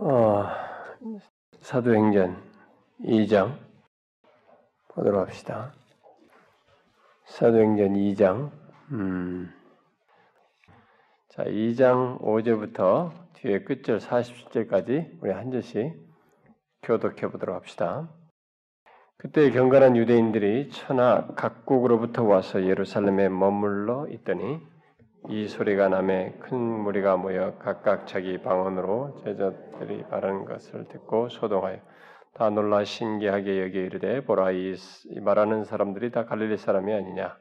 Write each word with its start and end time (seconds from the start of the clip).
어, 0.00 0.44
사도행전 1.58 2.40
2장 3.00 3.58
보도록 4.86 5.26
합시다. 5.26 5.72
사도행전 7.24 7.94
2장 7.94 8.52
음, 8.92 9.52
자 11.28 11.42
2장 11.42 12.20
5절부터 12.20 13.10
뒤에 13.32 13.64
끝절 13.64 13.98
47절까지 13.98 15.18
우리 15.20 15.32
한 15.32 15.50
절씩 15.50 15.96
교독해 16.82 17.28
보도록 17.32 17.56
합시다. 17.56 18.08
그때 19.16 19.50
경건한 19.50 19.96
유대인들이 19.96 20.70
천하 20.70 21.26
각국으로부터 21.34 22.22
와서 22.22 22.64
예루살렘에 22.64 23.28
머물러 23.28 24.06
있더니 24.10 24.60
이 25.26 25.46
소리가 25.46 25.88
남에 25.88 26.32
큰 26.40 26.56
무리가 26.56 27.16
모여 27.16 27.54
각각 27.58 28.06
자기 28.06 28.38
방언으로 28.38 29.20
제자들이 29.24 30.04
말하는 30.10 30.44
것을 30.44 30.88
듣고 30.88 31.28
소동하여 31.28 31.78
다 32.32 32.48
놀라 32.50 32.84
신기하게 32.84 33.62
여기 33.62 33.78
이르되 33.78 34.24
보라 34.24 34.52
이 34.52 34.76
말하는 35.20 35.64
사람들이 35.64 36.12
다 36.12 36.24
갈릴리 36.24 36.56
사람이 36.56 36.94
아니냐? 36.94 37.36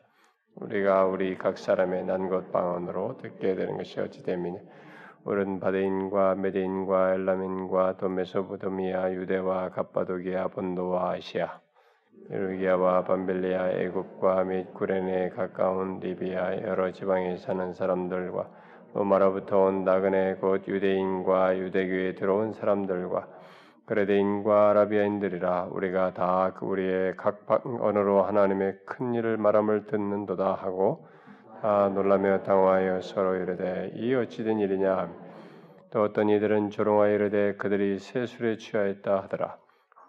우리가 0.55 1.05
우리 1.05 1.37
각 1.37 1.57
사람의 1.57 2.05
난것 2.05 2.51
방언으로 2.51 3.17
듣게 3.17 3.55
되는 3.55 3.77
것이 3.77 3.99
어찌 3.99 4.23
됨이냐? 4.23 4.59
우리는 5.23 5.59
바데인과 5.59 6.35
메데인과 6.35 7.13
엘라민과 7.13 7.97
또 7.97 8.09
메소포타미아 8.09 9.13
유대와 9.13 9.69
갑바도기아 9.69 10.47
본도와 10.47 11.11
아시아 11.11 11.59
이르기야와 12.29 13.05
밤벨리아 13.05 13.69
애굽과 13.71 14.43
및 14.43 14.73
구레네에 14.73 15.29
가까운 15.29 15.99
리비아 15.99 16.61
여러 16.63 16.91
지방에 16.91 17.37
사는 17.37 17.73
사람들과 17.73 18.49
로마로부터 18.93 19.65
온 19.65 19.85
나그네 19.85 20.35
곧 20.35 20.67
유대인과 20.67 21.57
유대교에 21.57 22.15
들어온 22.15 22.51
사람들과 22.51 23.27
그레데인과 23.85 24.71
아라비아인들이라 24.71 25.69
우리가 25.71 26.13
다그 26.13 26.65
우리의 26.65 27.15
각 27.15 27.45
언어로 27.47 28.23
하나님의 28.23 28.79
큰 28.85 29.13
일을 29.13 29.37
말함을 29.37 29.85
듣는도다 29.85 30.55
하고 30.55 31.07
다 31.61 31.89
놀라며 31.89 32.43
당황하여 32.43 32.99
서로 33.01 33.35
이르되 33.35 33.91
이 33.95 34.13
어찌된 34.13 34.59
일이냐 34.59 35.09
또 35.91 36.03
어떤 36.03 36.27
이들은 36.27 36.71
조롱하여 36.71 37.13
이르되 37.13 37.55
그들이 37.55 37.99
새 37.99 38.25
술에 38.25 38.57
취하였다 38.57 39.23
하더라 39.23 39.57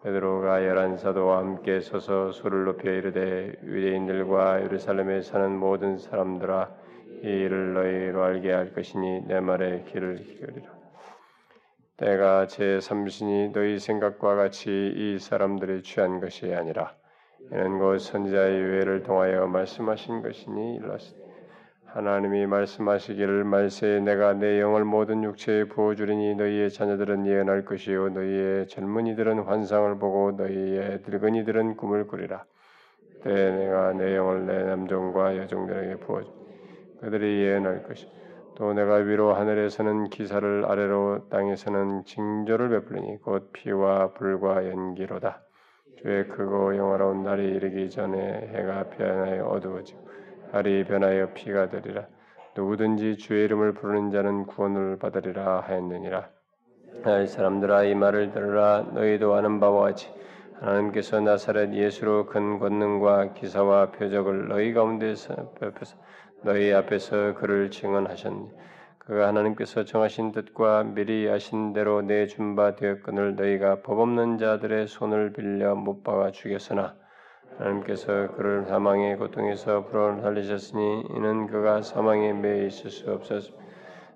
베드로가 0.03 0.65
열한 0.65 0.97
사도와 0.97 1.39
함께 1.39 1.81
서서 1.81 2.31
소를 2.31 2.65
높여 2.65 2.91
이르되 2.91 3.53
유대인들과 3.65 4.63
예루살렘에 4.63 5.23
사는 5.23 5.51
모든 5.59 5.99
사람들아 5.99 6.71
이 7.25 7.27
일을 7.27 7.75
너희로 7.75 8.23
알게 8.23 8.53
할 8.53 8.73
것이니 8.73 9.23
내 9.27 9.41
말에 9.41 9.85
귀를 9.89 10.17
기울이라. 10.19 10.79
때가 11.97 12.47
제 12.47 12.79
삼신이 12.79 13.51
너희 13.53 13.81
생각과 13.81 14.37
같이 14.37 14.71
이 14.71 15.19
사람들이 15.19 15.83
취한 15.83 16.21
것이 16.21 16.55
아니라 16.55 16.95
이는 17.51 17.81
곧 17.81 17.99
선지자의 17.99 18.57
유해를 18.57 19.03
통하여 19.03 19.49
말씀하신 19.49 20.23
것이니 20.23 20.77
일렀으니 20.77 21.28
하나님이 21.91 22.47
말씀하시기를 22.47 23.45
말세에 23.45 24.01
내가 24.01 24.35
내 24.35 24.61
영을 24.61 24.85
모든 24.85 25.25
육체에 25.25 25.65
부어 25.65 25.95
주리니 25.95 26.35
너희의 26.35 26.71
자녀들은 26.71 27.27
예언할 27.27 27.65
것이요 27.65 28.11
너희의 28.11 28.69
젊은이들은 28.69 29.41
환상을 29.41 29.99
보고 29.99 30.33
너희의 30.33 31.01
늙은이들은 31.07 31.77
꿈을 31.77 32.07
꾸리라. 32.07 32.45
그때 33.01 33.51
내가 33.51 33.95
내 33.95 34.15
영을 34.17 34.47
내 34.47 34.65
남종과 34.65 35.39
여종들에게 35.39 35.97
부어주 36.01 36.31
그들이 37.01 37.43
예언할 37.43 37.85
것이 37.85 38.07
또 38.57 38.75
내가 38.75 38.97
위로 38.97 39.33
하늘에서는 39.33 40.11
기사를 40.11 40.67
아래로 40.67 41.29
땅에서는 41.31 42.05
징조를 42.05 42.69
베풀리니 42.69 43.23
곧 43.23 43.51
피와 43.53 44.13
불과 44.13 44.69
연기로다. 44.69 45.41
주의 46.03 46.29
크고 46.29 46.77
영화로운 46.77 47.23
날이 47.23 47.49
이르기 47.49 47.89
전에 47.89 48.51
해가 48.53 48.91
피하여 48.91 49.47
어두워지고 49.47 50.08
달이 50.53 50.85
변하여 50.85 51.33
피가 51.35 51.69
되리라. 51.69 52.07
누구든지 52.57 53.17
주의 53.19 53.45
이름을 53.45 53.75
부르는 53.75 54.11
자는 54.11 54.47
구원을 54.47 54.99
받으리라 54.99 55.61
하였느니라. 55.61 56.29
할 57.05 57.27
사람들아 57.27 57.85
이 57.85 57.95
말을 57.95 58.33
들으라 58.33 58.87
너희도 58.93 59.35
아는 59.35 59.61
바와 59.61 59.83
같이 59.83 60.09
하나님께서 60.61 61.21
나사렛 61.21 61.73
예수로 61.73 62.27
큰 62.27 62.59
권능과 62.59 63.35
기사와 63.35 63.93
표적을 63.93 64.49
너희 64.49 64.73
가운데서 64.73 65.53
베푸사 65.61 65.97
너희 66.43 66.73
앞에서 66.73 67.35
그를 67.35 67.71
증언하셨니 67.71 68.51
그가 68.99 69.29
하나님께서 69.29 69.85
정하신 69.85 70.33
뜻과 70.33 70.85
미리 70.85 71.29
아신 71.31 71.73
대로 71.73 72.03
내준 72.03 72.57
바 72.57 72.75
되었거늘 72.75 73.37
너희가 73.37 73.83
법 73.83 74.01
없는 74.01 74.39
자들의 74.39 74.89
손을 74.89 75.33
빌려 75.33 75.75
못 75.75 76.03
박아 76.03 76.33
죽였으나 76.33 76.95
하나님께서 77.59 78.33
그를 78.37 78.65
사망의 78.65 79.17
고통에서 79.17 79.87
불어 79.87 80.21
살리셨으니 80.21 81.07
이는 81.11 81.47
그가 81.49 81.83
사망에 81.83 82.33
매여 82.33 82.67
있을 82.67 82.91
수 82.91 83.11
없었습니다. 83.13 83.67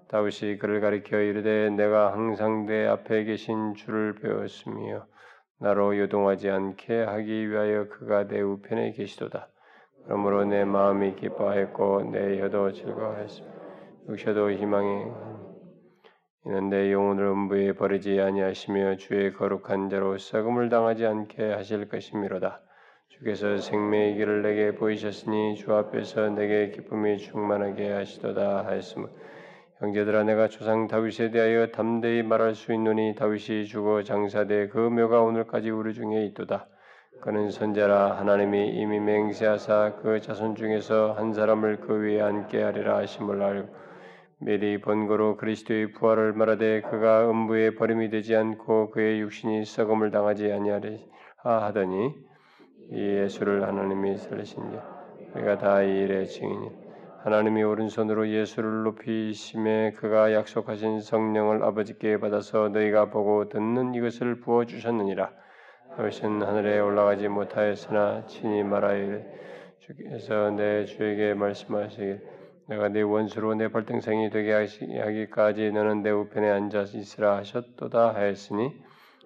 다윗이 0.08 0.58
그를 0.58 0.80
가리켜 0.80 1.19
이르되 1.19 1.70
내가 1.70 2.12
항상 2.12 2.66
내 2.66 2.86
앞에 2.86 3.25
계신 3.25 3.75
주를 3.75 4.14
배웠으며 4.14 5.06
나로 5.58 5.98
요동하지 5.98 6.50
않게 6.50 7.04
하기 7.04 7.50
위하여 7.50 7.88
그가 7.88 8.26
내 8.28 8.41
우편에 8.41 8.92
계시도다. 8.92 9.48
그러므로 10.04 10.44
내 10.44 10.64
마음이 10.64 11.16
기뻐하였고 11.16 12.10
내 12.12 12.41
혀도 12.41 12.72
즐거워했습니다. 12.72 13.56
육셔도 14.08 14.50
희망이 14.50 15.06
이는 16.44 16.69
내 16.69 16.92
영혼을 16.92 17.25
음부에 17.26 17.72
버리지 17.72 18.20
아니하시며 18.20 18.97
주의 18.97 19.32
거룩한 19.32 19.88
자로 19.88 20.19
썩음을 20.19 20.69
당하지 20.69 21.06
않게 21.06 21.52
하실 21.52 21.88
것이미로다. 21.88 22.60
주께서 23.22 23.58
생명의 23.58 24.16
길을 24.16 24.42
내게 24.42 24.74
보이셨으니 24.74 25.54
주 25.54 25.72
앞에서 25.72 26.30
내게 26.30 26.70
기쁨이 26.70 27.18
충만하게 27.18 27.92
하시도다 27.92 28.66
하였으므 28.66 29.08
형제들아 29.78 30.24
내가 30.24 30.48
조상 30.48 30.88
다윗에 30.88 31.30
대하여 31.30 31.68
담대히 31.68 32.24
말할 32.24 32.56
수 32.56 32.72
있노니 32.72 33.14
다윗이 33.14 33.66
죽어 33.66 34.02
장사돼 34.02 34.68
그 34.68 34.78
묘가 34.78 35.22
오늘까지 35.22 35.70
우리 35.70 35.94
중에 35.94 36.24
있도다. 36.26 36.66
그는 37.20 37.50
선자라 37.50 38.18
하나님이 38.18 38.70
이미 38.70 38.98
맹세하사 38.98 40.00
그 40.02 40.20
자손 40.20 40.56
중에서 40.56 41.12
한 41.12 41.32
사람을 41.32 41.78
그 41.80 42.00
위에 42.00 42.20
앉게 42.20 42.60
하리라 42.60 42.96
하심을 42.98 43.40
알고 43.40 43.68
미리 44.40 44.80
번거로 44.80 45.36
그리스도의 45.36 45.92
부활을 45.92 46.32
말하되 46.32 46.80
그가 46.82 47.30
음부에 47.30 47.76
버림이 47.76 48.10
되지 48.10 48.34
않고 48.34 48.90
그의 48.90 49.20
육신이 49.20 49.64
썩음을 49.64 50.10
당하지 50.10 50.50
아니하리 50.50 51.06
하더니 51.44 52.31
이 52.91 52.97
예수를 52.97 53.66
하나님이 53.66 54.16
살리신 54.16 54.72
자 54.72 54.84
우리가 55.34 55.59
다 55.59 55.82
이 55.82 55.88
일의 55.88 56.26
증인이 56.26 56.82
하나님이 57.25 57.62
오른손으로 57.62 58.28
예수를 58.28 58.82
높이심에 58.82 59.93
그가 59.93 60.32
약속하신 60.32 61.00
성령을 61.00 61.62
아버지께 61.62 62.19
받아서 62.19 62.69
너희가 62.70 63.10
보고 63.10 63.48
듣는 63.48 63.94
이것을 63.94 64.41
부어 64.41 64.65
주셨느니라. 64.65 65.31
다윗은 65.97 66.43
하늘에 66.43 66.81
올라가지 66.81 67.28
못하였으나 67.28 68.26
친히 68.26 68.65
말하이르 68.65 69.20
주께서 69.78 70.50
내 70.50 70.84
주에게 70.84 71.34
말씀하시길. 71.34 72.20
내가 72.66 72.88
네 72.88 73.03
원수로 73.03 73.54
내 73.54 73.69
발등상이 73.69 74.31
되게 74.31 74.53
하기까지 74.53 75.70
너는 75.70 76.03
내 76.03 76.10
우편에 76.10 76.50
앉아 76.50 76.82
있으라 76.94 77.37
하셨도다 77.37 78.14
하였으니 78.14 78.82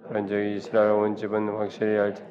그런즉 0.08 0.56
이스라엘 0.56 0.90
온 0.90 1.16
집은 1.16 1.48
확실히 1.48 1.98
알지 1.98 2.22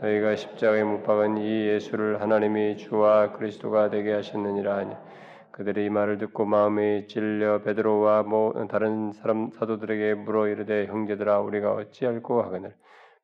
너희가 0.00 0.36
십자가에 0.36 0.84
못 0.84 1.02
박은 1.02 1.38
이 1.38 1.68
예수를 1.68 2.20
하나님이 2.20 2.76
주와 2.76 3.32
그리스도가 3.32 3.90
되게 3.90 4.12
하셨느니라 4.12 4.76
하니 4.76 4.94
그들이 5.50 5.86
이 5.86 5.88
말을 5.88 6.18
듣고 6.18 6.44
마음이 6.44 7.06
찔려 7.06 7.62
베드로와 7.62 8.24
뭐 8.24 8.52
다른 8.68 9.12
사람 9.12 9.50
사도들에게 9.52 10.14
물어 10.14 10.48
이르되 10.48 10.86
형제들아 10.86 11.40
우리가 11.40 11.72
어찌할꼬 11.74 12.42
하거늘? 12.42 12.74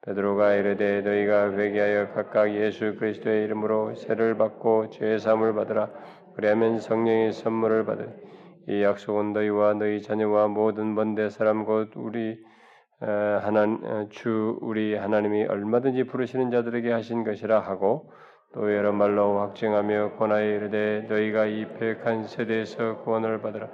베드로가 0.02 0.54
이르되 0.54 1.02
너희가 1.02 1.52
회개하여 1.52 2.12
각각 2.14 2.54
예수 2.54 2.96
그리스도의 2.96 3.44
이름으로 3.44 3.94
세를 3.96 4.36
받고 4.38 4.90
죄 4.90 5.18
사함을 5.18 5.54
받으라. 5.54 5.90
그리하면 6.36 6.78
성령의 6.78 7.32
선물을 7.32 7.84
받으 7.84 8.08
이 8.68 8.82
약속은 8.82 9.32
너희와 9.32 9.74
너희 9.74 10.00
자녀와 10.00 10.48
모든 10.48 10.94
먼데 10.94 11.28
사람 11.28 11.64
곧 11.64 11.90
우리 11.96 12.38
하나 13.00 13.66
주 14.10 14.58
우리 14.60 14.94
하나님이 14.94 15.44
얼마든지 15.46 16.04
부르시는 16.04 16.50
자들에게 16.50 16.92
하신 16.92 17.24
것이라 17.24 17.60
하고 17.60 18.12
또 18.52 18.74
여러 18.74 18.92
말로 18.92 19.40
확증하며 19.40 20.16
권하여 20.18 20.44
이르되 20.44 21.06
너희가 21.08 21.46
이 21.46 21.66
패역한 21.78 22.24
세대에서 22.24 22.98
구원을 22.98 23.40
받으라. 23.40 23.68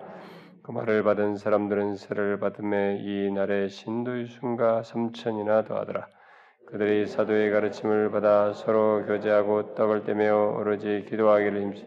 그 0.63 0.73
말을 0.73 1.03
받은 1.03 1.37
사람들은 1.37 1.97
세를 1.97 2.39
받음에 2.41 2.99
이 3.01 3.31
날에 3.33 3.69
신도의 3.69 4.27
순가 4.27 4.83
삼천이나 4.83 5.65
더하더라. 5.65 6.09
그들이 6.67 7.07
사도의 7.07 7.51
가르침을 7.53 8.11
받아 8.11 8.53
서로 8.53 9.05
교제하고 9.07 9.75
떡을 9.75 10.05
떼며 10.05 10.57
오로지 10.59 11.05
기도하기를 11.09 11.63
힘쓰 11.63 11.87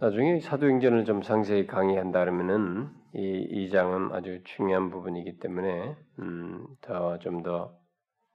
나중에 0.00 0.40
사도행전을 0.40 1.04
좀 1.04 1.22
상세히 1.22 1.66
강의한다 1.66 2.20
그러면은 2.20 2.88
이, 3.14 3.46
이 3.50 3.70
장은 3.70 4.12
아주 4.12 4.42
중요한 4.44 4.90
부분이기 4.90 5.38
때문에 5.38 5.96
음, 6.20 6.66
더좀 6.80 7.42
더 7.42 7.78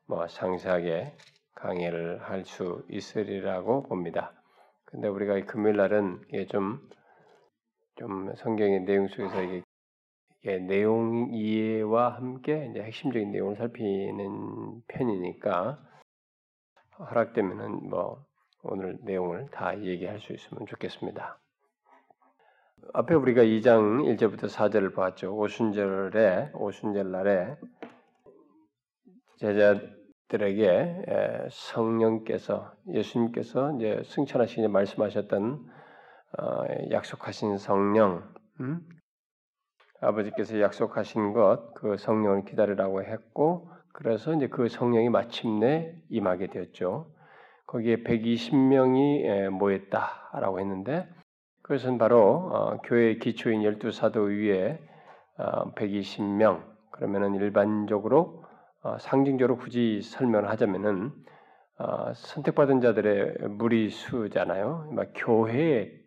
뭐 0.07 0.27
상세하게 0.27 1.15
강의를 1.55 2.21
할 2.23 2.43
수 2.45 2.85
있으리라고 2.89 3.83
봅니다. 3.83 4.33
근데 4.85 5.07
우리가 5.07 5.37
이 5.37 5.45
금요일 5.45 5.77
날은 5.77 6.21
이게 6.27 6.45
좀, 6.45 6.87
좀 7.95 8.35
성경의 8.35 8.81
내용 8.81 9.07
속에서 9.07 9.41
이게, 9.41 9.63
이게 10.41 10.59
내용 10.59 11.29
이해와 11.33 12.15
함께 12.15 12.67
이제 12.69 12.83
핵심적인 12.83 13.31
내용을 13.31 13.55
살피는 13.55 14.83
편이니까 14.87 15.81
허락되면은 16.99 17.89
뭐 17.89 18.25
오늘 18.61 18.97
내용을 19.03 19.47
다 19.51 19.79
얘기할 19.81 20.19
수 20.19 20.33
있으면 20.33 20.65
좋겠습니다. 20.67 21.39
앞에 22.91 23.15
우리가 23.15 23.43
2장 23.43 24.03
1절부터 24.03 24.49
4절을 24.49 24.93
봤죠. 24.93 25.35
오순절에 25.35 26.51
오순절 26.53 27.11
날에 27.11 27.55
제자들에게 29.37 31.05
성령께서 31.49 32.73
예수님께서 32.87 33.75
이제 33.77 34.01
승천하시니 34.05 34.67
말씀하셨던 34.67 35.65
어, 36.39 36.63
약속하신 36.91 37.57
성령, 37.57 38.23
음? 38.59 38.81
아버지께서 40.01 40.59
약속하신 40.59 41.31
것, 41.33 41.73
그 41.75 41.95
성령을 41.97 42.45
기다리라고 42.45 43.03
했고, 43.03 43.69
그래서 43.93 44.33
이제 44.33 44.47
그 44.47 44.67
성령이 44.67 45.09
마침내 45.09 45.95
임하게 46.09 46.47
되었죠. 46.47 47.11
거기에 47.67 47.97
120명이 47.97 49.49
모였다라고 49.49 50.59
했는데, 50.59 51.07
그것은 51.63 51.97
바로 51.97 52.49
어, 52.51 52.77
교회의 52.81 53.19
기초인 53.19 53.63
열두 53.63 53.91
사도 53.91 54.23
위에 54.23 54.79
어, 55.37 55.73
120명 55.73 56.61
그러면은 56.91 57.35
일반적으로 57.35 58.43
어, 58.81 58.97
상징적으로 58.99 59.57
굳이 59.57 60.01
설명을 60.01 60.49
하자면은 60.49 61.11
어, 61.79 62.13
선택받은 62.13 62.81
자들의 62.81 63.47
무리수잖아요. 63.49 64.89
막 64.91 65.11
교회에 65.15 66.03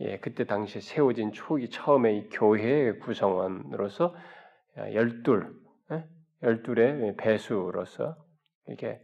예, 0.00 0.18
그때 0.18 0.44
당시에 0.44 0.80
세워진 0.80 1.32
초기 1.32 1.70
처음에 1.70 2.16
이 2.16 2.28
교회의 2.28 3.00
구성원으로서 3.00 4.14
열둘, 4.76 5.52
예? 5.90 6.04
열둘의 6.42 7.16
배수로서 7.16 8.16
이렇게 8.68 9.00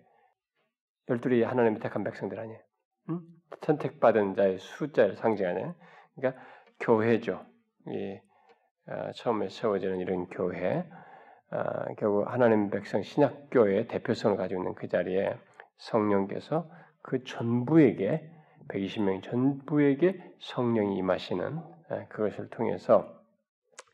열둘이 1.08 1.42
하나님의 1.42 1.80
택한 1.80 2.04
백성들 2.04 2.38
아니에요. 2.38 2.60
음? 3.10 3.20
선택받은 3.62 4.34
자의 4.34 4.58
숫자를 4.58 5.16
상징하는 5.16 5.74
그러니까 6.14 6.42
교회죠. 6.80 7.44
이 7.88 8.18
아, 8.86 9.12
처음에 9.12 9.48
세워지는 9.48 9.98
이런 9.98 10.26
교회, 10.26 10.84
아, 11.50 11.86
결국 11.96 12.30
하나님 12.30 12.68
백성 12.68 13.02
신약교회의 13.02 13.88
대표성을 13.88 14.36
가지고 14.36 14.60
있는 14.60 14.74
그 14.74 14.88
자리에 14.88 15.34
성령께서 15.78 16.68
그 17.02 17.24
전부에게 17.24 18.30
120명 18.68 19.22
전부에게 19.22 20.34
성령이 20.40 20.96
임하시는 20.98 21.58
아, 21.90 22.06
그것을 22.08 22.50
통해서 22.50 23.22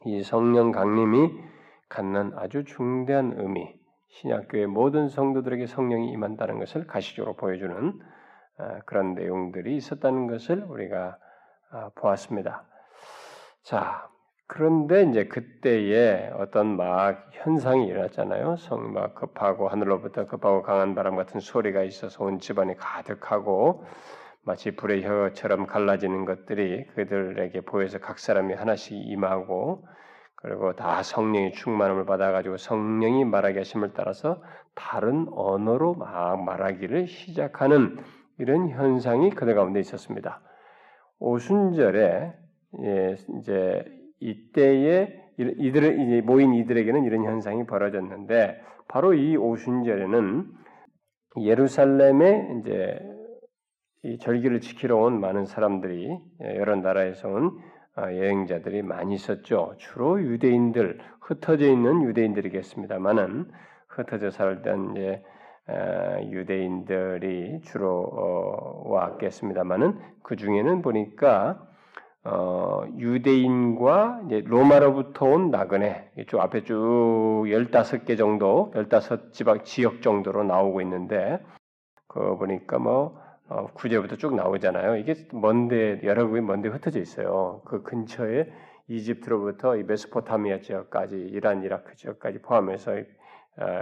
이 0.06 0.22
성령 0.22 0.72
강림이 0.72 1.30
갖는 1.88 2.32
아주 2.36 2.64
중대한 2.64 3.34
의미, 3.36 3.74
신약교회 4.08 4.66
모든 4.66 5.08
성도들에게 5.08 5.66
성령이 5.66 6.10
임한다는 6.12 6.58
것을 6.58 6.86
가시적으로 6.86 7.36
보여주는 7.36 8.00
그런 8.86 9.14
내용들이 9.14 9.76
있었다는 9.76 10.26
것을 10.26 10.64
우리가 10.64 11.16
아, 11.70 11.90
보았습니다. 11.94 12.64
자, 13.62 14.08
그런데 14.46 15.04
이제 15.04 15.26
그때에 15.26 16.32
어떤 16.34 16.76
막 16.76 17.28
현상이 17.30 17.86
일어났잖아요. 17.86 18.56
성막 18.56 19.14
급하고 19.14 19.68
하늘로부터 19.68 20.26
급하고 20.26 20.62
강한 20.62 20.96
바람 20.96 21.14
같은 21.14 21.38
소리가 21.38 21.84
있어서 21.84 22.24
온 22.24 22.40
집안이 22.40 22.76
가득하고 22.76 23.84
마치 24.42 24.74
불의 24.74 25.04
혀처럼 25.04 25.66
갈라지는 25.66 26.24
것들이 26.24 26.86
그들에게 26.96 27.60
보여서 27.60 27.98
각 27.98 28.18
사람이 28.18 28.54
하나씩 28.54 28.92
임하고 28.96 29.86
그리고 30.34 30.74
다 30.74 31.02
성령의 31.02 31.52
충만함을 31.52 32.06
받아가지고 32.06 32.56
성령이 32.56 33.26
말하게 33.26 33.58
하심을 33.58 33.92
따라서 33.94 34.42
다른 34.74 35.26
언어로 35.30 35.94
막 35.94 36.42
말하기를 36.42 37.06
시작하는 37.06 37.98
이런 38.40 38.70
현상이 38.70 39.30
그들 39.30 39.54
가운데 39.54 39.78
있었습니다. 39.80 40.40
오순절에 41.18 42.32
예, 42.82 43.16
이제 43.38 43.84
이때에 44.20 45.20
이들 45.38 46.22
모인 46.22 46.54
이들에게는 46.54 47.04
이런 47.04 47.24
현상이 47.24 47.66
벌어졌는데 47.66 48.60
바로 48.88 49.14
이 49.14 49.36
오순절에는 49.36 50.46
예루살렘에 51.42 52.58
이제 52.58 52.98
이 54.02 54.18
절기를 54.18 54.60
지키러 54.60 54.96
온 54.96 55.20
많은 55.20 55.44
사람들이 55.44 56.18
예, 56.42 56.56
여러 56.56 56.74
나라에서 56.76 57.28
온 57.28 57.58
아, 57.94 58.14
여행자들이 58.14 58.82
많이 58.82 59.14
있었죠. 59.14 59.74
주로 59.76 60.22
유대인들 60.22 60.98
흩어져 61.20 61.66
있는 61.66 62.02
유대인들이겠습니다만은 62.04 63.50
흩어져 63.88 64.30
살던 64.30 64.92
이제 64.92 65.22
유대인들이 66.30 67.60
주로 67.62 68.02
어, 68.02 68.90
왔겠습니다만은 68.90 69.98
그 70.22 70.36
중에는 70.36 70.82
보니까 70.82 71.66
어, 72.22 72.84
유대인과 72.98 74.22
로마로부터 74.44 75.26
온 75.26 75.50
나그네 75.50 76.12
쭉 76.28 76.40
앞에 76.40 76.64
쭉 76.64 77.44
15개 77.46 78.18
정도, 78.18 78.70
15지방 78.74 79.64
지역 79.64 80.02
정도로 80.02 80.44
나오고 80.44 80.82
있는데 80.82 81.40
그 82.08 82.36
보니까 82.36 82.78
뭐 82.78 83.18
어, 83.48 83.66
구제부터 83.74 84.16
쭉 84.16 84.34
나오잖아요. 84.36 84.96
이게 84.96 85.14
먼데 85.32 86.00
여러 86.04 86.26
국이 86.26 86.40
먼데 86.40 86.68
흩어져 86.68 87.00
있어요. 87.00 87.62
그 87.64 87.82
근처에 87.82 88.46
이집트로부터 88.86 89.76
이 89.76 89.82
메소포타미아 89.84 90.60
지역까지 90.60 91.16
이란, 91.16 91.62
이라크 91.62 91.96
지역까지 91.96 92.42
포함해서 92.42 92.92
어, 92.92 93.04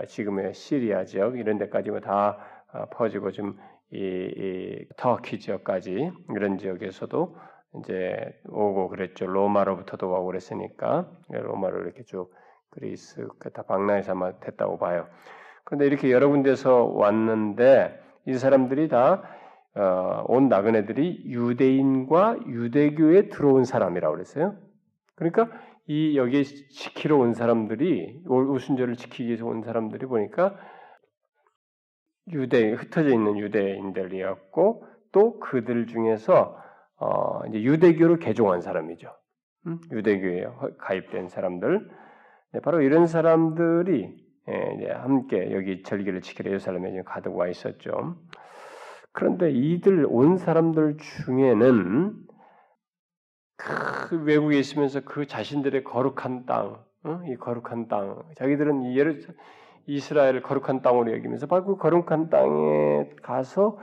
지금의 0.07 0.55
시리아 0.55 1.05
지역 1.05 1.39
이런 1.39 1.59
데까지 1.59 1.91
다 2.03 2.39
어, 2.73 2.87
퍼지고 2.91 3.31
좀 3.33 3.59
이, 3.91 3.99
이 3.99 4.87
터키 4.97 5.39
지역까지 5.39 6.13
이런 6.35 6.59
지역에서도 6.59 7.37
이제 7.79 8.17
오고 8.49 8.89
그랬죠. 8.89 9.27
로마로부터도 9.27 10.09
오고 10.11 10.27
그랬으니까 10.27 11.11
로마로 11.29 11.83
이렇게 11.83 12.03
쭉 12.05 12.33
그리스 12.71 13.27
다 13.53 13.63
방랑에서 13.63 14.13
아마 14.13 14.39
됐다고 14.41 14.79
봐요. 14.79 15.07
그런데 15.65 15.87
이렇게 15.87 16.11
여러 16.11 16.29
군데서 16.29 16.85
왔는데 16.85 18.01
이 18.27 18.35
사람들이 18.35 18.89
다온 18.89 19.23
어, 19.75 20.41
나그네들이 20.41 21.25
유대인과 21.27 22.39
유대교에 22.47 23.29
들어온 23.29 23.65
사람이라고 23.65 24.15
그랬어요. 24.15 24.57
그러니까 25.15 25.51
이 25.89 26.19
여기에 26.19 26.43
지키러 26.43 27.17
온 27.17 27.33
사람들이 27.33 28.21
우순절을 28.27 28.97
지키기 28.97 29.27
위해서 29.27 29.47
온 29.47 29.63
사람들이 29.63 30.05
보니까 30.07 30.55
유대 32.31 32.73
흩어져 32.73 33.09
있는 33.09 33.39
유대인들이었고 33.39 34.85
또 35.13 35.41
그들 35.41 35.87
중에서 35.87 36.59
어 37.01 37.47
이제 37.49 37.63
유대교를 37.63 38.19
개종한 38.19 38.61
사람이죠. 38.61 39.11
음? 39.67 39.81
유대교에 39.91 40.47
가입된 40.79 41.29
사람들 41.29 41.89
네, 42.53 42.61
바로 42.61 42.83
이런 42.83 43.07
사람들이 43.07 44.29
예, 44.49 44.93
함께 44.93 45.53
여기 45.53 45.83
절기를 45.83 46.21
지키러 46.21 46.51
예루살렘에 46.51 47.03
가득 47.05 47.35
와 47.35 47.49
있었죠. 47.49 48.17
그런데 49.13 49.51
이들 49.51 50.07
온 50.09 50.37
사람들 50.37 50.99
중에는 50.99 52.28
그 53.59 54.23
외국에 54.23 54.59
있으면서 54.59 55.01
그 55.05 55.27
자신들의 55.27 55.85
거룩한 55.85 56.47
땅, 56.47 56.83
어? 57.05 57.21
이 57.27 57.37
거룩한 57.37 57.89
땅, 57.89 58.23
자기들은 58.37 58.85
이 58.85 58.97
예루 58.97 59.19
이스라엘을 59.87 60.43
거룩한 60.43 60.83
땅으로 60.83 61.13
여기면서 61.13 61.47
바로 61.47 61.65
그 61.65 61.77
거룩한 61.77 62.31
땅에 62.31 63.11
가서 63.23 63.79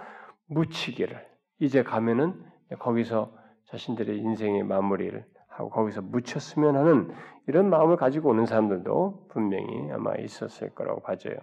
묻히기를 0.48 1.25
이제 1.60 1.84
가면은 1.84 2.41
거기서 2.79 3.36
자신들의 3.65 4.17
인생의 4.17 4.63
마무리를 4.63 5.25
하고 5.50 5.70
거기서 5.70 6.01
묻혔으면 6.01 6.75
하는 6.75 7.13
이런 7.48 7.70
마음을 7.70 7.98
가지고 7.98 8.29
오는 8.29 8.46
사람들도 8.46 9.27
분명히 9.29 9.91
아마 9.91 10.15
있었을 10.15 10.70
거라고 10.75 11.01
봐져요. 11.01 11.36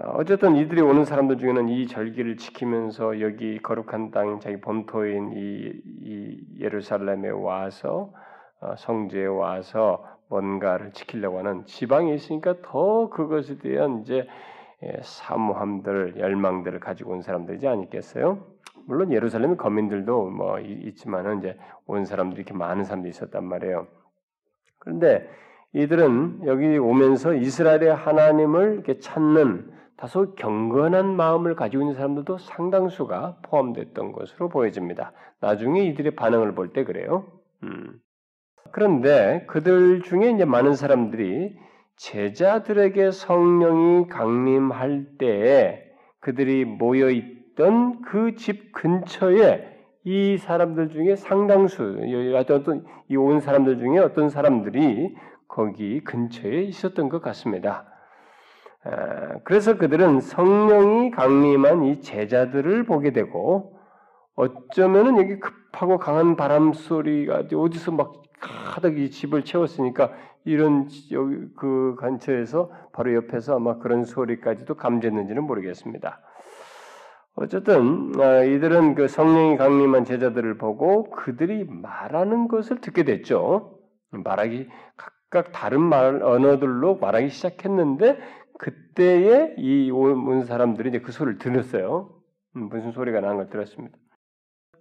어, 0.00 0.16
어쨌든 0.18 0.56
이들이 0.56 0.80
오는 0.80 1.04
사람들 1.04 1.38
중에는 1.38 1.68
이 1.68 1.86
절기를 1.86 2.36
지키면서 2.36 3.20
여기 3.20 3.58
거룩한 3.58 4.10
땅, 4.10 4.40
자기 4.40 4.60
본토인 4.60 5.32
이, 5.32 5.72
이 6.02 6.40
예루살렘에 6.60 7.30
와서 7.30 8.12
어, 8.60 8.74
성지에 8.76 9.26
와서 9.26 10.04
뭔가를 10.28 10.92
지키려고 10.92 11.38
하는 11.38 11.64
지방에 11.64 12.14
있으니까 12.14 12.56
더 12.62 13.08
그것에 13.08 13.58
대한 13.58 14.00
이제 14.00 14.26
예, 14.82 15.00
사모함들, 15.02 16.14
열망들을 16.18 16.78
가지고 16.78 17.12
온 17.12 17.22
사람들이지 17.22 17.66
않겠어요? 17.66 18.38
물론 18.86 19.12
예루살렘 19.12 19.56
거민들도 19.56 20.26
뭐 20.30 20.60
있지만은 20.60 21.40
이제 21.40 21.58
온 21.86 22.04
사람들이 22.04 22.42
이렇게 22.42 22.54
많은 22.54 22.84
사람들이 22.84 23.10
있었단 23.10 23.44
말이에요. 23.44 23.88
그런데 24.78 25.28
이들은 25.72 26.42
여기 26.46 26.78
오면서 26.78 27.34
이스라엘의 27.34 27.94
하나님을 27.94 28.74
이렇게 28.74 28.98
찾는 28.98 29.77
다소 29.98 30.34
경건한 30.36 31.16
마음을 31.16 31.56
가지고 31.56 31.82
있는 31.82 31.94
사람들도 31.94 32.38
상당수가 32.38 33.38
포함됐던 33.42 34.12
것으로 34.12 34.48
보여집니다. 34.48 35.12
나중에 35.40 35.82
이들의 35.86 36.14
반응을 36.14 36.54
볼 36.54 36.72
때 36.72 36.84
그래요. 36.84 37.26
음. 37.64 37.98
그런데 38.70 39.44
그들 39.48 40.02
중에 40.02 40.30
이제 40.30 40.44
많은 40.44 40.74
사람들이 40.74 41.56
제자들에게 41.96 43.10
성령이 43.10 44.06
강림할 44.08 45.16
때에 45.18 45.82
그들이 46.20 46.64
모여 46.64 47.10
있던 47.10 48.02
그 48.02 48.36
집 48.36 48.72
근처에 48.72 49.66
이 50.04 50.38
사람들 50.38 50.90
중에 50.90 51.16
상당수, 51.16 51.98
어떤 52.48 52.84
이 53.10 53.16
온 53.16 53.40
사람들 53.40 53.78
중에 53.78 53.98
어떤 53.98 54.28
사람들이 54.30 55.16
거기 55.48 56.04
근처에 56.04 56.62
있었던 56.62 57.08
것 57.08 57.20
같습니다. 57.20 57.86
그래서 59.44 59.76
그들은 59.76 60.20
성령이 60.20 61.10
강림한 61.10 61.84
이 61.84 62.00
제자들을 62.00 62.84
보게 62.84 63.12
되고 63.12 63.78
어쩌면은 64.34 65.18
여기 65.18 65.40
급하고 65.40 65.98
강한 65.98 66.36
바람 66.36 66.72
소리가 66.72 67.44
어디서 67.52 67.92
막 67.92 68.22
가득 68.40 68.98
이 68.98 69.10
집을 69.10 69.44
채웠으니까 69.44 70.12
이런 70.44 70.88
여기 71.10 71.36
그 71.56 71.96
근처에서 71.98 72.70
바로 72.92 73.14
옆에서 73.14 73.56
아마 73.56 73.78
그런 73.78 74.04
소리까지도 74.04 74.76
감지했는지는 74.76 75.42
모르겠습니다. 75.44 76.20
어쨌든 77.34 78.12
아, 78.20 78.42
이들은 78.42 78.94
그 78.94 79.08
성령이 79.08 79.56
강림한 79.56 80.04
제자들을 80.04 80.58
보고 80.58 81.10
그들이 81.10 81.64
말하는 81.68 82.48
것을 82.48 82.80
듣게 82.80 83.04
됐죠. 83.04 83.78
말하기 84.10 84.68
각각 84.96 85.52
다른 85.52 85.80
말 85.80 86.22
언어들로 86.22 86.96
말하기 86.96 87.28
시작했는데 87.28 88.18
그때에 88.58 89.54
이 89.58 89.90
온 89.90 90.44
사람들이 90.44 90.90
이제 90.90 91.00
그 91.00 91.12
소리를 91.12 91.38
들었어요. 91.38 92.10
음, 92.56 92.68
무슨 92.68 92.92
소리가 92.92 93.20
나는 93.20 93.36
걸 93.36 93.48
들었습니다. 93.50 93.96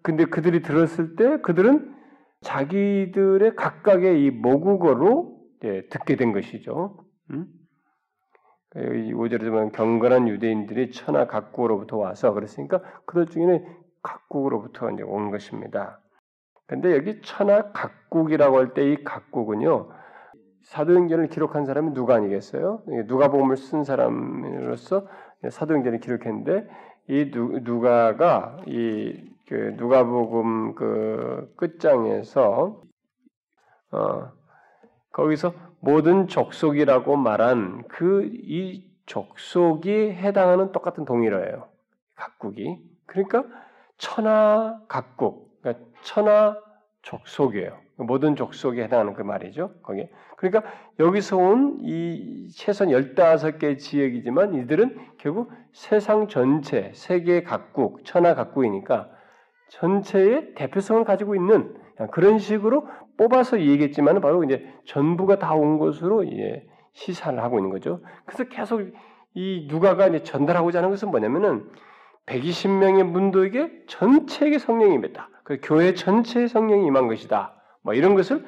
근데 0.04 0.26
그들이 0.26 0.62
들었을 0.62 1.16
때 1.16 1.40
그들은 1.42 1.94
자기들의 2.42 3.56
각각의 3.56 4.24
이 4.26 4.32
모국어로 4.32 5.38
듣게 5.90 6.16
된 6.16 6.32
것이죠. 6.34 7.04
음? 7.32 7.48
이 8.76 9.14
5절에 9.14 9.50
보면 9.50 9.72
경건한 9.72 10.28
유대인들이 10.28 10.92
천하 10.92 11.26
각국으로부터 11.28 11.98
와서 11.98 12.34
그랬으니까 12.34 12.82
그들 13.06 13.28
중에는 13.28 13.66
각국으로부터 14.04 14.92
이제 14.92 15.04
온 15.04 15.32
것입니다. 15.32 16.00
근데 16.68 16.94
여기 16.96 17.22
천하 17.22 17.72
각국이라고 17.72 18.58
할 18.58 18.74
때 18.74 18.92
이 18.92 19.04
각국은요 19.04 19.90
사도행전을 20.68 21.28
기록한 21.28 21.66
사람이 21.66 21.94
누가 21.94 22.16
아니겠어요? 22.16 22.84
누가복음을 23.06 23.58
쓴 23.58 23.84
사람으로서 23.84 25.08
사도행전을 25.50 26.00
기록했는데 26.00 26.68
이 27.10 27.32
누, 27.32 27.82
가가 27.82 28.62
이 28.68 29.38
그 29.48 29.76
누가복음 29.78 30.76
그 30.76 31.54
끝장에서 31.56 32.82
어 33.92 34.32
거기서 35.14 35.54
모든 35.80 36.28
족속이라고 36.28 37.16
말한 37.16 37.88
그 37.88 38.26
이 38.26 38.86
족속이 39.06 39.90
해당하는 40.12 40.74
똑같은 40.74 41.06
동일어예요. 41.06 41.70
각국이. 42.16 42.78
그러니까 43.06 43.46
천하 43.98 44.82
각국, 44.90 45.62
그러니까 45.62 45.86
천하 46.02 46.58
족속이에요. 47.04 47.80
모든 47.98 48.36
족속에 48.36 48.84
해당하는 48.84 49.13
그 49.13 49.22
말이죠. 49.24 49.72
거기. 49.84 50.08
그러니까 50.38 50.63
여기서 51.00 51.38
온 51.38 51.80
이 51.82 52.48
최선 52.56 52.89
15개 52.89 53.77
지역이지만 53.77 54.54
이들은 54.56 54.98
결국 55.18 55.51
세상 55.74 56.27
전체, 56.27 56.92
세계 56.94 57.44
각국, 57.44 58.06
천하 58.06 58.36
각국이니까 58.36 59.10
전체의 59.70 60.54
대표성을 60.56 61.04
가지고 61.04 61.36
있는 61.36 61.75
그런 62.12 62.38
식으로 62.39 62.88
뽑아서 63.18 63.60
얘기했지만 63.60 64.22
바로 64.22 64.44
이제 64.44 64.68
전부가 64.86 65.39
다 65.39 65.56
온 65.56 65.80
것으로 65.80 66.24
이제 66.24 66.66
시사를 66.94 67.42
하고 67.42 67.58
있는 67.58 67.72
거죠. 67.72 68.01
그래서 68.25 68.44
계속 68.46 68.82
이 69.34 69.68
누가가 69.70 70.08
이제 70.08 70.24
전달하고자 70.24 70.80
하는 70.80 70.89
것은 70.92 71.10
뭐냐면은 71.10 71.68
120명의 72.27 73.04
문도에게 73.04 73.86
전체에게 73.88 74.60
성령이 74.60 74.94
임했다. 74.96 75.30
그 75.44 75.60
교회 75.63 75.94
전체의 75.94 76.48
성령이 76.48 76.86
임한 76.88 77.08
것이다. 77.08 77.56
뭐 77.88 77.94
이런 77.94 78.15
것을 78.15 78.46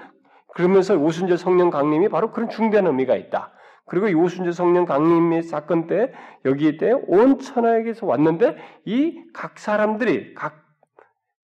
그러면서 0.53 0.97
오순절 0.97 1.37
성령 1.37 1.69
강림이 1.69 2.09
바로 2.09 2.33
그런 2.33 2.49
중대한 2.49 2.87
의미가 2.87 3.15
있다. 3.15 3.53
그리고 3.85 4.09
이 4.09 4.13
오순절 4.13 4.51
성령 4.51 4.83
강림의 4.83 5.43
사건 5.43 5.87
때 5.87 6.11
여기 6.43 6.77
때온 6.77 7.39
천하에게서 7.39 8.05
왔는데 8.05 8.57
이 8.83 9.31
각 9.33 9.57
사람들이 9.57 10.33
각 10.33 10.65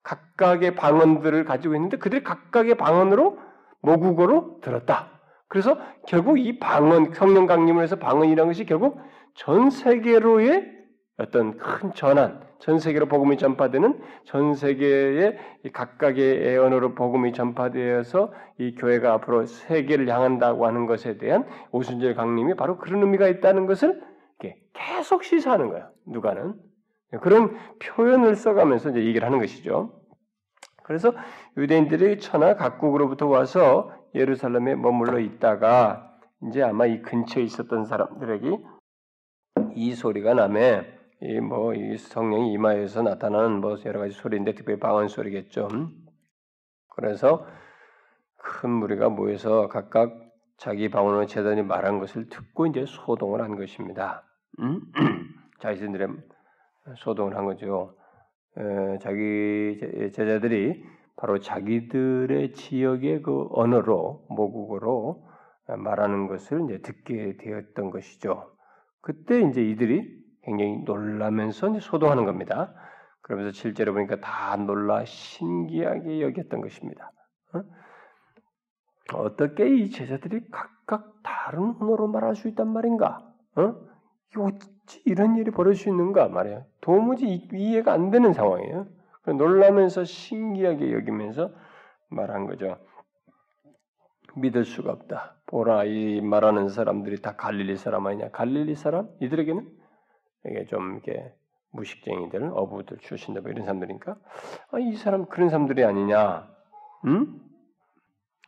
각각의 0.03 0.75
방언들을 0.75 1.45
가지고 1.45 1.75
있는데 1.75 1.95
그들이 1.97 2.21
각각의 2.21 2.75
방언으로 2.75 3.39
모국어로 3.81 4.59
들었다. 4.61 5.09
그래서 5.47 5.79
결국 6.05 6.37
이 6.37 6.59
방언 6.59 7.13
성령 7.13 7.45
강림을 7.45 7.81
해서 7.81 7.95
방언이라는 7.95 8.49
것이 8.49 8.65
결국 8.65 8.99
전 9.35 9.69
세계로의 9.69 10.69
어떤 11.17 11.57
큰 11.57 11.93
전환, 11.93 12.41
전 12.65 12.79
세계로 12.79 13.05
복음이 13.05 13.37
전파되는 13.37 14.01
전 14.23 14.55
세계의 14.55 15.37
각각의 15.71 16.57
언어로 16.57 16.95
복음이 16.95 17.31
전파되어서 17.31 18.33
이 18.57 18.73
교회가 18.73 19.13
앞으로 19.13 19.45
세계를 19.45 20.09
향한다고 20.09 20.65
하는 20.65 20.87
것에 20.87 21.19
대한 21.19 21.45
오순절 21.71 22.15
강림이 22.15 22.55
바로 22.55 22.79
그런 22.79 23.03
의미가 23.03 23.27
있다는 23.27 23.67
것을 23.67 24.01
계속 24.73 25.23
시사하는 25.23 25.69
거예요. 25.69 25.91
누가는 26.07 26.55
그런 27.21 27.55
표현을 27.77 28.35
써가면서 28.35 28.89
이제 28.89 29.05
얘기를 29.05 29.27
하는 29.27 29.37
것이죠. 29.37 30.01
그래서 30.83 31.13
유대인들이 31.57 32.17
천하 32.17 32.55
각국으로부터 32.55 33.27
와서 33.27 33.93
예루살렘에 34.15 34.73
머물러 34.73 35.19
있다가 35.19 36.17
이제 36.47 36.63
아마 36.63 36.87
이 36.87 37.03
근처에 37.03 37.43
있었던 37.43 37.85
사람들에게 37.85 38.57
이 39.75 39.93
소리가 39.93 40.33
남에 40.33 40.94
이 41.25 41.39
뭐 41.41 41.73
이 41.73 41.97
성령이 41.97 42.53
이마에서 42.53 43.01
나타나는 43.01 43.61
뭐 43.61 43.77
여러 43.85 43.99
가지 43.99 44.13
소리인데 44.13 44.53
특별히 44.53 44.79
방언 44.79 45.07
소리겠죠. 45.07 45.67
그래서 46.95 47.45
큰 48.37 48.69
무리가 48.69 49.09
모여서 49.09 49.67
각각 49.67 50.13
자기 50.57 50.89
방언으로 50.89 51.25
제단이 51.25 51.63
말한 51.63 51.99
것을 51.99 52.29
듣고 52.29 52.67
이제 52.67 52.85
소동을 52.87 53.41
한 53.41 53.55
것입니다. 53.55 54.23
음? 54.59 54.81
자신들의 55.59 56.07
소동을 56.97 57.35
한 57.35 57.45
거죠. 57.45 57.97
에, 58.57 58.97
자기 58.99 59.79
제자들이 60.13 60.85
바로 61.17 61.39
자기들의 61.39 62.53
지역의 62.53 63.21
그 63.21 63.47
언어로 63.51 64.27
모국어로 64.29 65.27
말하는 65.67 66.27
것을 66.27 66.65
이제 66.65 66.81
듣게 66.81 67.37
되었던 67.37 67.89
것이죠. 67.89 68.51
그때 69.01 69.41
이제 69.41 69.61
이들이 69.63 70.14
굉장히 70.45 70.77
놀라면서 70.85 71.79
소동하는 71.79 72.25
겁니다. 72.25 72.73
그러면서 73.21 73.51
실제로 73.51 73.93
보니까 73.93 74.17
다 74.19 74.55
놀라 74.55 75.03
신기하게 75.03 76.21
여겼던 76.21 76.61
것입니다. 76.61 77.11
어? 77.53 79.35
떻게이 79.35 79.89
제자들이 79.89 80.41
각각 80.51 81.15
다른 81.23 81.75
언어로 81.79 82.07
말할 82.07 82.35
수 82.35 82.47
있단 82.47 82.67
말인가? 82.67 83.27
어? 83.55 83.75
이런 85.05 85.37
일이 85.37 85.49
벌어질 85.49 85.83
수 85.83 85.89
있는가 85.89 86.27
말이에요. 86.27 86.65
도무지 86.81 87.49
이해가 87.51 87.93
안 87.93 88.11
되는 88.11 88.33
상황이에요. 88.33 88.87
놀라면서 89.25 90.03
신기하게 90.03 90.93
여기면서 90.93 91.51
말한 92.09 92.45
거죠. 92.45 92.77
믿을 94.35 94.65
수가 94.65 94.91
없다. 94.91 95.37
보라 95.47 95.85
이 95.85 96.21
말하는 96.21 96.69
사람들이 96.69 97.21
다 97.21 97.35
갈릴리 97.35 97.77
사람 97.77 98.05
아니냐? 98.05 98.29
갈릴리 98.31 98.75
사람? 98.75 99.07
이들에게는 99.21 99.67
이게 100.49 100.65
좀 100.65 100.93
이렇게 100.93 101.33
무식쟁이들, 101.71 102.51
어부들 102.53 102.97
출신들 102.99 103.41
뭐 103.41 103.51
이런 103.51 103.65
사람들이니까 103.65 104.15
아, 104.71 104.79
이 104.79 104.95
사람 104.95 105.25
그런 105.25 105.49
사람들이 105.49 105.83
아니냐? 105.83 106.47
응? 107.07 107.39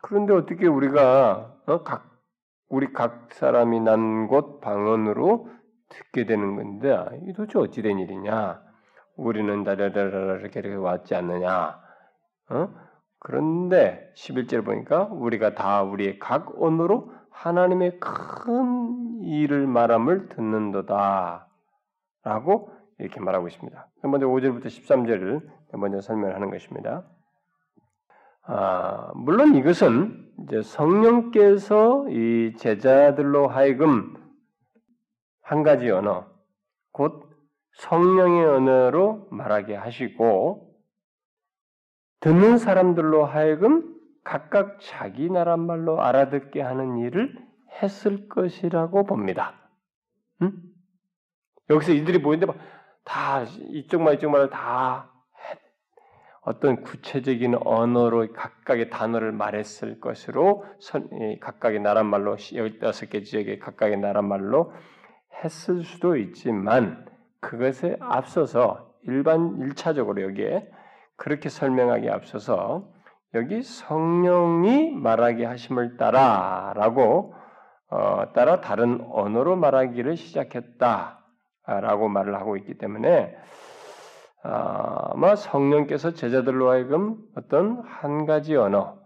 그런데 0.01 0.33
어떻게 0.33 0.67
우리가 0.67 1.55
어? 1.65 1.83
각 1.83 2.05
우리 2.69 2.91
각 2.93 3.29
사람이 3.33 3.79
난 3.81 4.27
곳 4.27 4.61
방언으로 4.61 5.49
듣게 5.89 6.25
되는 6.25 6.55
건데 6.55 6.97
이 7.27 7.33
도대체 7.33 7.59
어찌 7.59 7.81
된 7.81 7.99
일이냐? 7.99 8.61
우리는 9.15 9.63
다라라라 9.63 10.39
이렇게 10.39 10.59
이렇게 10.59 10.75
왔지 10.75 11.15
않느냐? 11.15 11.79
어? 12.49 12.69
그런데 13.19 14.11
11절 14.15 14.63
보니까 14.63 15.05
우리가 15.05 15.55
다 15.55 15.81
우리의 15.83 16.19
각 16.19 16.61
언어로 16.61 17.11
하나님의 17.31 17.99
큰 17.99 19.21
일을 19.23 19.65
말함을 19.67 20.29
듣는도다. 20.29 21.46
라고 22.27 22.69
이렇게 23.00 23.22
말하고 23.22 23.48
있습니다. 23.48 23.88
먼저 24.03 24.27
5절부터 24.27 24.65
13절을 24.65 25.48
먼저 25.77 26.01
설명하는 26.01 26.50
것입니다. 26.51 27.05
아, 28.43 29.12
물론 29.15 29.55
이것은 29.55 30.29
이제 30.43 30.62
성령께서 30.62 32.10
이 32.10 32.53
제자들로 32.57 33.48
하여금 33.48 34.15
한 35.41 35.63
가지 35.63 35.89
언어, 35.89 36.27
곧 36.91 37.29
성령의 37.77 38.46
언어로 38.46 39.27
말하게 39.31 39.75
하시고 39.75 40.75
듣는 42.19 42.57
사람들로 42.57 43.25
하여금 43.25 43.96
각각 44.24 44.79
자기 44.81 45.29
나라 45.29 45.55
말로 45.55 46.01
알아듣게 46.01 46.62
하는 46.62 46.98
일을 46.98 47.38
했을 47.81 48.27
것이라고 48.27 49.05
봅니다. 49.05 49.69
응? 50.41 50.51
여기서 51.69 51.93
이들이 51.93 52.21
보이는데 52.21 52.53
다 53.03 53.43
이쪽 53.43 54.01
말 54.01 54.15
이쪽 54.15 54.31
말을 54.31 54.50
다 54.50 55.12
어떤 56.41 56.81
구체적인 56.81 57.57
언어로 57.59 58.31
각각의 58.31 58.89
단어를 58.89 59.33
말했을 59.33 60.00
것으로 60.00 60.65
각각의 61.41 61.81
나라 61.81 62.03
말로 62.03 62.38
열다섯 62.53 63.09
개 63.09 63.21
지역의 63.24 63.59
각각의 63.59 63.97
나라 63.97 64.21
말로 64.21 64.71
했을 65.43 65.83
수도 65.83 66.15
있지만 66.15 67.05
그것에 67.41 67.97
앞서서 68.00 68.93
일반 69.03 69.57
일차적으로 69.57 70.21
여기에 70.21 70.69
그렇게 71.17 71.50
설명하기 71.50 72.09
앞서서 72.09 72.93
여기 73.33 73.62
성령이 73.62 74.91
말하게 74.91 75.45
하심을 75.45 75.97
따라라고 75.97 77.33
어, 77.89 78.33
따라 78.33 78.62
다른 78.62 79.05
언어로 79.12 79.57
말하기를 79.57 80.15
시작했다 80.15 81.16
라고 81.67 82.07
말을 82.07 82.36
하고 82.36 82.55
있기 82.55 82.77
때문에 82.77 83.36
아마 84.41 85.36
성령께서 85.36 86.13
제자들로 86.13 86.69
하여금 86.69 87.17
어떤 87.36 87.81
한 87.86 88.25
가지 88.25 88.55
언어, 88.55 88.97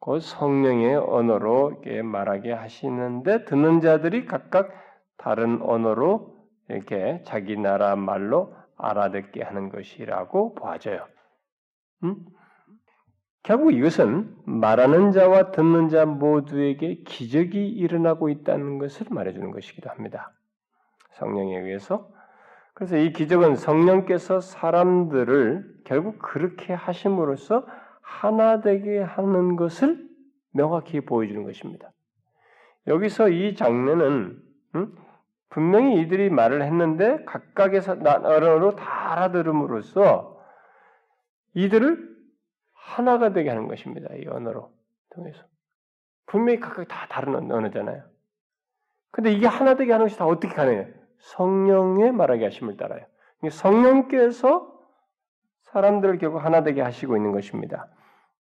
그 0.00 0.18
성령의 0.18 0.96
언어로 0.96 1.82
말하게 2.02 2.52
하시는데 2.52 3.44
듣는 3.44 3.80
자들이 3.80 4.26
각각 4.26 4.70
다른 5.16 5.62
언어로 5.62 6.36
이렇게 6.68 7.22
자기 7.24 7.56
나라 7.56 7.94
말로 7.94 8.54
알아듣게 8.76 9.42
하는 9.42 9.68
것이라고 9.68 10.54
보아져요. 10.54 11.06
음? 12.04 12.16
결국 13.42 13.72
이것은 13.72 14.36
말하는 14.44 15.12
자와 15.12 15.52
듣는 15.52 15.88
자 15.88 16.04
모두에게 16.04 17.02
기적이 17.04 17.68
일어나고 17.68 18.28
있다는 18.28 18.78
것을 18.78 19.06
말해주는 19.10 19.50
것이기도 19.52 19.88
합니다. 19.90 20.32
성령에 21.18 21.58
의해서. 21.58 22.08
그래서 22.74 22.96
이 22.96 23.12
기적은 23.12 23.56
성령께서 23.56 24.40
사람들을 24.40 25.80
결국 25.84 26.18
그렇게 26.20 26.72
하심으로써 26.72 27.66
하나 28.00 28.60
되게 28.60 29.00
하는 29.00 29.56
것을 29.56 30.08
명확히 30.52 31.00
보여주는 31.00 31.42
것입니다. 31.44 31.90
여기서 32.86 33.28
이 33.30 33.54
장면은 33.54 34.40
음? 34.74 34.94
분명히 35.50 36.00
이들이 36.00 36.30
말을 36.30 36.62
했는데 36.62 37.24
각각의 37.24 37.80
언어로 37.88 38.76
다 38.76 39.12
알아들음으로써 39.12 40.38
이들을 41.54 42.16
하나가 42.72 43.32
되게 43.32 43.48
하는 43.48 43.66
것입니다. 43.66 44.14
이 44.14 44.26
언어로 44.26 44.72
통해서. 45.10 45.42
분명히 46.26 46.60
각각 46.60 46.86
다 46.86 47.06
다른 47.08 47.34
언어잖아요. 47.34 48.04
근데 49.10 49.32
이게 49.32 49.46
하나 49.46 49.74
되게 49.74 49.92
하는 49.92 50.06
것이 50.06 50.18
다 50.18 50.26
어떻게 50.26 50.54
가능해요? 50.54 50.97
성령의 51.18 52.12
말하게 52.12 52.44
하심을 52.44 52.76
따라요. 52.76 53.04
성령께서 53.50 54.72
사람들을 55.62 56.18
결국 56.18 56.44
하나 56.44 56.62
되게 56.62 56.80
하시고 56.80 57.16
있는 57.16 57.32
것입니다. 57.32 57.88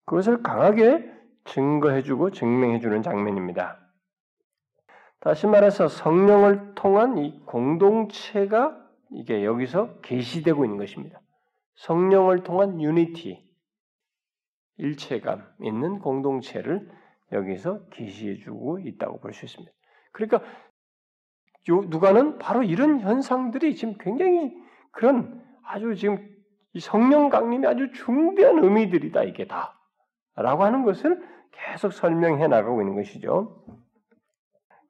그것을 0.05 0.41
강하게 0.41 1.11
증거해주고 1.45 2.31
증명해주는 2.31 3.01
장면입니다. 3.03 3.79
다시 5.19 5.47
말해서 5.47 5.87
성령을 5.87 6.75
통한 6.75 7.17
이 7.17 7.39
공동체가 7.45 8.77
이게 9.11 9.43
여기서 9.43 9.99
계시되고 10.01 10.63
있는 10.65 10.77
것입니다. 10.77 11.19
성령을 11.75 12.43
통한 12.43 12.81
유니티, 12.81 13.43
일체감 14.77 15.43
있는 15.61 15.99
공동체를 15.99 16.89
여기서 17.31 17.87
계시해주고 17.89 18.79
있다고 18.79 19.19
볼 19.19 19.33
수 19.33 19.45
있습니다. 19.45 19.71
그러니까 20.11 20.41
요 21.69 21.83
누가는 21.87 22.39
바로 22.39 22.63
이런 22.63 22.99
현상들이 22.99 23.75
지금 23.75 23.95
굉장히 23.99 24.53
그런 24.91 25.41
아주 25.63 25.95
지금 25.95 26.17
성령 26.79 27.29
강림이 27.29 27.65
아주 27.65 27.91
중대한 27.91 28.63
의미들이다 28.63 29.23
이게 29.23 29.47
다라고 29.47 30.63
하는 30.63 30.83
것을 30.83 31.21
계속 31.51 31.93
설명해 31.93 32.47
나가고 32.47 32.81
있는 32.81 32.95
것이죠. 32.95 33.63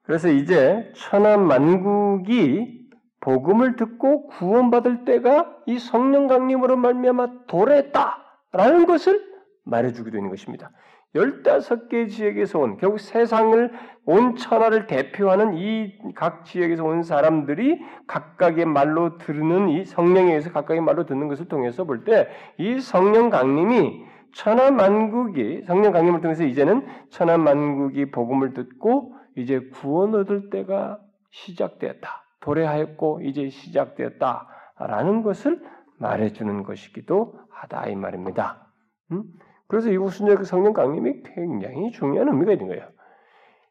그래서 0.03 0.29
이제 0.29 0.91
천하 0.95 1.37
만국이 1.37 2.87
복음을 3.19 3.75
듣고 3.75 4.27
구원받을 4.27 5.05
때가 5.05 5.57
이 5.65 5.79
성령 5.79 6.27
강림으로 6.27 6.77
말미암아 6.77 7.45
도래했다라는 7.47 8.85
것을 8.85 9.21
말해주기도 9.63 10.17
있는 10.17 10.29
것입니다. 10.29 10.71
15개 11.15 12.09
지역에서 12.09 12.59
온, 12.59 12.77
결국 12.77 12.99
세상을, 12.99 13.71
온 14.05 14.35
천하를 14.35 14.87
대표하는 14.87 15.55
이 15.57 15.93
각 16.15 16.45
지역에서 16.45 16.83
온 16.83 17.03
사람들이 17.03 17.79
각각의 18.07 18.65
말로 18.65 19.17
들는 19.17 19.69
이 19.69 19.85
성령에 19.85 20.29
의해서 20.29 20.51
각각의 20.51 20.81
말로 20.81 21.05
듣는 21.05 21.27
것을 21.27 21.47
통해서 21.47 21.83
볼 21.85 22.03
때 22.03 22.27
이 22.57 22.79
성령 22.79 23.29
강림이 23.29 24.05
천하 24.33 24.69
만국이, 24.71 25.63
성령 25.65 25.91
강림을 25.93 26.21
통해서 26.21 26.43
이제는 26.43 26.85
천하 27.09 27.37
만국이 27.37 28.11
복음을 28.11 28.53
듣고 28.53 29.15
이제 29.35 29.59
구원 29.73 30.13
얻을 30.15 30.49
때가 30.49 30.99
시작되었다. 31.31 32.23
도래하였고 32.41 33.21
이제 33.23 33.49
시작되었다라는 33.49 35.23
것을 35.23 35.61
말해주는 35.99 36.63
것이기도 36.63 37.39
하다 37.49 37.87
이 37.87 37.95
말입니다. 37.95 38.67
음? 39.11 39.23
그래서 39.67 39.89
이구순절 39.89 40.45
성령 40.45 40.73
강림이 40.73 41.23
굉장히 41.23 41.91
중요한 41.91 42.29
의미가 42.29 42.53
있는 42.53 42.67
거예요. 42.67 42.87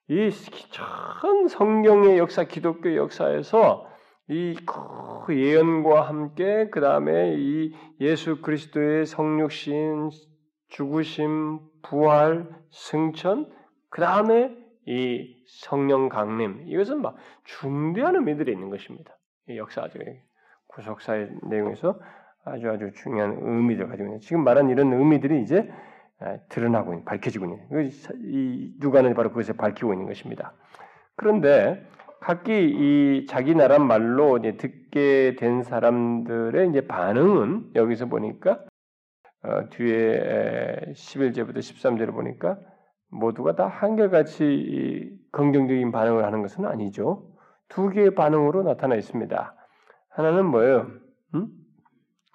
이 0.08 0.30
전 0.70 1.48
성경의 1.48 2.18
역사, 2.18 2.44
기독교 2.44 2.94
역사에서 2.94 3.86
이 4.28 4.54
그 5.26 5.36
예언과 5.36 6.02
함께 6.02 6.68
그 6.70 6.80
다음에 6.80 7.34
이 7.36 7.74
예수 8.00 8.40
그리스도의 8.42 9.06
성육신, 9.06 10.10
죽으심, 10.68 11.58
부활, 11.82 12.48
승천, 12.70 13.50
그 13.90 14.00
다음에 14.00 14.56
이 14.86 15.34
성령 15.62 16.08
강림 16.08 16.62
이것은 16.68 17.02
막 17.02 17.16
중대한 17.44 18.14
의미들이 18.16 18.52
있는 18.52 18.70
것입니다. 18.70 19.16
이 19.48 19.56
역사적 19.56 20.00
구속사의 20.68 21.30
내용에서 21.48 21.98
아주 22.46 22.70
아주 22.70 22.92
중요한 22.92 23.38
의미를 23.40 23.88
가지고 23.88 24.08
있는 24.08 24.20
지금 24.20 24.44
말한 24.44 24.70
이런 24.70 24.92
의미들이 24.92 25.42
이제 25.42 25.68
드러나고 26.48 26.92
있는, 26.92 27.04
밝혀지고 27.04 27.44
있는 27.44 27.90
이 28.22 28.72
누가는 28.78 29.12
바로 29.14 29.30
그것을 29.30 29.56
밝히고 29.56 29.92
있는 29.92 30.06
것입니다. 30.06 30.52
그런데 31.16 31.84
각기 32.20 32.52
이 32.52 33.26
자기 33.26 33.54
나라 33.54 33.78
말로 33.78 34.40
듣게 34.40 35.36
된 35.38 35.62
사람들의 35.62 36.70
이제 36.70 36.86
반응은 36.86 37.72
여기서 37.74 38.06
보니까 38.06 38.64
어, 39.42 39.68
뒤에 39.70 40.92
11절부터 40.92 41.58
13절을 41.58 42.12
보니까 42.12 42.58
모두가 43.10 43.54
다 43.54 43.66
한결같이 43.66 45.16
긍정적인 45.32 45.92
반응을 45.92 46.24
하는 46.24 46.42
것은 46.42 46.64
아니죠. 46.64 47.28
두 47.68 47.90
개의 47.90 48.14
반응으로 48.14 48.62
나타나 48.62 48.94
있습니다. 48.94 49.54
하나는 50.10 50.46
뭐예요? 50.46 50.90
음? 51.34 51.48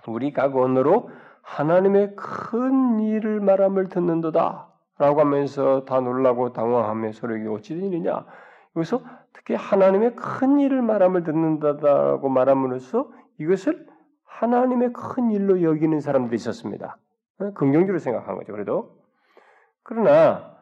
우리 0.07 0.33
각원으로 0.33 1.09
하나님의 1.41 2.15
큰 2.15 2.99
일을 2.99 3.39
말함을 3.39 3.89
듣는도다. 3.89 4.67
라고 4.97 5.19
하면서 5.21 5.83
다 5.85 5.99
놀라고 5.99 6.53
당황하며 6.53 7.11
서로 7.13 7.35
어찌 7.53 7.75
된 7.75 7.85
일이냐? 7.85 8.25
여기서 8.75 9.01
특히 9.33 9.55
하나님의 9.55 10.15
큰 10.15 10.59
일을 10.59 10.81
말함을 10.83 11.23
듣는다고 11.23 12.29
말함으로써 12.29 13.11
이것을 13.39 13.87
하나님의 14.25 14.93
큰 14.93 15.31
일로 15.31 15.61
여기는 15.63 15.99
사람들이 15.99 16.35
있었습니다. 16.35 16.97
어? 17.39 17.51
긍정적으로 17.53 17.97
생각한 17.99 18.35
거죠. 18.35 18.51
그래도 18.53 19.01
그러나 19.83 20.55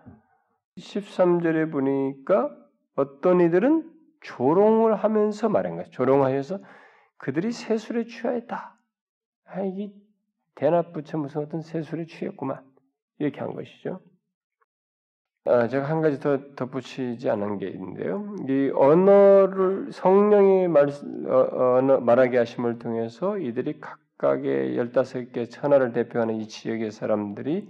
13절에 0.78 1.72
보니까 1.72 2.50
어떤 2.96 3.42
이들은 3.42 3.90
조롱을 4.22 4.96
하면서 4.96 5.50
말한 5.50 5.76
거예요. 5.76 5.90
조롱하여서 5.92 6.60
그들이 7.18 7.52
세술에 7.52 8.06
취하였다. 8.06 8.79
아, 9.52 9.62
이게 9.62 9.92
대낮부처 10.56 11.18
무슨 11.18 11.42
어떤 11.42 11.62
세술에 11.62 12.06
취했구만. 12.06 12.64
이렇게 13.18 13.40
한 13.40 13.54
것이죠. 13.54 14.00
아, 15.46 15.68
제가 15.68 15.90
한 15.90 16.02
가지 16.02 16.20
더 16.20 16.54
덧붙이지 16.56 17.30
않은 17.30 17.58
게 17.58 17.68
있는데요. 17.70 18.36
이 18.48 18.72
언어를 18.76 19.92
성령이 19.92 20.68
말, 20.68 20.90
어, 21.28 21.78
언어, 21.78 22.00
말하게 22.00 22.38
하심을 22.38 22.78
통해서 22.78 23.38
이들이 23.38 23.80
각각의 23.80 24.78
열다섯 24.78 25.32
개 25.32 25.46
천하를 25.46 25.94
대표하는 25.94 26.36
이 26.36 26.48
지역의 26.48 26.92
사람들이 26.92 27.68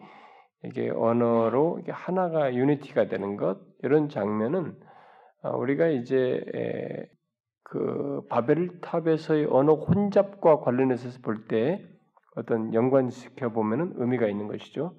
이게 0.66 0.90
언어로 0.90 1.80
이게 1.82 1.92
하나가 1.92 2.54
유니티가 2.54 3.08
되는 3.08 3.38
것 3.38 3.60
이런 3.82 4.10
장면은 4.10 4.76
아, 5.42 5.52
우리가 5.52 5.88
이제 5.88 6.44
그 7.70 8.22
바벨탑에서의 8.30 9.46
언어 9.52 9.76
혼잡과 9.76 10.60
관련해서 10.62 11.22
볼 11.22 11.48
때 11.48 11.88
어떤 12.36 12.74
연관시켜 12.74 13.50
보면은 13.50 13.94
의미가 13.98 14.28
있는 14.28 14.48
것이죠. 14.48 14.96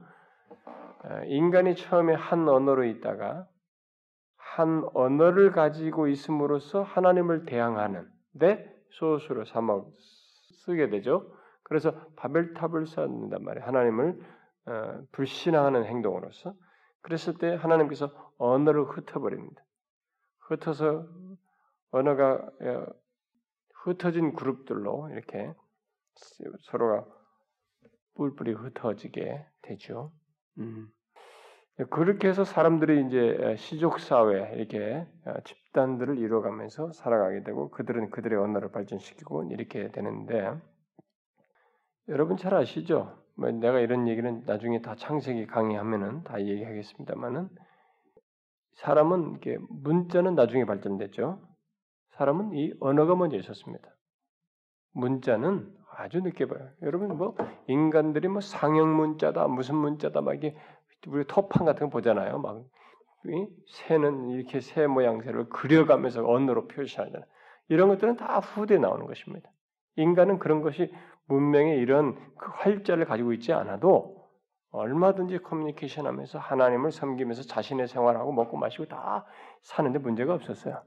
아, 1.03 1.23
인간이 1.25 1.75
처음에 1.75 2.15
한 2.15 2.49
언어로 2.49 2.85
있다가 2.85 3.47
한 4.37 4.85
언어를 4.95 5.53
가지고 5.53 6.09
있음으로써 6.09 6.83
하나님을 6.83 7.47
대항하는 7.47 8.07
데 8.39 8.71
소수로 8.91 9.45
삼아 9.47 9.83
쓰게 10.65 10.91
되죠. 10.91 11.33
그래서 11.63 11.93
바벨탑을 12.17 12.87
쌓는단 12.87 13.43
말이에요. 13.43 13.67
하나님을 13.67 14.21
어, 14.67 15.01
불신앙하는 15.13 15.87
행동으로서 15.87 16.55
그랬을 17.03 17.39
때 17.39 17.55
하나님께서 17.55 18.11
언어를 18.39 18.85
흩어버립니다. 18.85 19.63
흩어서 20.41 21.07
언어가 21.91 22.35
어, 22.35 22.87
흩어진 23.85 24.35
그룹들로 24.35 25.11
이렇게 25.11 25.53
서로가 26.63 27.07
뿔뿔이 28.15 28.53
흩어지게 28.53 29.47
되죠. 29.63 30.13
음. 30.59 30.91
그렇게 31.89 32.29
해서 32.29 32.45
사람들이 32.45 33.07
이제 33.07 33.57
시족 33.57 34.01
사회 34.01 34.55
이렇게 34.55 35.07
어, 35.25 35.35
집단들을 35.45 36.19
이루어가면서 36.19 36.93
살아가게 36.93 37.43
되고 37.43 37.71
그들은 37.71 38.11
그들의 38.11 38.39
언어를 38.39 38.71
발전시키고 38.71 39.45
이렇게 39.45 39.91
되는데 39.91 40.53
여러분 42.09 42.37
잘 42.37 42.55
아시죠? 42.55 43.17
뭐 43.37 43.51
내가 43.51 43.81
이런 43.81 44.09
얘기는 44.09 44.43
나중에 44.45 44.83
다 44.83 44.95
창세기 44.95 45.47
강의하면은 45.47 46.25
다 46.25 46.41
얘기하겠습니다만은 46.41 47.49
사람은 48.75 49.37
이게 49.37 49.57
문자는 49.71 50.35
나중에 50.35 50.67
발전됐죠. 50.67 51.41
사람은 52.21 52.53
이 52.53 52.75
언어가 52.81 53.17
먼저 53.17 53.39
있었습니다. 53.39 53.89
문자는 54.93 55.75
아주 55.97 56.21
늦게 56.21 56.47
봐요. 56.49 56.69
여러분 56.83 57.17
뭐 57.17 57.35
인간들이 57.67 58.29
뭐 58.29 58.43
상형 58.43 58.95
문자다 58.95 59.49
무슨 59.49 59.77
문자다 59.77 60.21
막 60.21 60.35
이게 60.35 60.55
우리 61.07 61.27
터판 61.27 61.65
같은 61.65 61.87
거 61.87 61.93
보잖아요. 61.93 62.39
막 62.39 62.63
새는 63.69 64.29
이렇게 64.29 64.61
새 64.61 64.87
모양새를 64.87 65.49
그려가면서 65.49 66.29
언어로 66.29 66.69
표시하잖아요. 66.69 67.25
이런 67.69 67.89
것들은 67.89 68.19
다 68.19 68.39
후대에 68.39 68.77
나오는 68.77 69.07
것입니다. 69.07 69.51
인간은 69.97 70.41
그런 70.41 70.61
것이 70.61 70.93
문명의 71.25 71.79
이런 71.79 72.17
그 72.37 72.51
활자를 72.51 73.07
가지고 73.07 73.33
있지 73.33 73.55
않아도 73.55 74.29
얼마든지 74.73 75.39
커뮤니케이션 75.39 76.07
하면서 76.07 76.39
하나님을 76.39 76.93
섬기면서 76.93 77.45
자신의 77.45 77.89
생활하고 77.89 78.31
먹고 78.33 78.59
마시고 78.59 78.89
다 78.89 79.25
사는데 79.63 80.01
문제가 80.01 80.35
없었어요. 80.35 80.83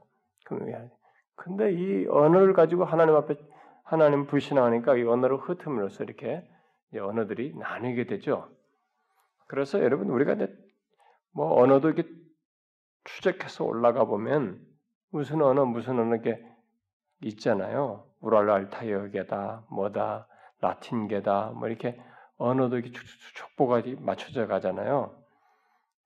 근데 1.36 1.72
이 1.74 2.06
언어를 2.08 2.54
가지고 2.54 2.86
하나님 2.86 3.16
앞에 3.16 3.36
하나님 3.84 4.26
불신하니까 4.26 4.96
이 4.96 5.04
언어를 5.04 5.38
흩음으로써 5.38 6.04
이렇게 6.04 6.48
언어들이 6.96 7.56
나뉘게 7.58 8.06
되죠. 8.06 8.50
그래서 9.48 9.80
여러분 9.80 10.10
우리가 10.10 10.34
이제 10.34 10.48
뭐 11.32 11.62
언어도 11.62 11.90
이렇게 11.90 12.10
추적해서 13.04 13.66
올라가 13.66 14.06
보면 14.06 14.62
무슨 15.12 15.42
언어 15.42 15.66
무슨 15.66 16.00
언어 16.00 16.18
게 16.22 16.44
있잖아요. 17.22 18.06
우랄랄타이어계다 18.22 19.66
뭐다 19.70 20.28
라틴계다 20.62 21.52
뭐 21.56 21.68
이렇게 21.68 22.00
언어도 22.38 22.78
이렇게 22.78 22.92
촉보가 23.36 23.84
맞춰져 24.00 24.48
가잖아요. 24.48 25.16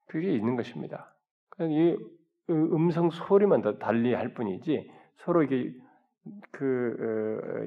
그게 0.06 0.32
있는 0.32 0.56
것입니다. 0.56 1.14
이 1.60 1.96
음성 2.50 3.10
소리만 3.10 3.62
더 3.62 3.78
달리 3.78 4.14
할 4.14 4.34
뿐이지 4.34 4.90
서로 5.18 5.42
이게 5.42 5.74
그 6.50 6.96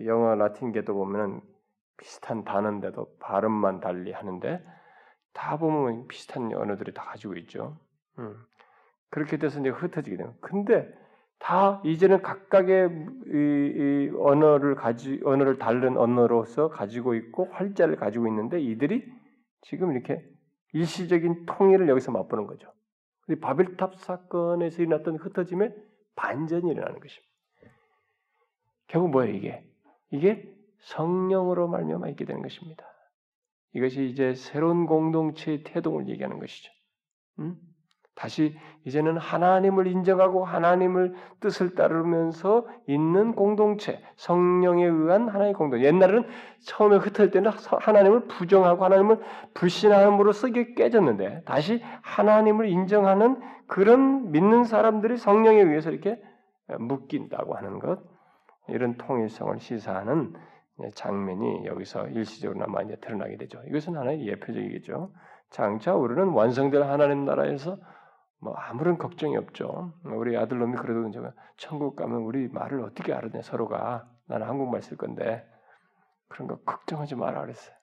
어, 0.01 0.05
영어 0.05 0.35
라틴계도 0.35 0.93
보면은 0.93 1.41
비슷한 1.97 2.43
단어인데도 2.43 3.15
발음만 3.19 3.79
달리 3.79 4.11
하는데 4.11 4.63
다 5.33 5.57
보면 5.57 6.07
비슷한 6.07 6.53
언어들이 6.53 6.93
다 6.93 7.03
가지고 7.03 7.35
있죠. 7.37 7.77
음. 8.19 8.35
그렇게 9.09 9.37
돼서 9.37 9.59
이제 9.59 9.69
흩어지게 9.69 10.17
되는. 10.17 10.33
근데 10.41 10.91
다 11.39 11.81
이제는 11.83 12.21
각각의 12.21 12.89
이, 13.27 13.33
이 13.33 14.11
언어를 14.17 14.75
가지 14.75 15.19
언어를 15.23 15.57
다른 15.57 15.97
언어로서 15.97 16.69
가지고 16.69 17.15
있고 17.15 17.45
활자를 17.51 17.95
가지고 17.95 18.27
있는데 18.27 18.59
이들이 18.59 19.11
지금 19.61 19.91
이렇게 19.91 20.23
일시적인 20.73 21.45
통일을 21.45 21.89
여기서 21.89 22.11
맛보는 22.11 22.47
거죠. 22.47 22.71
바벨탑 23.41 23.97
사건에서 23.97 24.81
일어났던 24.81 25.17
흩어짐에 25.17 25.73
반전이 26.15 26.69
일어나는 26.69 26.99
것입니다. 26.99 27.30
결국 28.91 29.11
뭐예요 29.11 29.33
이게? 29.33 29.63
이게 30.11 30.53
성령으로 30.81 31.69
말미암아 31.69 32.09
있게 32.09 32.25
되는 32.25 32.41
것입니다. 32.41 32.85
이것이 33.73 34.05
이제 34.09 34.35
새로운 34.35 34.85
공동체의 34.85 35.63
태동을 35.63 36.09
얘기하는 36.09 36.39
것이죠. 36.39 36.69
음? 37.39 37.55
다시 38.15 38.53
이제는 38.83 39.17
하나님을 39.17 39.87
인정하고 39.87 40.43
하나님을 40.43 41.15
뜻을 41.39 41.73
따르면서 41.75 42.67
있는 42.85 43.33
공동체, 43.33 44.03
성령에 44.17 44.85
의한 44.85 45.29
하나의 45.29 45.53
공동체. 45.53 45.87
옛날에는 45.87 46.27
처음에 46.65 46.97
흩어질 46.97 47.31
때는 47.31 47.51
하나님을 47.51 48.27
부정하고 48.27 48.83
하나님을 48.83 49.21
불신함으로써 49.53 50.49
이게 50.49 50.73
깨졌는데 50.73 51.43
다시 51.45 51.81
하나님을 52.01 52.67
인정하는 52.67 53.39
그런 53.67 54.31
믿는 54.31 54.65
사람들이 54.65 55.15
성령에 55.15 55.61
의해서 55.61 55.91
이렇게 55.91 56.21
묶인다고 56.77 57.55
하는 57.55 57.79
것. 57.79 58.10
이런 58.67 58.97
통일성을 58.97 59.59
시사하는 59.59 60.33
장면이 60.95 61.65
여기서 61.65 62.07
일시적으로나마 62.07 62.81
이제 62.81 62.95
드러나게 62.97 63.37
되죠. 63.37 63.61
이것은 63.67 63.95
하나의 63.97 64.27
예표적이겠죠. 64.27 65.13
장차 65.49 65.93
우리는 65.95 66.29
완성될 66.29 66.83
하나님 66.83 67.25
나라에서 67.25 67.77
뭐 68.39 68.53
아무런 68.53 68.97
걱정이 68.97 69.37
없죠. 69.37 69.93
우리 70.03 70.35
아들놈이 70.35 70.77
그래도 70.77 71.07
이제 71.07 71.19
천국 71.57 71.95
가면 71.95 72.21
우리 72.21 72.47
말을 72.47 72.81
어떻게 72.81 73.13
알아내 73.13 73.41
서로가 73.41 74.09
나는 74.25 74.47
한국말 74.47 74.81
쓸 74.81 74.97
건데 74.97 75.47
그런 76.27 76.47
거 76.47 76.59
걱정하지 76.61 77.15
마라 77.15 77.41
그랬어요. 77.41 77.75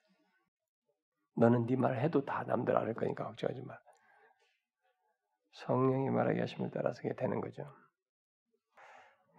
너는 1.37 1.67
네 1.67 1.75
말 1.77 1.99
해도 1.99 2.25
다 2.25 2.43
남들 2.45 2.75
알 2.75 2.93
거니까 2.93 3.25
걱정하지 3.25 3.61
마. 3.61 3.77
성령이 5.53 6.09
말하게 6.09 6.41
하심을 6.41 6.71
따라서 6.73 7.01
게 7.01 7.13
되는 7.15 7.39
거죠. 7.39 7.63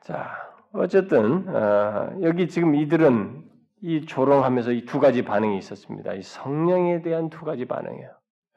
자, 0.03 0.37
어쨌든 0.73 1.49
어, 1.49 2.17
여기 2.23 2.49
지금 2.49 2.75
이들은 2.75 3.45
이 3.83 4.07
조롱하면서 4.07 4.73
이 4.73 4.85
두 4.85 5.01
가지 5.01 5.25
반응이 5.25 5.57
있었습니다. 5.59 6.15
이 6.15 6.23
성령에 6.23 7.03
대한 7.03 7.31
두 7.31 7.45
가지 7.45 7.65
반응이에요. 7.65 8.11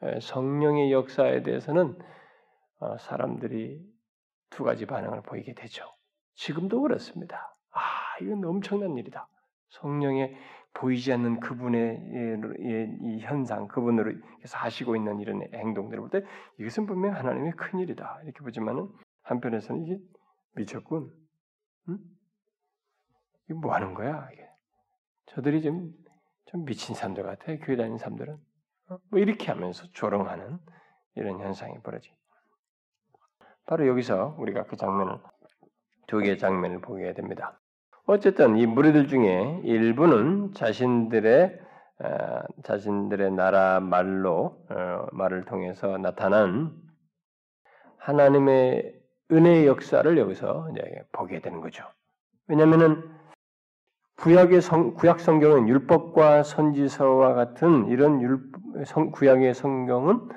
예, 0.04 0.18
성령의 0.20 0.92
역사에 0.92 1.42
대해서는 1.42 1.98
어, 2.80 2.96
사람들이 2.98 3.80
두 4.50 4.64
가지 4.64 4.86
반응을 4.86 5.22
보이게 5.22 5.54
되죠. 5.54 5.84
지금도 6.34 6.82
그렇습니다. 6.82 7.54
아, 7.72 7.80
이건 8.22 8.44
엄청난 8.44 8.96
일이다. 8.96 9.28
성령의 9.70 10.36
보이지 10.74 11.12
않는 11.12 11.40
그분의 11.40 12.00
이 13.02 13.18
현상, 13.20 13.68
그분으로 13.68 14.12
사시고 14.44 14.96
있는 14.96 15.20
이런 15.20 15.40
행동들을 15.52 16.00
볼 16.00 16.10
때 16.10 16.26
이것은 16.58 16.86
분명 16.86 17.14
하나님의 17.14 17.52
큰 17.52 17.78
일이다. 17.78 18.20
이렇게 18.24 18.40
보지만은 18.40 18.88
한편에서는 19.22 19.84
이게 19.84 19.98
미쳤군. 20.56 21.10
응? 21.88 21.98
이게 23.44 23.54
뭐 23.54 23.74
하는 23.74 23.94
거야? 23.94 24.28
이게. 24.32 24.48
저들이 25.26 25.62
좀, 25.62 25.92
좀 26.46 26.64
미친 26.64 26.94
사람들 26.94 27.22
같아. 27.22 27.56
교회 27.56 27.76
다니는 27.76 27.98
사람들은. 27.98 28.36
어? 28.90 28.98
뭐 29.10 29.20
이렇게 29.20 29.50
하면서 29.50 29.86
조롱하는 29.92 30.58
이런 31.16 31.40
현상이 31.40 31.80
벌어지. 31.82 32.14
바로 33.66 33.86
여기서 33.86 34.36
우리가 34.38 34.64
그 34.64 34.76
장면을 34.76 35.18
두 36.06 36.18
개의 36.18 36.38
장면을 36.38 36.80
보게 36.80 37.14
됩니다. 37.14 37.60
어쨌든 38.06 38.56
이 38.58 38.66
무리들 38.66 39.08
중에 39.08 39.60
일부는 39.64 40.52
자신들의 40.52 41.60
어, 42.00 42.40
자신들의 42.64 43.32
나라 43.32 43.80
말로 43.80 44.66
어, 44.68 45.06
말을 45.12 45.44
통해서 45.44 45.96
나타난 45.96 46.74
하나님의 47.98 49.00
은혜의 49.30 49.66
역사를 49.66 50.18
여기서 50.18 50.68
보게 51.12 51.40
되는 51.40 51.60
거죠. 51.60 51.84
왜냐하면은 52.46 53.02
구약의 54.16 54.60
성, 54.60 54.94
구약 54.94 55.20
성경은 55.20 55.68
율법과 55.68 56.44
선지서와 56.44 57.34
같은 57.34 57.88
이런 57.88 58.22
율, 58.22 58.40
성, 58.84 59.10
구약의 59.10 59.54
성경은 59.54 60.28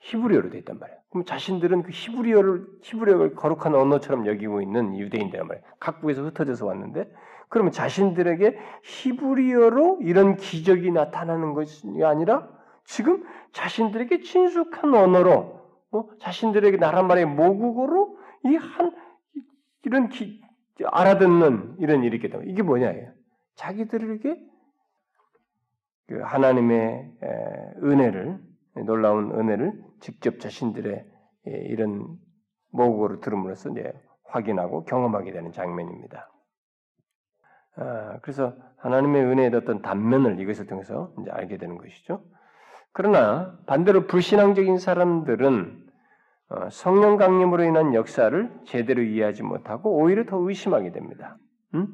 히브리어로 0.00 0.50
되어 0.50 0.58
있단 0.60 0.78
말이에요. 0.78 0.98
그럼 1.10 1.24
자신들은 1.24 1.82
그 1.82 1.90
히브리어를 1.92 2.66
히브리어를 2.82 3.34
거룩한 3.34 3.74
언어처럼 3.74 4.26
여기고 4.26 4.60
있는 4.60 4.96
유대인들란 4.98 5.46
말이에요. 5.46 5.64
각국에서 5.78 6.22
흩어져서 6.24 6.66
왔는데 6.66 7.10
그러면 7.48 7.72
자신들에게 7.72 8.58
히브리어로 8.82 9.98
이런 10.02 10.36
기적이 10.36 10.90
나타나는 10.90 11.54
것이 11.54 11.86
아니라 12.02 12.48
지금 12.84 13.24
자신들에게 13.52 14.20
친숙한 14.20 14.94
언어로 14.94 15.65
어? 15.98 16.08
자신들에게 16.20 16.76
나라 16.78 17.02
말의 17.02 17.26
모국어로 17.26 18.18
이 18.44 18.56
한 18.56 18.92
이런 19.84 20.08
기, 20.08 20.42
알아듣는 20.84 21.76
이런 21.78 22.02
일이 22.02 22.16
있기 22.16 22.28
때문에 22.28 22.50
이게 22.50 22.62
뭐냐예요. 22.62 23.12
자기들에게 23.54 24.36
그 26.08 26.20
하나님의 26.20 27.12
은혜를 27.82 28.40
놀라운 28.84 29.30
은혜를 29.32 29.72
직접 30.00 30.40
자신들의 30.40 31.06
이런 31.44 32.18
모국어로 32.72 33.20
들음으로써 33.20 33.70
이제 33.70 33.92
확인하고 34.24 34.84
경험하게 34.84 35.32
되는 35.32 35.52
장면입니다. 35.52 36.30
아, 37.76 38.18
그래서 38.22 38.54
하나님의 38.78 39.24
은혜의 39.24 39.54
어떤 39.54 39.82
단면을 39.82 40.40
이것을 40.40 40.66
통해서 40.66 41.12
이제 41.20 41.30
알게 41.30 41.58
되는 41.58 41.78
것이죠. 41.78 42.24
그러나 42.92 43.56
반대로 43.66 44.06
불신앙적인 44.06 44.78
사람들은 44.78 45.85
어, 45.85 45.85
성령 46.70 47.16
강림으로 47.16 47.64
인한 47.64 47.94
역사를 47.94 48.50
제대로 48.64 49.02
이해하지 49.02 49.42
못하고 49.42 49.96
오히려 49.96 50.24
더 50.24 50.36
의심하게 50.38 50.92
됩니다. 50.92 51.36
음? 51.74 51.88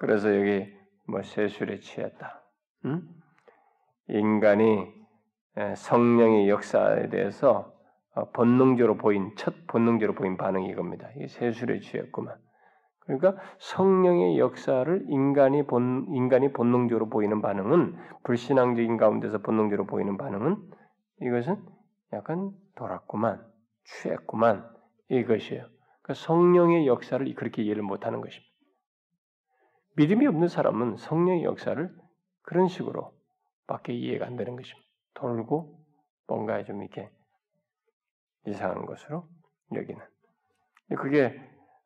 그래서 0.00 0.34
여기 0.36 0.66
뭐 1.06 1.22
세술에 1.22 1.80
취했다. 1.80 2.42
음? 2.84 3.08
인간이 4.08 4.86
성령의 5.74 6.48
역사에 6.48 7.08
대해서 7.08 7.72
어, 8.14 8.30
본능적으로 8.30 8.96
보인 8.96 9.34
첫 9.36 9.54
본능적으로 9.66 10.14
보인 10.16 10.36
반응이 10.36 10.68
이겁니다. 10.68 11.08
이게 11.16 11.28
세술에 11.28 11.80
취했구만. 11.80 12.36
그러니까 13.00 13.36
성령의 13.58 14.38
역사를 14.38 15.04
인간이 15.08 15.66
본 15.66 16.06
인간이 16.10 16.52
본능적으로 16.52 17.08
보이는 17.08 17.40
반응은 17.40 17.96
불신앙적인 18.24 18.96
가운데서 18.98 19.38
본능적으로 19.38 19.86
보이는 19.86 20.16
반응은 20.16 20.56
이것은 21.22 21.56
약간 22.12 22.50
돌았구만, 22.78 23.44
취했구만 23.84 24.72
이것이에요. 25.10 25.68
그 26.02 26.14
성령의 26.14 26.86
역사를 26.86 27.34
그렇게 27.34 27.62
이해를 27.62 27.82
못하는 27.82 28.20
것입니다. 28.20 28.48
믿음이 29.96 30.26
없는 30.28 30.48
사람은 30.48 30.96
성령의 30.96 31.42
역사를 31.44 31.94
그런 32.42 32.68
식으로 32.68 33.12
밖에 33.66 33.92
이해가 33.92 34.26
안 34.26 34.36
되는 34.36 34.54
것입니다. 34.56 34.88
돌고 35.14 35.84
뭔가 36.28 36.62
좀 36.64 36.82
이렇게 36.82 37.10
이상한 38.46 38.86
것으로 38.86 39.28
여기는. 39.74 40.00
그게 40.96 41.38